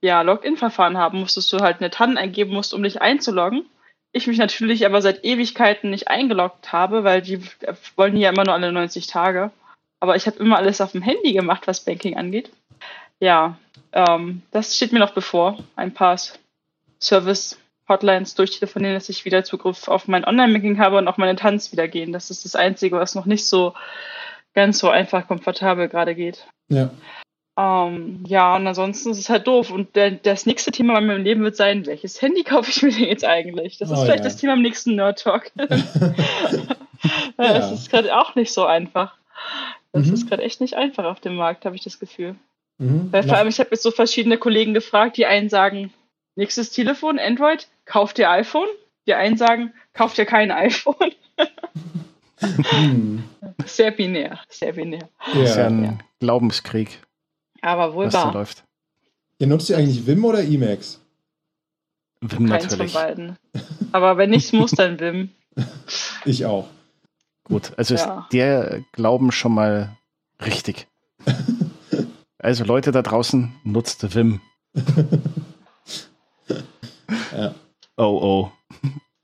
ja, 0.00 0.22
Login-Verfahren 0.22 0.98
haben 0.98 1.20
musstest, 1.20 1.52
du 1.52 1.58
halt 1.58 1.80
eine 1.80 1.90
TAN 1.90 2.16
eingeben 2.16 2.52
musst, 2.52 2.74
um 2.74 2.82
dich 2.82 3.00
einzuloggen. 3.00 3.66
Ich 4.12 4.26
mich 4.26 4.38
natürlich 4.38 4.86
aber 4.86 5.02
seit 5.02 5.24
Ewigkeiten 5.24 5.90
nicht 5.90 6.08
eingeloggt 6.08 6.72
habe, 6.72 7.04
weil 7.04 7.22
die 7.22 7.40
wollen 7.96 8.16
ja 8.16 8.30
immer 8.30 8.44
nur 8.44 8.54
alle 8.54 8.72
90 8.72 9.06
Tage. 9.06 9.52
Aber 10.00 10.16
ich 10.16 10.26
habe 10.26 10.38
immer 10.38 10.56
alles 10.56 10.80
auf 10.80 10.92
dem 10.92 11.02
Handy 11.02 11.32
gemacht, 11.34 11.66
was 11.66 11.84
Banking 11.84 12.16
angeht. 12.16 12.50
Ja, 13.20 13.58
ähm, 13.92 14.42
das 14.50 14.76
steht 14.76 14.92
mir 14.92 14.98
noch 14.98 15.14
bevor. 15.14 15.58
Ein 15.76 15.92
paar 15.92 16.18
Service-Hotlines 17.00 18.34
durchtelefonieren, 18.34 18.94
dass 18.94 19.08
ich 19.08 19.24
wieder 19.24 19.44
Zugriff 19.44 19.88
auf 19.88 20.08
mein 20.08 20.24
Online-Banking 20.24 20.78
habe 20.78 20.98
und 20.98 21.08
auch 21.08 21.16
meine 21.16 21.36
Tanz 21.36 21.72
wieder 21.72 21.88
gehen. 21.88 22.12
Das 22.12 22.30
ist 22.30 22.44
das 22.44 22.56
Einzige, 22.56 22.96
was 22.96 23.14
noch 23.14 23.26
nicht 23.26 23.46
so 23.46 23.74
ganz 24.54 24.78
so 24.78 24.88
einfach 24.90 25.26
komfortabel 25.26 25.88
gerade 25.88 26.14
geht. 26.14 26.46
Ja. 26.68 26.90
Ähm, 27.58 28.24
ja, 28.26 28.56
und 28.56 28.66
ansonsten 28.66 29.10
ist 29.10 29.18
es 29.18 29.28
halt 29.28 29.46
doof. 29.46 29.70
Und 29.70 29.96
der, 29.96 30.12
das 30.12 30.46
nächste 30.46 30.70
Thema 30.70 30.98
in 30.98 31.06
meinem 31.06 31.24
Leben 31.24 31.42
wird 31.42 31.56
sein, 31.56 31.86
welches 31.86 32.22
Handy 32.22 32.42
kaufe 32.44 32.70
ich 32.70 32.82
mir 32.82 32.90
denn 32.90 33.04
jetzt 33.04 33.24
eigentlich? 33.24 33.78
Das 33.78 33.90
ist 33.90 33.98
oh, 33.98 34.02
vielleicht 34.02 34.20
ja. 34.20 34.24
das 34.24 34.36
Thema 34.36 34.54
im 34.54 34.62
nächsten 34.62 34.94
Nerd 34.94 35.22
Talk. 35.22 35.50
ja. 35.56 35.66
Das 37.36 37.72
ist 37.72 37.90
gerade 37.90 38.16
auch 38.16 38.34
nicht 38.34 38.52
so 38.52 38.64
einfach. 38.64 39.14
Das 39.92 40.06
mhm. 40.06 40.14
ist 40.14 40.28
gerade 40.28 40.42
echt 40.42 40.60
nicht 40.60 40.74
einfach 40.74 41.04
auf 41.04 41.20
dem 41.20 41.34
Markt, 41.34 41.64
habe 41.64 41.76
ich 41.76 41.82
das 41.82 41.98
Gefühl. 41.98 42.36
Mhm. 42.80 43.12
Weil 43.12 43.22
vor 43.22 43.36
allem, 43.36 43.48
ich 43.48 43.60
habe 43.60 43.70
jetzt 43.72 43.82
so 43.82 43.90
verschiedene 43.90 44.38
Kollegen 44.38 44.72
gefragt, 44.74 45.18
die 45.18 45.26
einen 45.26 45.50
sagen, 45.50 45.92
nächstes 46.34 46.70
Telefon, 46.70 47.18
Android, 47.18 47.68
kauft 47.84 48.18
ihr 48.18 48.30
iPhone? 48.30 48.68
Die 49.06 49.14
einen 49.14 49.36
sagen, 49.36 49.74
kauft 49.92 50.18
ihr 50.18 50.24
kein 50.24 50.50
iPhone? 50.50 51.12
Sehr 53.66 53.90
binär, 53.90 54.40
sehr 54.48 54.72
binär. 54.72 55.10
Ja. 55.26 55.40
Das 55.40 55.50
ist 55.50 55.56
ja 55.56 55.66
ein 55.66 55.84
ja. 55.84 55.98
Glaubenskrieg. 56.20 57.00
Aber 57.60 57.92
wohl 57.92 58.06
was 58.06 58.14
wahr. 58.14 58.32
Da 58.32 58.38
läuft. 58.38 58.64
Ihr 59.38 59.46
nutzt 59.46 59.68
ihr 59.68 59.76
eigentlich 59.76 60.06
Wim 60.06 60.24
oder 60.24 60.42
Emacs? 60.42 61.00
Wim 62.22 62.48
Keins 62.48 62.64
natürlich. 62.64 62.92
von 62.92 63.02
beiden. 63.02 63.36
Aber 63.92 64.16
wenn 64.16 64.32
ich 64.32 64.54
muss, 64.54 64.70
dann 64.70 64.98
Wim. 65.00 65.30
Ich 66.24 66.46
auch. 66.46 66.68
Gut, 67.44 67.72
also 67.76 67.94
ja. 67.94 68.20
ist 68.20 68.32
der 68.32 68.82
Glauben 68.92 69.32
schon 69.32 69.52
mal 69.52 69.96
richtig. 70.40 70.86
Also 72.42 72.64
Leute 72.64 72.90
da 72.90 73.02
draußen, 73.02 73.52
nutzt 73.64 74.14
Wim. 74.14 74.40
ja. 77.36 77.54
Oh 77.96 78.18
oh. 78.22 78.50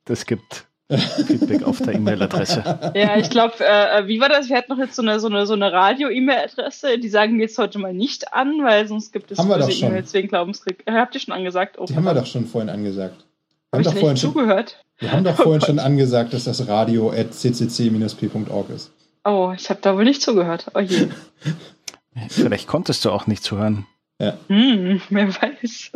Das 0.05 0.27
gibt 0.27 0.67
Feedback 0.89 1.63
auf 1.65 1.81
der 1.81 1.95
E-Mail-Adresse. 1.95 2.93
Ja, 2.95 3.17
ich 3.17 3.31
glaube, 3.31 3.55
äh, 3.61 4.01
äh, 4.01 4.07
wie 4.07 4.21
war 4.21 4.29
das? 4.29 4.49
Wir 4.49 4.57
hatten 4.57 4.71
noch 4.71 4.79
jetzt 4.79 4.95
so 4.95 5.03
eine, 5.03 5.19
so 5.19 5.29
eine, 5.29 5.47
so 5.47 5.55
eine 5.55 5.73
Radio-E-Mail-Adresse. 5.73 6.99
Die 6.99 7.09
sagen 7.09 7.39
wir 7.39 7.47
jetzt 7.47 7.59
heute 7.59 7.79
mal 7.79 7.95
nicht 7.95 8.35
an, 8.35 8.63
weil 8.63 8.87
sonst 8.87 9.13
gibt 9.13 9.33
es 9.33 9.39
haben 9.39 9.49
wir 9.49 9.59
doch 9.59 9.71
schon. 9.71 9.89
E-Mails 9.89 10.13
wegen 10.13 10.29
Glaubenskrieg. 10.29 10.83
Äh, 10.87 10.93
habt 10.93 11.15
ihr 11.15 11.21
schon 11.21 11.35
angesagt? 11.35 11.77
Oh, 11.79 11.87
die 11.87 11.97
haben 11.97 12.05
wir 12.05 12.15
doch 12.15 12.27
schon 12.27 12.47
vorhin 12.47 12.69
angesagt. 12.69 13.25
Hab 13.73 13.81
ich 13.81 13.87
doch 13.87 13.95
nicht 13.95 14.19
zugehört? 14.19 14.85
wir 14.99 15.11
haben 15.11 15.25
doch 15.25 15.37
vorhin 15.43 15.63
oh 15.63 15.67
schon 15.67 15.79
angesagt, 15.79 16.35
dass 16.35 16.45
das 16.45 16.69
radio 16.69 17.11
at 17.11 17.33
ccc-p.org 17.33 18.71
ist. 18.71 18.93
Oh, 19.25 19.53
ich 19.57 19.69
habe 19.71 19.81
da 19.83 19.97
wohl 19.97 20.05
nicht 20.05 20.23
zugehört. 20.23 20.67
Oh 20.75 20.81
je. 20.81 21.09
Vielleicht 22.29 22.67
konntest 22.67 23.05
du 23.05 23.11
auch 23.11 23.27
nicht 23.27 23.43
zuhören. 23.43 23.87
Ja. 24.21 24.37
Hm, 24.49 25.01
wer 25.11 25.29
weiß. 25.29 25.93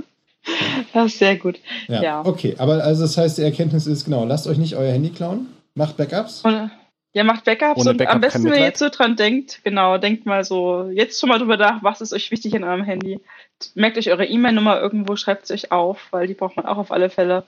Das 0.93 1.07
ist 1.07 1.19
sehr 1.19 1.37
gut. 1.37 1.59
Ja. 1.89 2.03
ja. 2.03 2.25
Okay, 2.25 2.55
aber 2.59 2.83
also 2.85 3.03
das 3.03 3.17
heißt, 3.17 3.39
die 3.39 3.43
Erkenntnis 3.43 3.87
ist 3.87 4.05
genau, 4.05 4.25
lasst 4.25 4.47
euch 4.47 4.59
nicht 4.59 4.77
euer 4.77 4.93
Handy 4.93 5.11
klauen, 5.11 5.49
macht 5.75 5.97
Backups. 5.97 6.43
Und, 6.43 6.71
ja, 7.13 7.25
macht 7.25 7.45
Backups 7.45 7.81
Ohne 7.81 7.91
und 7.91 7.97
Backup 7.97 8.15
am 8.15 8.21
besten, 8.21 8.45
wenn 8.45 8.55
ihr 8.55 8.61
jetzt 8.61 8.79
so 8.79 8.89
dran 8.89 9.17
denkt, 9.17 9.61
genau, 9.65 9.99
denkt 9.99 10.27
mal 10.27 10.45
so, 10.45 10.89
jetzt 10.91 11.21
schon 11.21 11.29
mal 11.29 11.39
drüber 11.39 11.57
nach, 11.57 11.83
was 11.83 12.01
ist 12.01 12.13
euch 12.13 12.31
wichtig 12.31 12.55
in 12.55 12.65
eurem 12.65 12.85
Handy. 12.85 13.21
Merkt 13.75 13.99
euch 13.99 14.11
eure 14.11 14.27
E-Mail-Nummer 14.27 14.81
irgendwo, 14.81 15.17
schreibt 15.17 15.45
es 15.45 15.51
euch 15.51 15.73
auf, 15.73 16.09
weil 16.11 16.27
die 16.27 16.35
braucht 16.35 16.57
man 16.57 16.67
auch 16.67 16.79
auf 16.79 16.93
alle 16.93 17.11
Fälle. 17.11 17.45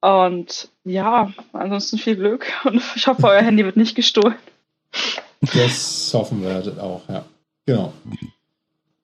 Und 0.00 0.68
ja, 0.84 1.32
ansonsten 1.52 1.98
viel 1.98 2.16
Glück 2.16 2.46
und 2.64 2.82
ich 2.94 3.06
hoffe, 3.06 3.26
euer 3.26 3.42
Handy 3.42 3.64
wird 3.64 3.76
nicht 3.76 3.96
gestohlen. 3.96 4.36
Das 5.54 6.12
hoffen 6.14 6.42
wir 6.42 6.82
auch, 6.82 7.02
ja. 7.08 7.24
Genau. 7.68 7.92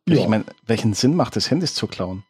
Ich 0.07 0.21
ja. 0.21 0.27
meine, 0.27 0.47
welchen 0.67 0.95
Sinn 0.95 1.15
macht 1.15 1.37
es, 1.37 1.51
Handys 1.51 1.75
zu 1.75 1.87
klauen? 1.87 2.25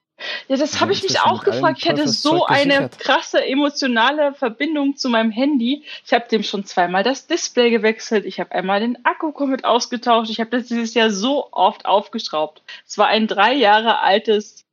Ja, 0.48 0.56
das 0.56 0.80
habe 0.80 0.92
ich 0.92 1.04
mich 1.04 1.20
auch 1.20 1.44
gefragt. 1.44 1.78
Ich 1.78 1.88
hätte 1.88 2.08
so 2.08 2.44
eine 2.46 2.90
krasse 2.98 3.44
emotionale 3.44 4.34
Verbindung 4.34 4.96
zu 4.96 5.08
meinem 5.08 5.30
Handy. 5.30 5.84
Ich 6.04 6.12
habe 6.12 6.26
dem 6.28 6.42
schon 6.42 6.64
zweimal 6.64 7.04
das 7.04 7.28
Display 7.28 7.70
gewechselt. 7.70 8.24
Ich 8.24 8.40
habe 8.40 8.50
einmal 8.50 8.80
den 8.80 9.04
Akku 9.04 9.30
komplett 9.30 9.64
ausgetauscht. 9.64 10.28
Ich 10.28 10.40
habe 10.40 10.50
das 10.50 10.66
dieses 10.66 10.94
Jahr 10.94 11.10
so 11.10 11.52
oft 11.52 11.86
aufgeschraubt. 11.86 12.62
Es 12.84 12.98
war 12.98 13.06
ein 13.06 13.28
drei 13.28 13.54
Jahre 13.54 14.00
altes, 14.00 14.64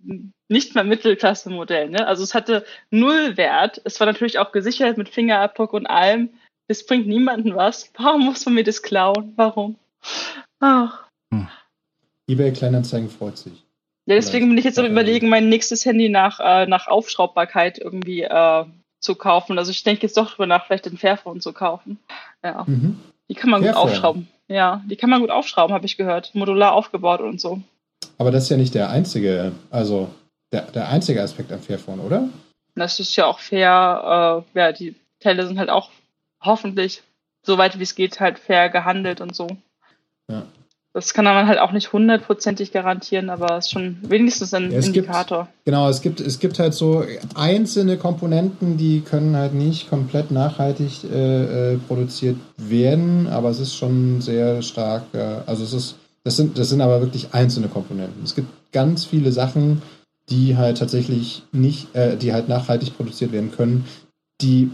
nicht 0.48 0.74
mal 0.74 0.84
Mittelklasse-Modell. 0.84 1.90
Ne? 1.90 2.08
Also 2.08 2.24
es 2.24 2.34
hatte 2.34 2.66
null 2.90 3.38
Wert. 3.38 3.82
Es 3.84 4.00
war 4.00 4.08
natürlich 4.08 4.40
auch 4.40 4.52
gesichert 4.52 4.98
mit 4.98 5.10
Fingerabdruck 5.10 5.74
und 5.74 5.86
allem. 5.86 6.30
Das 6.68 6.88
bringt 6.88 7.06
niemanden 7.06 7.56
was. 7.56 7.92
Warum 7.98 8.26
muss 8.26 8.46
man 8.46 8.56
mir 8.56 8.64
das 8.64 8.82
klauen? 8.82 9.34
Warum? 9.36 9.76
Ach. 10.60 11.11
Hm. 11.34 11.48
eBay 12.28 12.52
Kleinanzeigen 12.52 13.10
freut 13.10 13.38
sich. 13.38 13.54
Ja, 14.06 14.16
deswegen 14.16 14.50
bin 14.50 14.58
ich 14.58 14.66
jetzt 14.66 14.80
am 14.80 14.86
überlegen, 14.86 15.30
mein 15.30 15.48
nächstes 15.48 15.86
Handy 15.86 16.10
nach, 16.10 16.40
äh, 16.40 16.66
nach 16.66 16.88
Aufschraubbarkeit 16.88 17.78
irgendwie 17.78 18.24
äh, 18.24 18.66
zu 19.00 19.16
kaufen. 19.16 19.58
Also 19.58 19.72
ich 19.72 19.84
denke 19.84 20.04
jetzt 20.04 20.18
doch 20.18 20.32
drüber 20.32 20.48
nach, 20.48 20.66
vielleicht 20.66 20.86
den 20.86 20.98
Fairphone 20.98 21.40
zu 21.40 21.54
kaufen. 21.54 22.00
Ja. 22.44 22.64
Mhm. 22.68 23.00
Die 23.30 23.36
kann 23.36 23.50
man 23.50 23.62
Fairphone. 23.62 23.84
gut 23.84 23.92
aufschrauben. 23.92 24.28
Ja, 24.48 24.84
die 24.86 24.96
kann 24.96 25.10
man 25.10 25.22
gut 25.22 25.30
aufschrauben, 25.30 25.74
habe 25.74 25.86
ich 25.86 25.98
gehört. 25.98 26.36
Modular 26.36 26.74
aufgebaut 26.74 27.22
und 27.22 27.40
so. 27.40 27.62
Aber 28.18 28.32
das 28.32 28.44
ist 28.44 28.50
ja 28.50 28.58
nicht 28.58 28.76
der 28.76 28.90
einzige, 28.90 29.54
also 29.70 30.10
der, 30.52 30.64
der 30.64 30.90
einzige 30.90 31.22
Aspekt 31.22 31.52
am 31.52 31.62
Fairphone, 31.62 32.00
oder? 32.00 32.28
Das 32.76 33.00
ist 33.00 33.16
ja 33.16 33.26
auch 33.26 33.40
fair. 33.40 34.44
Äh, 34.54 34.60
ja, 34.60 34.72
die 34.72 34.96
Teile 35.20 35.46
sind 35.48 35.60
halt 35.60 35.70
auch 35.70 35.90
hoffentlich, 36.42 37.04
so 37.44 37.58
weit 37.58 37.80
wie 37.80 37.84
es 37.84 37.96
geht, 37.96 38.20
halt 38.20 38.40
fair 38.40 38.70
gehandelt 38.70 39.22
und 39.22 39.36
so. 39.36 39.48
Ja. 40.28 40.44
Das 40.94 41.14
kann 41.14 41.24
man 41.24 41.48
halt 41.48 41.60
auch 41.60 41.72
nicht 41.72 41.94
hundertprozentig 41.94 42.74
garantieren, 42.74 43.30
aber 43.30 43.58
es 43.58 43.66
ist 43.66 43.72
schon 43.72 43.98
wenigstens 44.02 44.54
ein 44.54 44.72
ja, 44.72 44.80
Indikator. 44.80 45.44
Gibt, 45.44 45.66
genau, 45.66 45.88
es 45.88 46.02
gibt, 46.02 46.20
es 46.20 46.40
gibt 46.40 46.60
halt 46.60 46.74
so 46.74 47.06
einzelne 47.34 47.98
Komponenten, 47.98 48.76
die 48.76 49.00
können 49.00 49.38
halt 49.38 49.54
nicht 49.54 49.90
komplett 49.90 50.32
nachhaltig 50.32 51.06
äh, 51.06 51.74
äh, 51.74 51.78
produziert 51.78 52.36
werden, 52.58 53.28
aber 53.28 53.50
es 53.50 53.62
ist 53.62 53.76
schon 53.76 54.20
sehr 54.20 54.62
stark, 54.64 55.04
äh, 55.14 55.38
also 55.46 55.64
es 55.64 55.72
ist, 55.72 55.96
das 56.26 56.36
sind, 56.36 56.58
das 56.58 56.68
sind 56.68 56.82
aber 56.82 57.00
wirklich 57.00 57.34
einzelne 57.34 57.70
Komponenten. 57.70 58.24
Es 58.24 58.36
gibt 58.36 58.50
ganz 58.74 59.06
viele 59.06 59.32
Sachen, 59.32 59.82
die 60.30 60.58
halt 60.58 60.78
tatsächlich 60.78 61.44
nicht, 61.54 61.96
äh, 61.96 62.18
die 62.18 62.34
halt 62.34 62.50
nachhaltig 62.50 62.98
produziert 62.98 63.32
werden 63.32 63.52
können, 63.52 63.86
die 64.42 64.70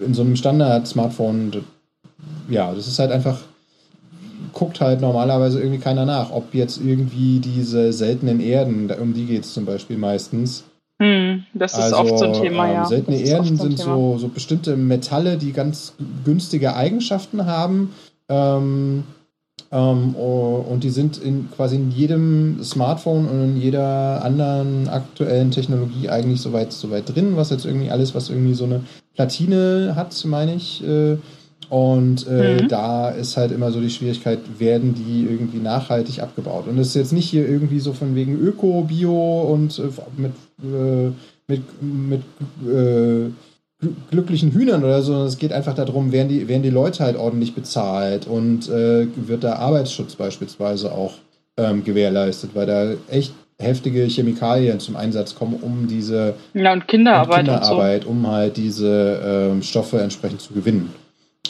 in 0.00 0.14
so 0.14 0.22
einem 0.22 0.34
Standard-Smartphone, 0.34 1.64
ja, 2.48 2.74
das 2.74 2.88
ist 2.88 2.98
halt 2.98 3.12
einfach 3.12 3.38
guckt 4.60 4.82
halt 4.82 5.00
normalerweise 5.00 5.58
irgendwie 5.58 5.80
keiner 5.80 6.04
nach, 6.04 6.30
ob 6.30 6.52
jetzt 6.54 6.82
irgendwie 6.84 7.38
diese 7.38 7.94
seltenen 7.94 8.40
Erden, 8.40 8.90
um 9.00 9.14
die 9.14 9.24
geht 9.24 9.44
es 9.44 9.54
zum 9.54 9.64
Beispiel 9.64 9.96
meistens. 9.96 10.64
Hm, 11.00 11.44
das 11.54 11.72
ist 11.72 11.78
also, 11.78 11.96
oft 11.96 12.18
so 12.18 12.26
ein 12.26 12.34
Thema, 12.34 12.68
ähm, 12.68 12.74
ja. 12.74 12.84
Seltene 12.84 13.20
Erden 13.22 13.56
so 13.56 13.62
sind 13.62 13.78
so, 13.78 14.18
so 14.18 14.28
bestimmte 14.28 14.76
Metalle, 14.76 15.38
die 15.38 15.52
ganz 15.52 15.94
günstige 16.26 16.76
Eigenschaften 16.76 17.46
haben. 17.46 17.94
Ähm, 18.28 19.04
ähm, 19.72 20.14
und 20.14 20.84
die 20.84 20.90
sind 20.90 21.16
in 21.16 21.48
quasi 21.50 21.76
in 21.76 21.90
jedem 21.90 22.62
Smartphone 22.62 23.28
und 23.28 23.42
in 23.42 23.56
jeder 23.56 24.22
anderen 24.22 24.90
aktuellen 24.90 25.52
Technologie 25.52 26.10
eigentlich 26.10 26.42
soweit 26.42 26.74
soweit 26.74 27.14
drin, 27.14 27.34
was 27.36 27.48
jetzt 27.48 27.64
irgendwie 27.64 27.90
alles, 27.90 28.14
was 28.14 28.28
irgendwie 28.28 28.54
so 28.54 28.64
eine 28.64 28.82
Platine 29.14 29.94
hat, 29.96 30.22
meine 30.26 30.54
ich. 30.54 30.86
Äh, 30.86 31.16
und 31.68 32.26
äh, 32.26 32.62
mhm. 32.62 32.68
da 32.68 33.10
ist 33.10 33.36
halt 33.36 33.52
immer 33.52 33.70
so 33.70 33.80
die 33.80 33.90
Schwierigkeit, 33.90 34.40
werden 34.58 34.94
die 34.94 35.26
irgendwie 35.28 35.58
nachhaltig 35.58 36.20
abgebaut? 36.20 36.66
Und 36.66 36.78
es 36.78 36.88
ist 36.88 36.94
jetzt 36.94 37.12
nicht 37.12 37.28
hier 37.28 37.48
irgendwie 37.48 37.80
so 37.80 37.92
von 37.92 38.14
wegen 38.14 38.36
Öko, 38.40 38.84
Bio 38.88 39.42
und 39.42 39.78
äh, 39.78 39.82
mit, 40.16 40.32
äh, 40.62 41.12
mit, 41.46 41.62
mit 41.82 42.22
äh, 42.66 43.30
glücklichen 44.10 44.52
Hühnern 44.52 44.84
oder 44.84 45.00
so, 45.02 45.12
sondern 45.12 45.28
es 45.28 45.38
geht 45.38 45.52
einfach 45.52 45.74
darum, 45.74 46.12
werden 46.12 46.28
die, 46.28 46.48
werden 46.48 46.62
die 46.62 46.70
Leute 46.70 47.04
halt 47.04 47.16
ordentlich 47.16 47.54
bezahlt 47.54 48.26
und 48.26 48.68
äh, 48.68 49.06
wird 49.14 49.44
da 49.44 49.54
Arbeitsschutz 49.54 50.16
beispielsweise 50.16 50.92
auch 50.92 51.14
ähm, 51.56 51.84
gewährleistet, 51.84 52.50
weil 52.54 52.66
da 52.66 52.92
echt 53.08 53.32
heftige 53.58 54.04
Chemikalien 54.04 54.80
zum 54.80 54.96
Einsatz 54.96 55.34
kommen, 55.34 55.58
um 55.60 55.86
diese 55.86 56.34
ja, 56.54 56.72
und 56.72 56.88
Kinderarbeit, 56.88 57.40
und 57.40 57.54
Kinderarbeit 57.54 58.06
und 58.06 58.12
so. 58.12 58.18
um 58.18 58.26
halt 58.26 58.56
diese 58.56 59.50
ähm, 59.52 59.62
Stoffe 59.62 60.00
entsprechend 60.00 60.40
zu 60.40 60.54
gewinnen. 60.54 60.92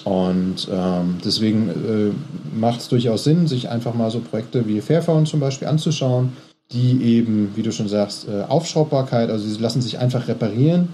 Und 0.05 0.69
ähm, 0.73 1.19
deswegen 1.25 1.69
äh, 1.69 2.59
macht 2.59 2.81
es 2.81 2.89
durchaus 2.89 3.25
Sinn, 3.25 3.47
sich 3.47 3.69
einfach 3.69 3.95
mal 3.95 4.11
so 4.11 4.21
Projekte 4.21 4.67
wie 4.67 4.81
Fairphone 4.81 5.27
zum 5.27 5.41
Beispiel 5.41 5.69
anzuschauen, 5.69 6.33
die 6.73 7.03
eben, 7.03 7.53
wie 7.55 7.63
du 7.63 7.73
schon 7.73 7.89
sagst, 7.89 8.27
äh, 8.29 8.43
Aufschraubbarkeit, 8.43 9.31
also 9.31 9.47
sie 9.47 9.61
lassen 9.61 9.83
sich 9.83 9.99
einfach 9.99 10.29
reparieren. 10.29 10.89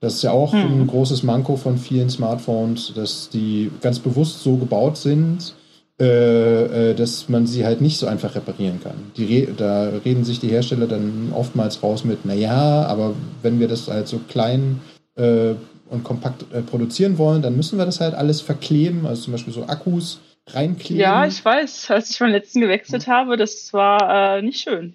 Das 0.00 0.14
ist 0.14 0.22
ja 0.22 0.30
auch 0.30 0.52
hm. 0.52 0.82
ein 0.82 0.86
großes 0.86 1.22
Manko 1.22 1.56
von 1.56 1.76
vielen 1.76 2.08
Smartphones, 2.08 2.92
dass 2.94 3.30
die 3.30 3.70
ganz 3.80 3.98
bewusst 3.98 4.42
so 4.42 4.56
gebaut 4.56 4.96
sind, 4.96 5.54
äh, 6.00 6.90
äh 6.90 6.94
dass 6.94 7.28
man 7.28 7.46
sie 7.46 7.64
halt 7.64 7.80
nicht 7.80 7.98
so 7.98 8.06
einfach 8.06 8.34
reparieren 8.34 8.80
kann. 8.82 8.96
Die, 9.16 9.48
da 9.56 9.90
reden 10.04 10.24
sich 10.24 10.40
die 10.40 10.48
Hersteller 10.48 10.86
dann 10.86 11.32
oftmals 11.34 11.82
raus 11.82 12.04
mit, 12.04 12.24
naja, 12.24 12.86
aber 12.86 13.14
wenn 13.42 13.60
wir 13.60 13.68
das 13.68 13.88
halt 13.88 14.08
so 14.08 14.20
klein 14.28 14.80
äh, 15.16 15.54
und 15.90 16.04
kompakt 16.04 16.44
äh, 16.52 16.62
produzieren 16.62 17.18
wollen, 17.18 17.42
dann 17.42 17.56
müssen 17.56 17.78
wir 17.78 17.86
das 17.86 18.00
halt 18.00 18.14
alles 18.14 18.40
verkleben, 18.40 19.06
also 19.06 19.22
zum 19.22 19.32
Beispiel 19.32 19.52
so 19.52 19.64
Akkus 19.66 20.20
reinkleben. 20.48 21.00
Ja, 21.00 21.26
ich 21.26 21.44
weiß, 21.44 21.90
als 21.90 22.10
ich 22.10 22.20
meinen 22.20 22.32
letzten 22.32 22.60
gewechselt 22.60 23.06
mhm. 23.06 23.12
habe, 23.12 23.36
das 23.36 23.72
war 23.72 24.38
äh, 24.38 24.42
nicht 24.42 24.60
schön 24.60 24.94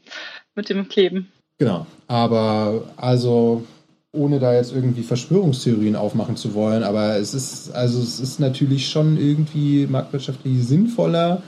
mit 0.55 0.69
dem 0.69 0.87
Kleben. 0.87 1.31
Genau, 1.57 1.85
aber 2.07 2.83
also 2.97 3.63
ohne 4.11 4.39
da 4.39 4.53
jetzt 4.53 4.73
irgendwie 4.73 5.03
Verschwörungstheorien 5.03 5.95
aufmachen 5.95 6.35
zu 6.35 6.53
wollen, 6.53 6.83
aber 6.83 7.17
es 7.17 7.33
ist 7.33 7.71
also 7.71 7.99
es 7.99 8.19
ist 8.19 8.39
natürlich 8.39 8.89
schon 8.89 9.17
irgendwie 9.17 9.87
marktwirtschaftlich 9.87 10.63
sinnvoller, 10.63 11.41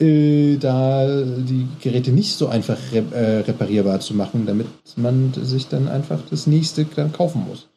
äh, 0.00 0.56
da 0.56 1.06
die 1.24 1.66
Geräte 1.80 2.12
nicht 2.12 2.34
so 2.34 2.46
einfach 2.46 2.78
rep 2.92 3.12
äh, 3.12 3.40
reparierbar 3.40 4.00
zu 4.00 4.14
machen, 4.14 4.46
damit 4.46 4.66
man 4.96 5.32
sich 5.34 5.68
dann 5.68 5.88
einfach 5.88 6.20
das 6.30 6.46
nächste 6.46 6.84
dann 6.84 7.12
kaufen 7.12 7.44
muss. 7.48 7.68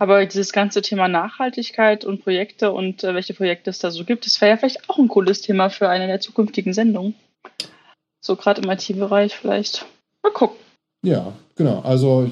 Aber 0.00 0.24
dieses 0.24 0.52
ganze 0.52 0.80
Thema 0.80 1.08
Nachhaltigkeit 1.08 2.06
und 2.06 2.22
Projekte 2.22 2.72
und 2.72 3.04
äh, 3.04 3.14
welche 3.14 3.34
Projekte 3.34 3.68
es 3.68 3.80
da 3.80 3.90
so 3.90 4.06
gibt, 4.06 4.24
das 4.24 4.40
wäre 4.40 4.52
ja 4.52 4.56
vielleicht 4.56 4.88
auch 4.88 4.96
ein 4.96 5.08
cooles 5.08 5.42
Thema 5.42 5.68
für 5.68 5.90
eine 5.90 6.06
der 6.06 6.20
zukünftigen 6.20 6.72
Sendungen. 6.72 7.14
So 8.24 8.34
gerade 8.34 8.62
im 8.62 8.70
IT-Bereich 8.70 9.36
vielleicht. 9.36 9.84
Mal 10.22 10.32
gucken. 10.32 10.56
Ja, 11.04 11.34
genau. 11.54 11.80
Also 11.80 12.30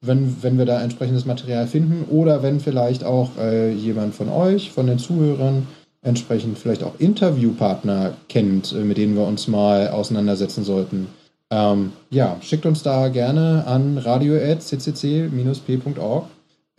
wenn, 0.00 0.42
wenn 0.42 0.56
wir 0.56 0.64
da 0.64 0.80
entsprechendes 0.80 1.26
Material 1.26 1.66
finden 1.66 2.06
oder 2.08 2.42
wenn 2.42 2.60
vielleicht 2.60 3.04
auch 3.04 3.36
äh, 3.36 3.70
jemand 3.72 4.14
von 4.14 4.30
euch, 4.30 4.70
von 4.70 4.86
den 4.86 4.98
Zuhörern, 4.98 5.66
entsprechend 6.00 6.58
vielleicht 6.58 6.82
auch 6.82 6.98
Interviewpartner 6.98 8.16
kennt, 8.30 8.72
äh, 8.72 8.76
mit 8.76 8.96
denen 8.96 9.16
wir 9.16 9.26
uns 9.26 9.48
mal 9.48 9.88
auseinandersetzen 9.88 10.64
sollten. 10.64 11.08
Ähm, 11.50 11.92
ja, 12.08 12.38
schickt 12.40 12.64
uns 12.64 12.82
da 12.82 13.08
gerne 13.08 13.64
an 13.66 13.98
radio.ccc-p.org 13.98 16.24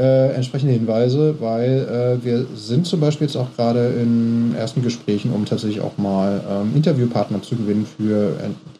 äh, 0.02 0.34
entsprechende 0.34 0.74
Hinweise, 0.74 1.40
weil 1.40 2.20
äh, 2.22 2.26
wir 2.26 2.46
sind 2.56 2.88
zum 2.88 3.00
Beispiel 3.00 3.28
jetzt 3.28 3.36
auch 3.36 3.56
gerade 3.56 3.90
in 3.90 4.56
ersten 4.56 4.82
Gesprächen, 4.82 5.32
um 5.32 5.46
tatsächlich 5.46 5.82
auch 5.82 5.98
mal 6.00 6.44
ähm, 6.50 6.76
Interviewpartner 6.76 7.44
zu 7.44 7.56
gewinnen 7.56 7.86
für, 7.86 8.36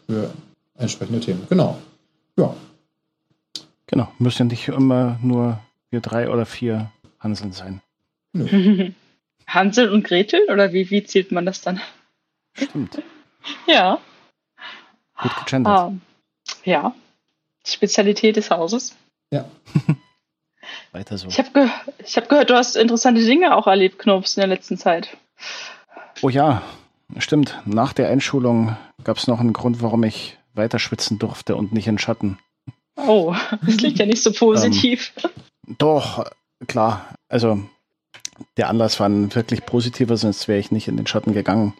für 0.06 0.30
entsprechende 0.76 1.20
Themen. 1.20 1.46
Genau. 1.48 1.78
Ja. 2.36 2.54
Genau, 3.86 4.08
müssen 4.18 4.48
nicht 4.48 4.68
immer 4.68 5.18
nur 5.22 5.60
wir 5.90 6.00
drei 6.00 6.28
oder 6.28 6.44
vier 6.44 6.90
Hanseln 7.20 7.52
sein. 7.52 7.80
Nö. 8.32 8.90
Hansel 9.46 9.90
und 9.90 10.04
Gretel 10.04 10.40
oder 10.50 10.72
wie, 10.72 10.90
wie 10.90 11.04
zählt 11.04 11.30
man 11.30 11.46
das 11.46 11.60
dann? 11.60 11.80
Stimmt. 12.54 13.00
ja. 13.68 14.00
Gut 15.20 15.32
gegendert. 15.44 15.88
Um, 15.88 16.00
ja. 16.64 16.94
Spezialität 17.64 18.34
des 18.34 18.50
Hauses. 18.50 18.96
Ja. 19.30 19.44
Weiter 20.92 21.16
so. 21.16 21.28
Ich 21.28 21.38
habe 21.38 21.50
ge 21.52 21.68
hab 22.16 22.28
gehört, 22.28 22.50
du 22.50 22.54
hast 22.54 22.76
interessante 22.76 23.24
Dinge 23.24 23.56
auch 23.56 23.66
erlebt, 23.66 23.98
Knops, 23.98 24.36
in 24.36 24.42
der 24.42 24.48
letzten 24.48 24.76
Zeit. 24.76 25.16
Oh 26.20 26.28
ja, 26.28 26.62
stimmt. 27.18 27.58
Nach 27.64 27.92
der 27.92 28.08
Einschulung 28.10 28.76
gab 29.02 29.16
es 29.16 29.26
noch 29.26 29.40
einen 29.40 29.54
Grund, 29.54 29.82
warum 29.82 30.04
ich 30.04 30.38
weiter 30.54 30.78
schwitzen 30.78 31.18
durfte 31.18 31.56
und 31.56 31.72
nicht 31.72 31.86
in 31.86 31.98
Schatten. 31.98 32.38
Oh, 32.96 33.34
das 33.66 33.78
klingt 33.78 33.98
ja 33.98 34.06
nicht 34.06 34.22
so 34.22 34.32
positiv. 34.32 35.12
ähm, 35.24 35.76
doch, 35.78 36.24
klar. 36.68 37.06
Also 37.28 37.62
der 38.58 38.68
Anlass 38.68 39.00
war 39.00 39.08
ein 39.08 39.34
wirklich 39.34 39.64
positiver, 39.64 40.16
sonst 40.16 40.46
wäre 40.46 40.58
ich 40.58 40.70
nicht 40.70 40.88
in 40.88 40.96
den 40.96 41.06
Schatten 41.06 41.32
gegangen. 41.32 41.74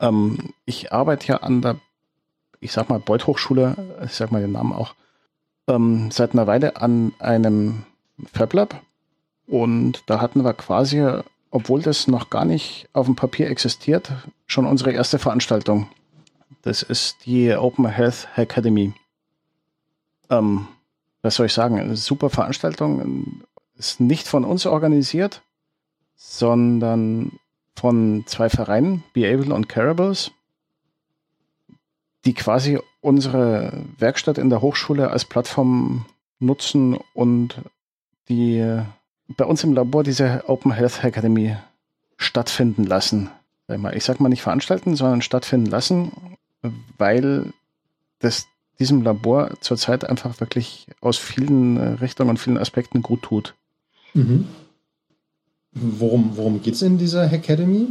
Ähm, 0.00 0.52
ich 0.66 0.92
arbeite 0.92 1.28
ja 1.28 1.36
an 1.38 1.62
der, 1.62 1.76
ich 2.60 2.72
sag 2.72 2.90
mal, 2.90 2.98
Beuth 2.98 3.26
Hochschule, 3.26 3.76
ich 4.04 4.12
sag 4.12 4.32
mal 4.32 4.42
den 4.42 4.52
Namen 4.52 4.74
auch, 4.74 4.94
ähm, 5.66 6.10
seit 6.10 6.32
einer 6.32 6.46
Weile 6.46 6.76
an 6.76 7.14
einem 7.18 7.86
FabLab 8.32 8.82
und 9.46 10.02
da 10.06 10.20
hatten 10.20 10.44
wir 10.44 10.54
quasi, 10.54 11.04
obwohl 11.50 11.82
das 11.82 12.06
noch 12.06 12.30
gar 12.30 12.44
nicht 12.44 12.88
auf 12.92 13.06
dem 13.06 13.16
Papier 13.16 13.50
existiert, 13.50 14.12
schon 14.46 14.66
unsere 14.66 14.92
erste 14.92 15.18
Veranstaltung. 15.18 15.88
Das 16.62 16.82
ist 16.82 17.26
die 17.26 17.52
Open 17.54 17.86
Health 17.86 18.28
Academy. 18.36 18.92
Ähm, 20.30 20.68
was 21.22 21.36
soll 21.36 21.46
ich 21.46 21.52
sagen? 21.52 21.78
Eine 21.78 21.96
super 21.96 22.30
Veranstaltung. 22.30 23.42
Ist 23.76 24.00
nicht 24.00 24.28
von 24.28 24.44
uns 24.44 24.66
organisiert, 24.66 25.42
sondern 26.14 27.32
von 27.74 28.24
zwei 28.26 28.48
Vereinen, 28.48 29.02
Beable 29.12 29.54
und 29.54 29.68
Carables, 29.68 30.30
die 32.24 32.34
quasi 32.34 32.78
unsere 33.00 33.84
Werkstatt 33.98 34.38
in 34.38 34.50
der 34.50 34.62
Hochschule 34.62 35.10
als 35.10 35.24
Plattform 35.24 36.06
nutzen 36.38 36.98
und 37.14 37.56
die 38.28 38.82
bei 39.28 39.44
uns 39.44 39.64
im 39.64 39.72
Labor 39.72 40.04
diese 40.04 40.44
Open 40.48 40.72
Health 40.72 41.04
Academy 41.04 41.56
stattfinden 42.16 42.84
lassen. 42.84 43.30
Ich 43.94 44.04
sag 44.04 44.20
mal 44.20 44.28
nicht 44.28 44.42
veranstalten, 44.42 44.96
sondern 44.96 45.22
stattfinden 45.22 45.66
lassen, 45.66 46.12
weil 46.98 47.52
das 48.18 48.46
diesem 48.78 49.02
Labor 49.02 49.50
zurzeit 49.60 50.04
einfach 50.08 50.40
wirklich 50.40 50.86
aus 51.00 51.18
vielen 51.18 51.76
äh, 51.76 51.88
Richtungen 51.94 52.30
und 52.30 52.38
vielen 52.38 52.58
Aspekten 52.58 53.02
gut 53.02 53.22
tut. 53.22 53.54
Mhm. 54.14 54.48
Worum, 55.72 56.36
worum 56.36 56.62
geht 56.62 56.74
es 56.74 56.82
in 56.82 56.98
dieser 56.98 57.32
Academy? 57.32 57.88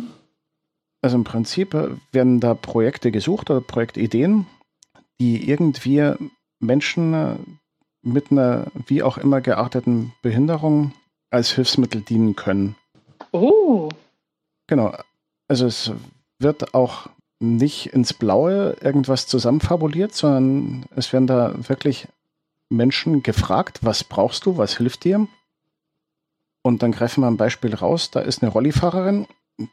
Also 1.01 1.17
im 1.17 1.23
Prinzip 1.23 1.75
werden 2.11 2.39
da 2.39 2.53
Projekte 2.53 3.11
gesucht 3.11 3.49
oder 3.49 3.61
Projektideen, 3.61 4.45
die 5.19 5.49
irgendwie 5.49 6.13
Menschen 6.59 7.59
mit 8.02 8.32
einer 8.32 8.68
wie 8.88 9.04
auch 9.04 9.18
immer 9.18 9.41
gearteten 9.41 10.14
Behinderung 10.22 10.93
als 11.30 11.52
Hilfsmittel 11.52 12.02
dienen 12.02 12.36
können. 12.36 12.76
Oh. 13.32 13.89
Genau. 14.68 14.95
Also 15.47 15.66
es 15.66 15.91
wird 16.39 16.74
auch 16.74 17.10
nicht 17.39 17.88
ins 17.88 18.14
Blaue 18.14 18.76
irgendwas 18.82 19.28
zusammenfabuliert, 19.28 20.14
sondern 20.14 20.86
es 20.95 21.12
werden 21.12 21.28
da 21.28 21.54
wirklich 21.68 22.08
Menschen 22.70 23.24
gefragt, 23.24 23.80
was 23.82 24.04
brauchst 24.04 24.45
du, 24.45 24.58
was 24.58 24.78
hilft 24.78 25.04
dir? 25.04 25.28
Und 26.64 26.84
dann 26.84 26.91
greifen 26.91 27.22
wir 27.22 27.28
ein 27.28 27.38
Beispiel 27.38 27.74
raus. 27.74 28.12
Da 28.12 28.20
ist 28.22 28.43
eine 28.43 28.52
Rollifahrerin, 28.52 29.28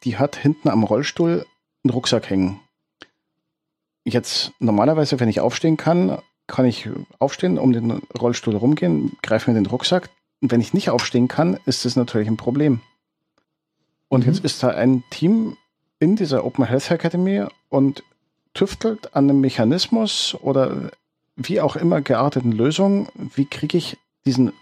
die 0.05 0.17
hat 0.17 0.37
hinten 0.37 0.69
am 0.69 0.85
Rollstuhl 0.85 1.47
einen 1.85 1.91
Rucksack 1.93 2.31
hängen. 2.31 2.61
Jetzt 4.05 4.53
normalerweise, 4.59 5.21
wenn 5.21 5.29
ich 5.29 5.41
aufstehen 5.41 5.77
kann, 5.77 6.19
kann 6.49 6.67
ich 6.67 6.89
aufstehen, 7.21 7.59
um 7.59 7.73
den 7.73 8.03
Rollstuhl 8.19 8.57
rumgehen, 8.57 9.17
greife 9.23 9.51
mir 9.51 9.55
den 9.55 9.67
Rucksack. 9.67 10.11
Und 10.41 10.51
wenn 10.51 10.61
ich 10.61 10.75
nicht 10.75 10.91
aufstehen 10.91 11.29
kann, 11.29 11.59
ist 11.67 11.85
das 11.85 11.95
natürlich 11.95 12.27
ein 12.27 12.37
Problem. 12.37 12.81
Und 14.09 14.27
mhm. 14.27 14.33
jetzt 14.33 14.45
ist 14.45 14.63
da 14.63 14.69
ein 14.69 15.05
Team 15.11 15.57
in 16.01 16.17
dieser 16.17 16.45
Open 16.45 16.65
Health 16.65 16.91
Academy 16.91 17.45
und 17.69 18.03
tüftelt 18.55 19.15
an 19.15 19.31
einem 19.31 19.41
Mechanismus 19.41 20.37
oder 20.41 20.91
wie 21.37 21.61
auch 21.61 21.77
immer 21.77 22.01
gearteten 22.01 22.51
Lösung, 22.51 23.09
wie 23.35 23.45
kriege 23.45 23.79
ich 23.79 23.99
diesen 24.27 24.53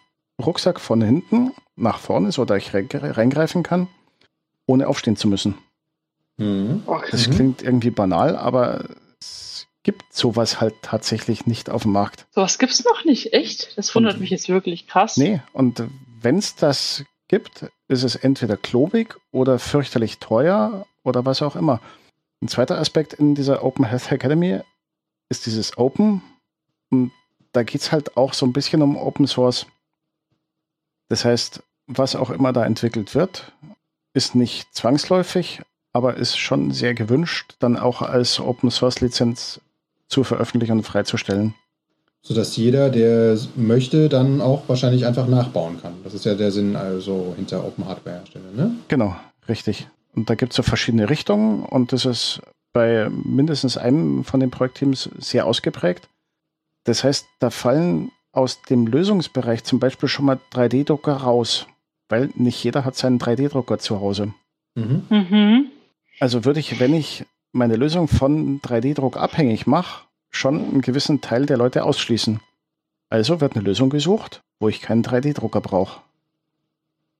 Rucksack 0.44 0.80
von 0.80 1.00
hinten 1.00 1.52
nach 1.76 1.98
vorne, 1.98 2.32
so 2.32 2.44
dass 2.44 2.58
ich 2.58 2.74
reingreifen 2.74 3.62
kann, 3.62 3.88
ohne 4.66 4.88
aufstehen 4.88 5.16
zu 5.16 5.28
müssen. 5.28 5.54
Mhm. 6.36 6.82
Das 7.10 7.30
klingt 7.30 7.62
irgendwie 7.62 7.90
banal, 7.90 8.36
aber 8.36 8.84
es 9.20 9.55
gibt 9.86 10.12
sowas 10.12 10.60
halt 10.60 10.74
tatsächlich 10.82 11.46
nicht 11.46 11.70
auf 11.70 11.82
dem 11.82 11.92
Markt. 11.92 12.26
Sowas 12.32 12.58
gibt 12.58 12.72
es 12.72 12.84
noch 12.84 13.04
nicht, 13.04 13.32
echt? 13.32 13.78
Das 13.78 13.94
wundert 13.94 14.14
und, 14.14 14.20
mich 14.20 14.30
jetzt 14.30 14.48
wirklich 14.48 14.88
krass. 14.88 15.16
Nee, 15.16 15.40
und 15.52 15.84
wenn 16.20 16.38
es 16.38 16.56
das 16.56 17.04
gibt, 17.28 17.66
ist 17.86 18.02
es 18.02 18.16
entweder 18.16 18.56
klobig 18.56 19.14
oder 19.30 19.60
fürchterlich 19.60 20.18
teuer 20.18 20.86
oder 21.04 21.24
was 21.24 21.40
auch 21.40 21.54
immer. 21.54 21.80
Ein 22.42 22.48
zweiter 22.48 22.78
Aspekt 22.80 23.12
in 23.12 23.36
dieser 23.36 23.62
Open 23.62 23.84
Health 23.84 24.10
Academy 24.10 24.58
ist 25.28 25.46
dieses 25.46 25.78
Open. 25.78 26.20
Und 26.90 27.12
da 27.52 27.62
geht 27.62 27.80
es 27.80 27.92
halt 27.92 28.16
auch 28.16 28.34
so 28.34 28.44
ein 28.44 28.52
bisschen 28.52 28.82
um 28.82 28.96
Open 28.96 29.28
Source. 29.28 29.66
Das 31.08 31.24
heißt, 31.24 31.62
was 31.86 32.16
auch 32.16 32.30
immer 32.30 32.52
da 32.52 32.66
entwickelt 32.66 33.14
wird, 33.14 33.52
ist 34.14 34.34
nicht 34.34 34.74
zwangsläufig, 34.74 35.62
aber 35.92 36.16
ist 36.16 36.36
schon 36.38 36.72
sehr 36.72 36.94
gewünscht, 36.94 37.54
dann 37.60 37.78
auch 37.78 38.02
als 38.02 38.40
Open 38.40 38.72
Source 38.72 39.00
Lizenz 39.00 39.60
zu 40.08 40.24
veröffentlichen 40.24 40.72
und 40.72 40.82
freizustellen. 40.82 41.54
Sodass 42.22 42.56
jeder, 42.56 42.90
der 42.90 43.38
möchte, 43.54 44.08
dann 44.08 44.40
auch 44.40 44.68
wahrscheinlich 44.68 45.06
einfach 45.06 45.28
nachbauen 45.28 45.80
kann. 45.80 45.94
Das 46.02 46.14
ist 46.14 46.24
ja 46.24 46.34
der 46.34 46.50
Sinn 46.50 46.74
also 46.74 47.34
hinter 47.36 47.64
Open 47.64 47.86
Hardware 47.86 48.16
Hersteller, 48.16 48.50
ne? 48.54 48.72
Genau, 48.88 49.14
richtig. 49.48 49.88
Und 50.14 50.28
da 50.28 50.34
gibt 50.34 50.52
es 50.52 50.56
so 50.56 50.62
verschiedene 50.62 51.08
Richtungen 51.08 51.64
und 51.64 51.92
das 51.92 52.04
ist 52.04 52.40
bei 52.72 53.08
mindestens 53.08 53.78
einem 53.78 54.24
von 54.24 54.40
den 54.40 54.50
Projektteams 54.50 55.08
sehr 55.18 55.46
ausgeprägt. 55.46 56.08
Das 56.84 57.04
heißt, 57.04 57.26
da 57.38 57.50
fallen 57.50 58.10
aus 58.32 58.60
dem 58.62 58.86
Lösungsbereich 58.86 59.64
zum 59.64 59.78
Beispiel 59.78 60.08
schon 60.08 60.26
mal 60.26 60.38
3D-Drucker 60.52 61.14
raus, 61.14 61.66
weil 62.08 62.30
nicht 62.34 62.62
jeder 62.62 62.84
hat 62.84 62.96
seinen 62.96 63.18
3D-Drucker 63.18 63.78
zu 63.78 64.00
Hause. 64.00 64.34
Mhm. 64.74 65.02
Mhm. 65.08 65.66
Also 66.20 66.44
würde 66.44 66.60
ich, 66.60 66.80
wenn 66.80 66.94
ich 66.94 67.24
meine 67.52 67.76
Lösung 67.76 68.08
von 68.08 68.60
3D-Druck 68.60 69.16
abhängig 69.16 69.66
mache, 69.66 70.06
schon 70.30 70.62
einen 70.62 70.80
gewissen 70.80 71.20
Teil 71.20 71.46
der 71.46 71.56
Leute 71.56 71.84
ausschließen. 71.84 72.40
Also 73.08 73.40
wird 73.40 73.54
eine 73.54 73.64
Lösung 73.64 73.90
gesucht, 73.90 74.42
wo 74.58 74.68
ich 74.68 74.80
keinen 74.80 75.04
3D-Drucker 75.04 75.60
brauche. 75.60 76.00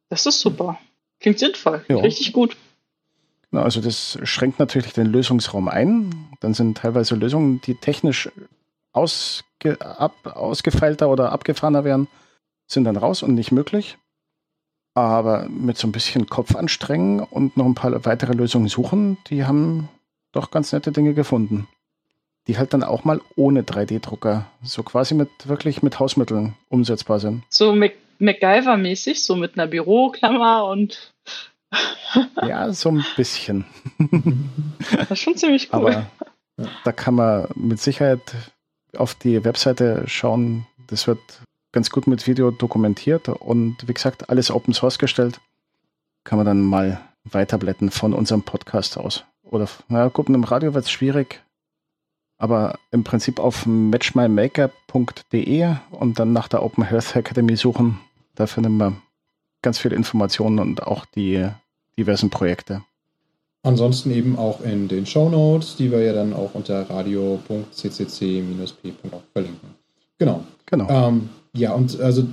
Das 0.09 0.27
ist 0.27 0.41
super. 0.41 0.79
Klingt 1.21 1.39
sinnvoll. 1.39 1.85
Ja. 1.89 1.97
Richtig 1.97 2.33
gut. 2.33 2.57
Genau, 3.51 3.63
also 3.63 3.81
das 3.81 4.19
schränkt 4.25 4.59
natürlich 4.59 4.93
den 4.93 5.07
Lösungsraum 5.07 5.69
ein. 5.69 6.29
Dann 6.41 6.55
sind 6.55 6.79
teilweise 6.79 7.15
Lösungen, 7.15 7.61
die 7.61 7.75
technisch 7.75 8.31
ausge, 8.93 9.81
ab, 9.81 10.15
ausgefeilter 10.25 11.09
oder 11.09 11.33
abgefahrener 11.33 11.85
wären, 11.85 12.09
sind 12.67 12.85
dann 12.85 12.97
raus 12.97 13.23
und 13.23 13.35
nicht 13.35 13.53
möglich. 13.53 13.99
Aber 14.95 15.49
mit 15.49 15.77
so 15.77 15.87
ein 15.87 15.93
bisschen 15.93 16.27
Kopf 16.27 16.57
anstrengen 16.57 17.21
und 17.21 17.57
noch 17.57 17.67
ein 17.67 17.75
paar 17.75 18.05
weitere 18.05 18.33
Lösungen 18.33 18.69
suchen, 18.69 19.19
die 19.29 19.45
haben 19.45 19.89
doch 20.37 20.51
ganz 20.51 20.73
nette 20.73 20.93
Dinge 20.93 21.15
gefunden. 21.15 21.67
Die 22.47 22.59
halt 22.59 22.73
dann 22.73 22.85
auch 22.85 23.05
mal 23.05 23.21
ohne 23.35 23.63
3D-Drucker, 23.63 24.47
so 24.63 24.83
quasi 24.85 25.15
mit 25.15 25.29
wirklich 25.45 25.83
mit 25.83 25.99
Hausmitteln 25.99 26.55
umsetzbar 26.69 27.19
sind. 27.19 27.43
So 27.49 27.73
MacGyver-mäßig, 27.73 29.25
so 29.25 29.35
mit 29.35 29.59
einer 29.59 29.67
Büroklammer 29.67 30.67
und. 30.67 31.13
ja, 32.47 32.73
so 32.73 32.91
ein 32.91 33.05
bisschen. 33.17 33.65
das 34.91 35.11
ist 35.11 35.19
schon 35.19 35.37
ziemlich 35.37 35.73
cool. 35.73 35.93
Aber 35.93 36.07
da 36.85 36.93
kann 36.93 37.15
man 37.15 37.49
mit 37.57 37.81
Sicherheit 37.81 38.23
auf 38.97 39.15
die 39.15 39.45
Webseite 39.45 40.05
schauen. 40.07 40.67
Das 40.87 41.09
wird 41.09 41.21
ganz 41.73 41.91
gut 41.91 42.07
mit 42.07 42.27
Video 42.27 42.53
dokumentiert 42.53 43.29
und 43.29 43.77
wie 43.87 43.93
gesagt, 43.93 44.31
alles 44.31 44.51
Open 44.51 44.73
Source 44.73 44.99
gestellt. 44.99 45.41
Kann 46.25 46.39
man 46.39 46.47
dann 46.47 46.61
mal 46.63 47.01
weiterblätten 47.25 47.91
von 47.91 48.15
unserem 48.15 48.43
Podcast 48.43 48.97
aus. 48.97 49.25
Oder, 49.51 49.69
na 49.89 50.09
gut, 50.09 50.29
im 50.29 50.45
Radio 50.45 50.75
wird 50.75 50.85
es 50.85 50.91
schwierig, 50.91 51.43
aber 52.39 52.79
im 52.91 53.05
Prinzip 53.05 53.39
auf 53.39 53.67
matchmymaker.de 53.67 55.75
und 55.93 56.19
dann 56.19 56.33
nach 56.33 56.49
der 56.49 56.63
Open 56.63 56.85
Health 56.85 57.17
Academy 57.17 57.57
suchen. 57.57 57.99
Da 58.35 58.47
finden 58.47 58.77
wir 58.77 58.97
ganz 59.63 59.79
viele 59.79 59.97
Informationen 59.97 60.59
und 60.59 60.83
auch 60.83 61.07
die 61.07 61.49
diversen 61.99 62.31
Projekte. 62.31 62.83
Ansonsten 63.63 64.13
eben 64.13 64.39
auch 64.39 64.61
in 64.61 64.87
den 64.87 65.07
Show 65.07 65.29
Notes, 65.29 65.77
die 65.77 65.91
wir 65.91 66.01
ja 66.01 66.13
dann 66.13 66.33
auch 66.33 66.55
unter 66.55 66.89
radio.ccc-p. 66.89 68.45
verlinken. 69.33 69.71
Genau. 70.19 70.45
Genau. 70.67 70.89
Ähm, 70.89 71.31
ja, 71.53 71.73
und 71.73 71.99
also 72.01 72.25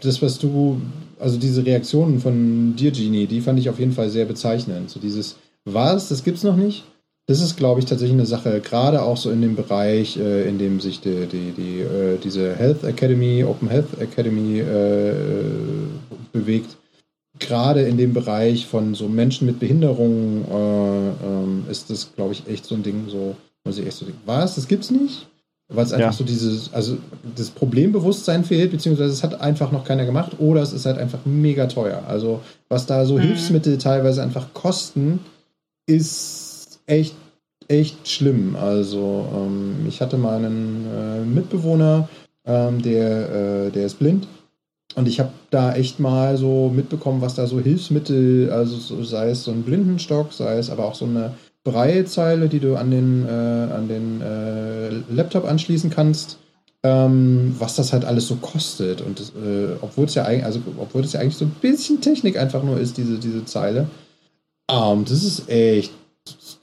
das, 0.00 0.22
was 0.22 0.38
du, 0.38 0.80
also 1.18 1.38
diese 1.38 1.66
Reaktionen 1.66 2.20
von 2.20 2.76
dir, 2.76 2.90
Genie, 2.90 3.26
die 3.26 3.40
fand 3.40 3.58
ich 3.58 3.68
auf 3.68 3.78
jeden 3.78 3.92
Fall 3.92 4.08
sehr 4.08 4.24
bezeichnend. 4.24 4.88
So 4.88 5.00
dieses, 5.00 5.36
was, 5.74 6.08
das 6.08 6.24
gibt's 6.24 6.42
noch 6.42 6.56
nicht? 6.56 6.84
Das 7.26 7.42
ist, 7.42 7.56
glaube 7.56 7.80
ich, 7.80 7.86
tatsächlich 7.86 8.16
eine 8.16 8.26
Sache, 8.26 8.60
gerade 8.60 9.02
auch 9.02 9.18
so 9.18 9.30
in 9.30 9.42
dem 9.42 9.54
Bereich, 9.54 10.16
äh, 10.16 10.48
in 10.48 10.58
dem 10.58 10.80
sich 10.80 11.00
die, 11.00 11.26
die, 11.26 11.52
die, 11.52 11.80
äh, 11.80 12.16
diese 12.18 12.54
Health 12.56 12.84
Academy, 12.84 13.44
Open 13.44 13.68
Health 13.68 14.00
Academy 14.00 14.60
äh, 14.60 15.12
bewegt 16.32 16.76
gerade 17.38 17.82
in 17.82 17.98
dem 17.98 18.14
Bereich 18.14 18.66
von 18.66 18.94
so 18.94 19.08
Menschen 19.08 19.46
mit 19.46 19.60
Behinderungen 19.60 20.44
äh, 20.50 21.26
ähm, 21.26 21.64
ist 21.70 21.90
das, 21.90 22.14
glaube 22.14 22.32
ich, 22.32 22.46
echt 22.46 22.64
so 22.64 22.74
ein 22.74 22.82
Ding, 22.82 23.08
so, 23.08 23.36
muss 23.64 23.78
ich 23.78 23.86
echt 23.86 23.98
so 23.98 24.06
denken, 24.06 24.22
was, 24.24 24.54
das 24.54 24.66
gibt's 24.66 24.90
nicht? 24.90 25.26
Weil 25.70 25.84
es 25.84 25.92
einfach 25.92 26.12
ja. 26.12 26.12
so 26.12 26.24
dieses, 26.24 26.72
also 26.72 26.96
das 27.36 27.50
Problembewusstsein 27.50 28.42
fehlt, 28.42 28.70
beziehungsweise 28.70 29.12
es 29.12 29.22
hat 29.22 29.38
einfach 29.42 29.70
noch 29.70 29.84
keiner 29.84 30.06
gemacht, 30.06 30.32
oder 30.38 30.62
es 30.62 30.72
ist 30.72 30.86
halt 30.86 30.96
einfach 30.96 31.18
mega 31.26 31.66
teuer. 31.66 32.04
Also, 32.08 32.40
was 32.70 32.86
da 32.86 33.04
so 33.04 33.16
mhm. 33.16 33.20
Hilfsmittel 33.20 33.76
teilweise 33.76 34.22
einfach 34.22 34.54
kosten, 34.54 35.20
ist 35.88 36.80
echt, 36.86 37.16
echt 37.66 38.08
schlimm. 38.08 38.54
Also, 38.54 39.26
ähm, 39.34 39.86
ich 39.88 40.00
hatte 40.00 40.18
mal 40.18 40.36
einen 40.36 40.86
äh, 40.86 41.20
Mitbewohner, 41.24 42.08
ähm, 42.46 42.80
der, 42.82 43.66
äh, 43.66 43.70
der 43.70 43.86
ist 43.86 43.98
blind 43.98 44.28
und 44.94 45.06
ich 45.06 45.20
habe 45.20 45.30
da 45.50 45.74
echt 45.74 46.00
mal 46.00 46.36
so 46.36 46.72
mitbekommen, 46.74 47.20
was 47.20 47.34
da 47.34 47.46
so 47.46 47.60
Hilfsmittel, 47.60 48.50
also 48.50 49.02
sei 49.04 49.30
es 49.30 49.44
so 49.44 49.50
ein 49.50 49.62
Blindenstock, 49.62 50.32
sei 50.32 50.58
es 50.58 50.70
aber 50.70 50.86
auch 50.86 50.94
so 50.94 51.04
eine 51.04 51.34
Breitzeile, 51.62 52.48
die 52.48 52.58
du 52.58 52.76
an 52.76 52.90
den, 52.90 53.26
äh, 53.26 53.30
an 53.30 53.88
den 53.88 54.20
äh, 54.22 54.88
Laptop 55.12 55.44
anschließen 55.44 55.90
kannst, 55.90 56.38
ähm, 56.82 57.54
was 57.58 57.76
das 57.76 57.92
halt 57.92 58.06
alles 58.06 58.26
so 58.26 58.36
kostet. 58.36 59.02
Und 59.02 59.20
äh, 59.20 59.76
obwohl 59.82 60.06
es 60.06 60.14
ja 60.14 60.24
eigentlich, 60.24 60.44
also 60.44 60.60
ja 60.60 61.20
eigentlich 61.20 61.36
so 61.36 61.44
ein 61.44 61.54
bisschen 61.60 62.00
Technik 62.00 62.38
einfach 62.38 62.62
nur 62.62 62.80
ist, 62.80 62.96
diese, 62.96 63.18
diese 63.18 63.44
Zeile. 63.44 63.88
Ähm, 64.70 65.04
das 65.04 65.22
ist 65.22 65.48
echt 65.48 65.92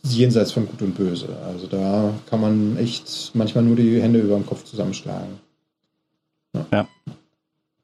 jenseits 0.03 0.51
von 0.51 0.67
Gut 0.67 0.81
und 0.81 0.95
Böse. 0.95 1.35
Also 1.45 1.67
da 1.67 2.13
kann 2.29 2.41
man 2.41 2.77
echt 2.77 3.31
manchmal 3.33 3.63
nur 3.63 3.75
die 3.75 4.01
Hände 4.01 4.19
über 4.19 4.35
dem 4.35 4.45
Kopf 4.45 4.63
zusammenschlagen. 4.63 5.39
ja. 6.53 6.65
ja. 6.71 6.87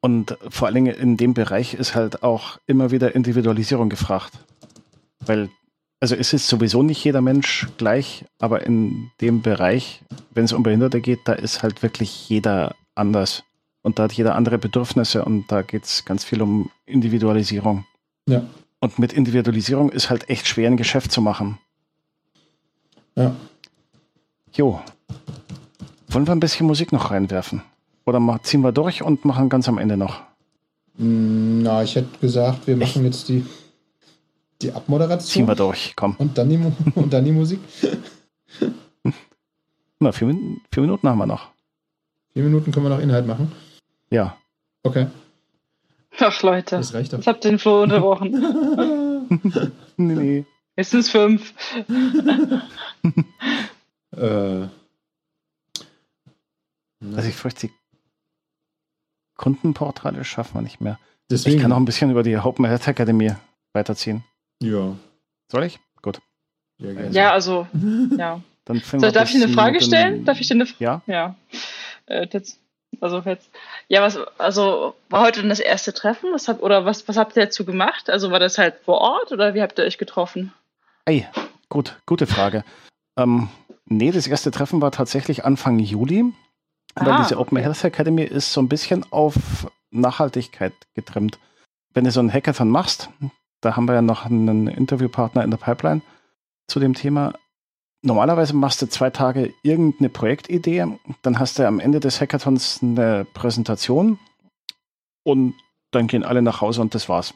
Und 0.04 0.36
vor 0.48 0.66
allen 0.66 0.74
Dingen 0.74 0.96
in 0.96 1.16
dem 1.16 1.32
Bereich 1.32 1.74
ist 1.74 1.94
halt 1.94 2.24
auch 2.24 2.58
immer 2.66 2.90
wieder 2.90 3.14
Individualisierung 3.14 3.88
gefragt. 3.88 4.32
Weil, 5.20 5.48
also 6.00 6.16
es 6.16 6.32
ist 6.32 6.48
sowieso 6.48 6.82
nicht 6.82 7.04
jeder 7.04 7.20
Mensch 7.20 7.68
gleich, 7.78 8.24
aber 8.40 8.66
in 8.66 9.12
dem 9.20 9.42
Bereich, 9.42 10.02
wenn 10.34 10.44
es 10.44 10.52
um 10.52 10.64
Behinderte 10.64 11.00
geht, 11.00 11.20
da 11.24 11.34
ist 11.34 11.62
halt 11.62 11.84
wirklich 11.84 12.28
jeder 12.28 12.74
anders. 12.96 13.44
Und 13.82 14.00
da 14.00 14.04
hat 14.04 14.12
jeder 14.12 14.34
andere 14.34 14.58
Bedürfnisse 14.58 15.24
und 15.24 15.44
da 15.52 15.62
geht 15.62 15.84
es 15.84 16.04
ganz 16.04 16.24
viel 16.24 16.42
um 16.42 16.70
Individualisierung. 16.84 17.84
Ja. 18.28 18.44
Und 18.82 18.98
mit 18.98 19.12
Individualisierung 19.12 19.90
ist 19.90 20.10
halt 20.10 20.28
echt 20.28 20.48
schwer 20.48 20.68
ein 20.68 20.76
Geschäft 20.76 21.12
zu 21.12 21.22
machen. 21.22 21.56
Ja. 23.14 23.36
Jo. 24.54 24.80
Wollen 26.08 26.26
wir 26.26 26.32
ein 26.32 26.40
bisschen 26.40 26.66
Musik 26.66 26.90
noch 26.90 27.12
reinwerfen? 27.12 27.62
Oder 28.06 28.40
ziehen 28.42 28.62
wir 28.62 28.72
durch 28.72 29.02
und 29.02 29.24
machen 29.24 29.48
ganz 29.48 29.68
am 29.68 29.78
Ende 29.78 29.96
noch? 29.96 30.22
Hm, 30.98 31.62
na, 31.62 31.84
ich 31.84 31.94
hätte 31.94 32.18
gesagt, 32.18 32.66
wir 32.66 32.76
machen 32.76 33.04
jetzt 33.04 33.28
die, 33.28 33.46
die 34.60 34.72
Abmoderation. 34.72 35.30
Ziehen 35.30 35.46
wir 35.46 35.54
durch, 35.54 35.92
komm. 35.94 36.16
Und 36.18 36.36
dann 36.36 36.50
die, 36.50 36.58
und 36.96 37.12
dann 37.12 37.24
die 37.24 37.30
Musik. 37.30 37.60
Na, 40.00 40.10
vier, 40.10 40.36
vier 40.72 40.80
Minuten 40.80 41.08
haben 41.08 41.18
wir 41.18 41.26
noch. 41.26 41.50
Vier 42.32 42.42
Minuten 42.42 42.72
können 42.72 42.86
wir 42.86 42.90
noch 42.90 42.98
Inhalt 42.98 43.28
machen? 43.28 43.52
Ja. 44.10 44.36
Okay. 44.82 45.06
Ach, 46.18 46.42
Leute. 46.42 46.76
Das 46.76 46.94
reicht 46.94 47.12
doch. 47.12 47.18
Ich 47.18 47.26
hab 47.26 47.40
den 47.40 47.58
Flo 47.58 47.82
unterbrochen. 47.82 48.30
nee, 49.96 50.14
nee. 50.14 50.44
Es 50.76 50.90
sind 50.90 51.06
fünf. 51.06 51.52
äh, 54.16 54.66
also 57.14 57.28
ich 57.28 57.34
fürchte, 57.34 57.66
die 57.68 57.72
Kundenportale 59.36 60.24
schaffen 60.24 60.54
wir 60.54 60.62
nicht 60.62 60.80
mehr. 60.80 60.98
Deswegen. 61.30 61.56
Ich 61.56 61.62
kann 61.62 61.70
noch 61.70 61.76
ein 61.76 61.84
bisschen 61.84 62.10
über 62.10 62.22
die 62.22 62.36
Open 62.36 62.64
Health 62.64 62.86
Academy 62.86 63.32
weiterziehen. 63.72 64.24
Ja. 64.62 64.96
Soll 65.50 65.64
ich? 65.64 65.78
Gut. 66.00 66.20
Ja, 66.78 66.92
gerne. 66.92 67.10
Ja, 67.10 67.32
also, 67.32 67.66
ja. 68.16 68.40
Dann 68.64 68.80
so, 68.80 69.10
darf 69.10 69.28
ich 69.28 69.42
eine 69.42 69.52
Frage 69.52 69.80
stellen? 69.82 70.24
Darf 70.24 70.40
ich 70.40 70.48
dir 70.48 70.54
eine 70.54 70.66
Ja. 70.78 71.02
Ja. 71.06 71.36
Äh, 72.06 72.28
jetzt, 73.02 73.14
also 73.14 73.28
jetzt. 73.28 73.50
Ja, 73.88 74.02
was, 74.02 74.18
also 74.38 74.94
war 75.10 75.22
heute 75.22 75.40
denn 75.40 75.48
das 75.48 75.60
erste 75.60 75.92
Treffen? 75.92 76.30
Was 76.32 76.48
hab, 76.48 76.62
oder 76.62 76.84
was, 76.84 77.06
was 77.08 77.16
habt 77.16 77.36
ihr 77.36 77.44
dazu 77.44 77.64
gemacht? 77.64 78.08
Also 78.10 78.30
war 78.30 78.40
das 78.40 78.58
halt 78.58 78.76
vor 78.84 79.00
Ort 79.00 79.32
oder 79.32 79.54
wie 79.54 79.62
habt 79.62 79.78
ihr 79.78 79.84
euch 79.84 79.98
getroffen? 79.98 80.52
Ey, 81.04 81.26
gut, 81.68 81.96
gute 82.06 82.26
Frage. 82.26 82.64
Ähm, 83.18 83.48
nee, 83.86 84.10
das 84.12 84.26
erste 84.26 84.50
Treffen 84.50 84.80
war 84.80 84.92
tatsächlich 84.92 85.44
Anfang 85.44 85.78
Juli. 85.78 86.32
Weil 86.94 87.12
Ah, 87.12 87.22
diese 87.22 87.38
Open. 87.38 87.56
Health 87.58 87.84
Academy 87.84 88.22
ist 88.22 88.52
so 88.52 88.60
ein 88.60 88.68
bisschen 88.68 89.04
auf 89.10 89.34
Nachhaltigkeit 89.90 90.74
getrimmt. 90.94 91.38
Wenn 91.94 92.04
du 92.04 92.10
so 92.10 92.20
einen 92.20 92.32
Hackathon 92.32 92.68
machst, 92.68 93.08
da 93.62 93.76
haben 93.76 93.86
wir 93.88 93.94
ja 93.94 94.02
noch 94.02 94.26
einen 94.26 94.66
Interviewpartner 94.66 95.42
in 95.42 95.50
der 95.50 95.58
Pipeline 95.58 96.02
zu 96.66 96.80
dem 96.80 96.94
Thema. 96.94 97.32
Normalerweise 98.04 98.54
machst 98.54 98.82
du 98.82 98.88
zwei 98.88 99.10
Tage 99.10 99.54
irgendeine 99.62 100.08
Projektidee, 100.08 100.84
dann 101.22 101.38
hast 101.38 101.58
du 101.58 101.66
am 101.66 101.78
Ende 101.78 102.00
des 102.00 102.20
Hackathons 102.20 102.80
eine 102.82 103.24
Präsentation 103.32 104.18
und 105.24 105.54
dann 105.92 106.08
gehen 106.08 106.24
alle 106.24 106.42
nach 106.42 106.60
Hause 106.60 106.80
und 106.80 106.94
das 106.94 107.08
war's. 107.08 107.34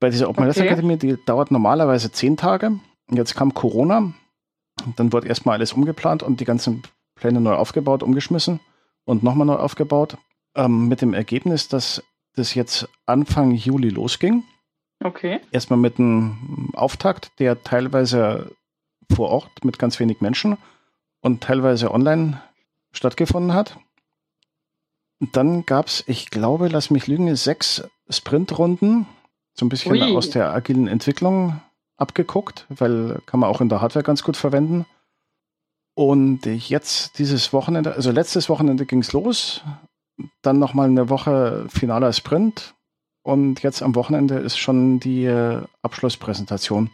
Bei 0.00 0.08
dieser 0.08 0.28
Open 0.28 0.44
Health 0.44 0.56
Okay. 0.56 0.66
Academy, 0.66 0.96
die 0.96 1.18
dauert 1.26 1.50
normalerweise 1.50 2.10
zehn 2.10 2.36
Tage. 2.36 2.80
Jetzt 3.10 3.34
kam 3.34 3.52
Corona, 3.52 4.14
dann 4.96 5.12
wurde 5.12 5.28
erstmal 5.28 5.56
alles 5.56 5.74
umgeplant 5.74 6.22
und 6.22 6.40
die 6.40 6.44
ganzen 6.46 6.82
Pläne 7.14 7.40
neu 7.40 7.54
aufgebaut, 7.54 8.02
umgeschmissen 8.02 8.58
und 9.04 9.22
nochmal 9.22 9.46
neu 9.46 9.56
aufgebaut. 9.56 10.16
Ähm, 10.56 10.88
mit 10.88 11.02
dem 11.02 11.12
Ergebnis, 11.12 11.68
dass 11.68 12.02
das 12.34 12.54
jetzt 12.54 12.88
Anfang 13.06 13.52
Juli 13.52 13.90
losging. 13.90 14.44
Okay. 15.04 15.40
Erstmal 15.50 15.78
mit 15.78 15.98
einem 15.98 16.70
Auftakt, 16.74 17.32
der 17.38 17.62
teilweise 17.62 18.52
vor 19.14 19.30
Ort 19.30 19.64
mit 19.64 19.78
ganz 19.78 19.98
wenig 20.00 20.20
Menschen 20.20 20.58
und 21.20 21.42
teilweise 21.42 21.92
online 21.92 22.40
stattgefunden 22.92 23.54
hat. 23.54 23.78
Und 25.20 25.36
dann 25.36 25.64
gab 25.64 25.86
es, 25.86 26.04
ich 26.06 26.30
glaube, 26.30 26.68
lass 26.68 26.90
mich 26.90 27.06
lügen, 27.06 27.34
sechs 27.36 27.84
Sprintrunden, 28.08 29.06
so 29.54 29.64
ein 29.64 29.68
bisschen 29.68 29.92
Ui. 29.92 30.16
aus 30.16 30.30
der 30.30 30.52
agilen 30.52 30.88
Entwicklung 30.88 31.60
abgeguckt, 31.96 32.66
weil 32.68 33.20
kann 33.26 33.40
man 33.40 33.48
auch 33.48 33.60
in 33.60 33.68
der 33.68 33.80
Hardware 33.80 34.02
ganz 34.02 34.24
gut 34.24 34.36
verwenden. 34.36 34.84
Und 35.94 36.46
jetzt 36.46 37.18
dieses 37.18 37.52
Wochenende, 37.52 37.94
also 37.94 38.10
letztes 38.10 38.48
Wochenende 38.48 38.86
ging 38.86 39.00
es 39.00 39.12
los, 39.12 39.62
dann 40.40 40.58
nochmal 40.58 40.88
eine 40.88 41.08
Woche 41.08 41.66
finaler 41.68 42.12
Sprint 42.12 42.74
und 43.22 43.62
jetzt 43.62 43.82
am 43.82 43.94
Wochenende 43.94 44.36
ist 44.36 44.58
schon 44.58 44.98
die 44.98 45.24
äh, 45.24 45.62
Abschlusspräsentation. 45.82 46.90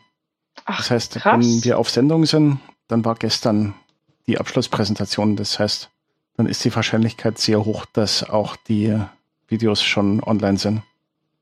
Ach, 0.71 0.77
Das 0.77 0.91
heißt, 0.91 1.15
krass. 1.17 1.35
wenn 1.45 1.65
wir 1.65 1.79
auf 1.79 1.89
Sendung 1.91 2.27
sind, 2.27 2.61
dann 2.89 3.05
war 3.05 3.15
gestern 3.15 3.75
die 4.27 4.39
Abschlusspräsentation. 4.39 5.35
Das 5.37 5.59
heißt, 5.59 5.89
dann 6.37 6.47
ist 6.47 6.63
die 6.65 6.75
Wahrscheinlichkeit 6.75 7.39
sehr 7.39 7.65
hoch, 7.65 7.87
dass 7.87 8.23
auch 8.29 8.55
die 8.57 8.97
Videos 9.49 9.83
schon 9.83 10.23
online 10.23 10.59
sind. 10.59 10.83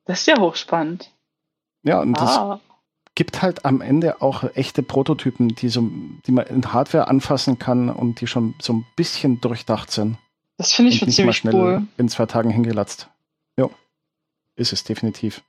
Das 0.05 0.20
ist 0.20 0.27
ja 0.27 0.39
hochspannend. 0.39 1.11
Ja, 1.83 2.01
und 2.01 2.14
das 2.14 2.31
Ah, 2.39 2.61
gibt 3.16 3.43
halt 3.43 3.64
am 3.64 3.81
Ende 3.81 4.22
auch 4.22 4.45
echte 4.55 4.83
Prototypen, 4.85 5.49
die, 5.49 5.68
so, 5.68 5.89
die 6.27 6.33
man 6.33 6.47
in 6.47 6.72
Hardware 6.72 7.09
anfassen 7.09 7.59
kann 7.59 7.91
und 7.91 8.20
die 8.20 8.27
schon 8.29 8.55
so 8.61 8.72
ein 8.74 8.87
bisschen 8.95 9.41
durchdacht 9.41 9.91
sind. 9.91 10.18
das 10.57 10.72
finde 10.72 10.93
ich 10.93 10.97
und 10.97 10.99
schon 11.01 11.07
nicht 11.09 11.18
mal 11.18 11.22
ziemlich 11.33 11.37
schnell 11.39 11.55
cool. 11.55 11.87
in 11.97 12.09
zwei 12.09 12.27
Tagen 12.27 12.51
hingelatzt. 12.51 13.09
Ja, 13.57 13.68
ist 14.55 14.72
es 14.72 14.85
definitiv. 14.85 15.43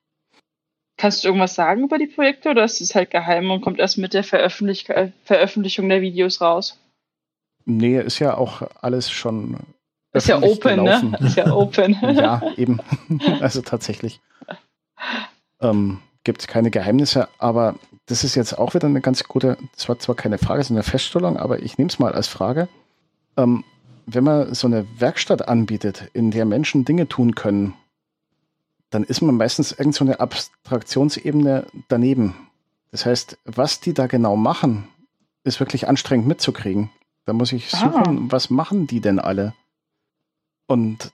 Kannst 0.98 1.24
du 1.24 1.28
irgendwas 1.28 1.54
sagen 1.54 1.84
über 1.84 2.00
die 2.00 2.08
Projekte 2.08 2.50
oder 2.50 2.64
ist 2.64 2.82
es 2.82 2.96
halt 2.96 3.12
geheim 3.12 3.52
und 3.52 3.62
kommt 3.62 3.80
erst 3.80 4.00
mit 4.00 4.14
der 4.14 4.24
Veröffentlich 4.24 4.90
äh, 4.90 5.12
Veröffentlichung 5.24 5.88
der 5.90 6.02
Videos 6.02 6.42
raus? 6.42 6.80
Nee, 7.66 8.00
ist 8.00 8.20
ja 8.20 8.36
auch 8.36 8.64
alles 8.82 9.12
schon. 9.12 9.58
Ist 10.14 10.28
ja 10.28 10.42
open, 10.42 10.78
gelaufen. 10.78 11.12
ne? 11.12 11.28
Ist 11.28 11.38
ja 11.38 11.52
open. 11.52 11.98
Ja, 12.02 12.42
eben. 12.56 12.80
Also 13.42 13.62
tatsächlich. 13.62 14.20
Ähm, 15.62 16.00
gibt 16.24 16.48
keine 16.48 16.72
Geheimnisse, 16.72 17.28
aber 17.38 17.76
das 18.08 18.24
ist 18.24 18.36
jetzt 18.36 18.58
auch 18.58 18.74
wieder 18.74 18.88
eine 18.88 19.02
ganz 19.02 19.24
gute, 19.24 19.58
das 19.76 19.88
war 19.88 20.00
zwar 20.00 20.16
keine 20.16 20.38
Frage, 20.38 20.64
sondern 20.64 20.84
eine 20.84 20.90
Feststellung, 20.92 21.38
aber 21.38 21.62
ich 21.62 21.78
nehme 21.78 21.90
es 21.90 22.00
mal 22.00 22.14
als 22.14 22.28
Frage. 22.28 22.68
Ähm, 23.38 23.64
wenn 24.08 24.24
man 24.24 24.54
so 24.54 24.68
eine 24.68 24.88
Werkstatt 24.98 25.48
anbietet, 25.48 26.10
in 26.14 26.32
der 26.32 26.46
Menschen 26.46 26.86
Dinge 26.86 27.08
tun 27.08 27.36
können, 27.36 27.76
dann 28.90 29.04
ist 29.04 29.22
man 29.22 29.36
meistens 29.36 29.72
irgend 29.74 29.96
so 29.96 30.04
eine 30.06 30.20
Abstraktionsebene 30.20 31.68
daneben. 31.90 32.36
Das 32.92 33.06
heißt, 33.06 33.38
was 33.46 33.80
die 33.82 33.94
da 33.94 34.08
genau 34.08 34.36
machen, 34.36 34.88
ist 35.44 35.60
wirklich 35.60 35.88
anstrengend 35.88 36.28
mitzukriegen. 36.28 36.90
Da 37.26 37.34
muss 37.34 37.52
ich 37.52 37.74
Ah. 37.74 37.78
suchen, 37.92 38.32
was 38.32 38.50
machen 38.50 38.88
die 38.88 39.02
denn 39.02 39.20
alle? 39.20 39.54
Und 40.68 41.12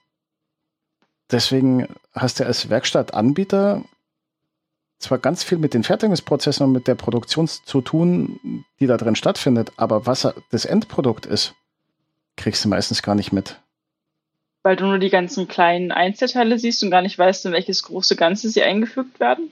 deswegen 1.30 1.88
hast 2.12 2.40
du 2.40 2.46
als 2.46 2.68
Werkstattanbieter 2.68 3.82
zwar 4.98 5.18
ganz 5.18 5.42
viel 5.42 5.58
mit 5.58 5.74
den 5.74 5.82
Fertigungsprozessen 5.82 6.66
und 6.66 6.72
mit 6.72 6.86
der 6.86 6.94
Produktion 6.94 7.48
zu 7.48 7.80
tun, 7.80 8.64
die 8.80 8.86
da 8.86 8.96
drin 8.96 9.16
stattfindet, 9.16 9.72
aber 9.76 10.06
was 10.06 10.26
das 10.50 10.64
Endprodukt 10.64 11.26
ist, 11.26 11.54
kriegst 12.36 12.64
du 12.64 12.68
meistens 12.68 13.02
gar 13.02 13.14
nicht 13.14 13.32
mit. 13.32 13.60
Weil 14.64 14.76
du 14.76 14.86
nur 14.86 14.98
die 14.98 15.10
ganzen 15.10 15.46
kleinen 15.46 15.92
Einzelteile 15.92 16.58
siehst 16.58 16.82
und 16.82 16.90
gar 16.90 17.02
nicht 17.02 17.18
weißt, 17.18 17.46
in 17.46 17.52
welches 17.52 17.82
große 17.82 18.16
Ganze 18.16 18.48
sie 18.48 18.62
eingefügt 18.62 19.20
werden. 19.20 19.50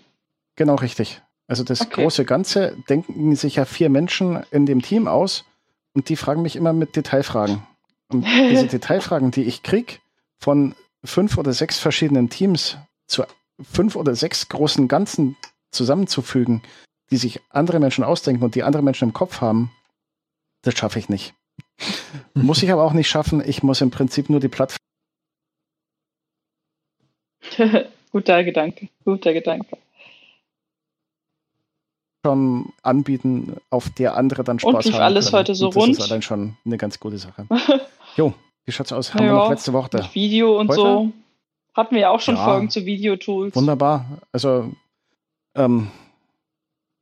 Genau 0.57 0.75
richtig. 0.75 1.21
Also 1.47 1.65
das 1.65 1.83
Okay. 1.83 2.03
große 2.03 2.25
Ganze 2.25 2.77
denken 2.89 3.37
sich 3.37 3.57
ja 3.57 3.67
vier 3.67 3.91
Menschen 3.91 4.43
in 4.51 4.65
dem 4.65 4.81
Team 4.81 5.07
aus 5.07 5.45
und 5.93 6.09
die 6.09 6.17
fragen 6.17 6.43
mich 6.43 6.57
immer 6.57 6.73
mit 6.73 6.97
Detailfragen. 6.97 7.63
Und 8.09 8.25
diese 8.51 8.67
Detailfragen, 8.67 9.31
die 9.31 9.43
ich 9.43 9.63
krieg 9.63 10.01
von 10.39 10.75
fünf 11.05 11.37
oder 11.37 11.53
sechs 11.53 11.79
verschiedenen 11.79 12.31
Teams 12.31 12.79
zu 13.07 13.25
fünf 13.61 13.97
oder 13.97 14.15
sechs 14.15 14.49
großen 14.49 14.89
Ganzen 14.89 15.37
zusammenzufügen, 15.71 16.63
die 17.11 17.19
sich 17.19 17.41
andere 17.51 17.81
Menschen 17.81 18.03
ausdenken 18.03 18.43
und 18.43 18.55
die 18.55 18.63
andere 18.63 18.83
Menschen 18.83 19.09
im 19.09 19.13
Kopf 19.13 19.43
haben, 19.43 19.71
das 20.63 20.79
schaffe 20.79 20.99
ich 20.99 21.11
nicht. 21.11 21.35
muss 22.35 22.63
ich 22.63 22.73
aber 22.73 22.85
auch 22.85 22.95
nicht 22.95 23.11
schaffen. 23.11 23.43
Ich 23.45 23.63
muss 23.63 23.83
im 23.83 23.91
Prinzip 23.91 24.31
nur 24.31 24.41
die 24.41 24.49
Plattform 24.49 24.79
guter 28.13 28.45
Gedanke, 28.45 28.89
guter 29.05 29.33
Gedanke. 29.33 29.77
anbieten, 32.83 33.57
auf 33.71 33.91
der 33.91 34.15
andere 34.17 34.45
dann 34.45 34.61
Spaß 34.61 34.87
Und 34.87 34.95
haben 34.95 35.03
alles 35.03 35.27
können. 35.27 35.39
heute 35.41 35.55
so 35.57 35.67
Und 35.67 35.75
das 35.77 35.83
rund? 35.83 35.99
ist 35.99 36.03
allein 36.03 36.23
schon 36.23 36.57
eine 36.65 36.77
ganz 36.79 37.01
gute 37.01 37.19
Sache. 37.19 37.47
Jo, 38.17 38.35
wie 38.67 38.73
schaut's 38.73 38.93
aus? 38.93 39.13
Haben 39.15 39.21
wir 39.25 39.27
Ja. 39.29 39.35
noch 39.39 39.51
letzte 39.51 39.73
Woche? 39.73 39.89
Mit 39.95 40.15
Video 40.15 40.61
und 40.61 40.69
Heute? 40.69 40.81
so. 40.81 41.13
Hatten 41.75 41.95
wir 41.95 42.03
ja 42.03 42.11
auch 42.11 42.21
schon 42.21 42.37
Ja. 42.37 42.45
Folgen 42.45 42.69
zu 42.71 42.85
Videotools. 42.85 43.57
Wunderbar. 43.57 44.05
Also 44.33 44.71
ähm, 45.57 45.91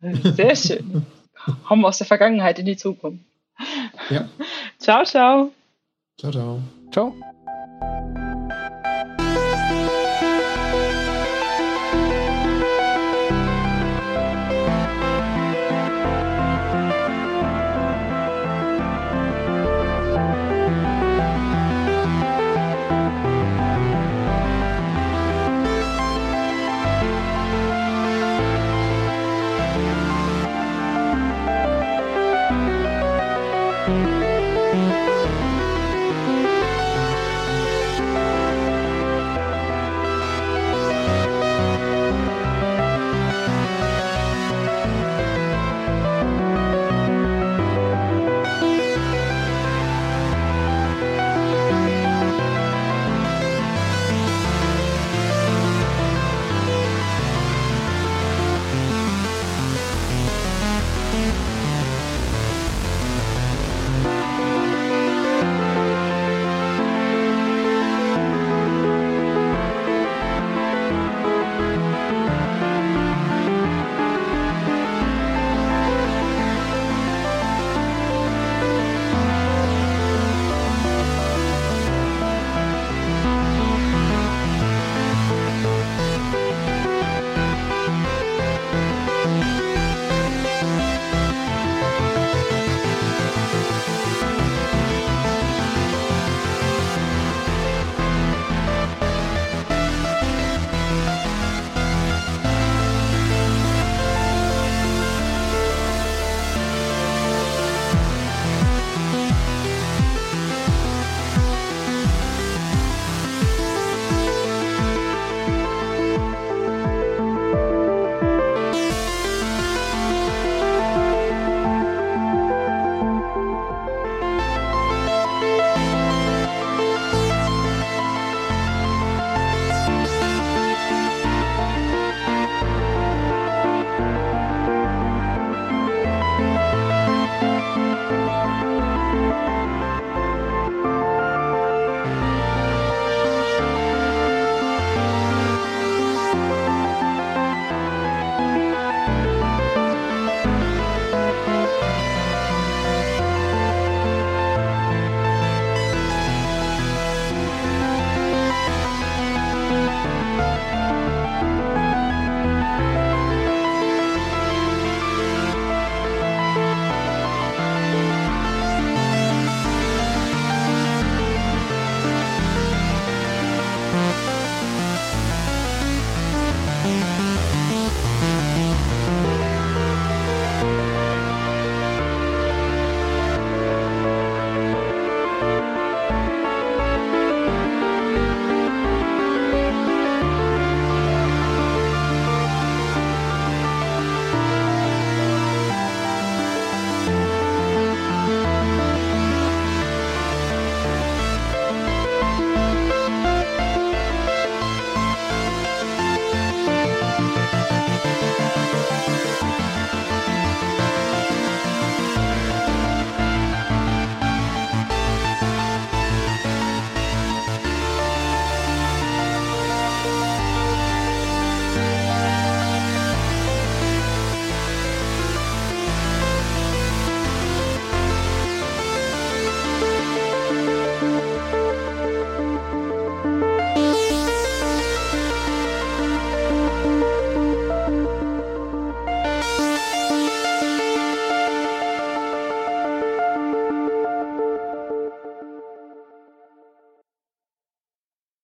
Sehr 0.00 0.56
schön. 0.56 1.04
Kommen 1.68 1.84
aus 1.84 1.98
der 1.98 2.06
Vergangenheit 2.06 2.58
in 2.58 2.64
die 2.64 2.78
Zukunft. 2.78 3.22
Ja. 4.08 4.30
Ciao, 4.78 5.04
ciao. 5.04 5.52
Ciao, 6.18 6.32
ciao. 6.32 6.60
Ciao. 6.90 7.14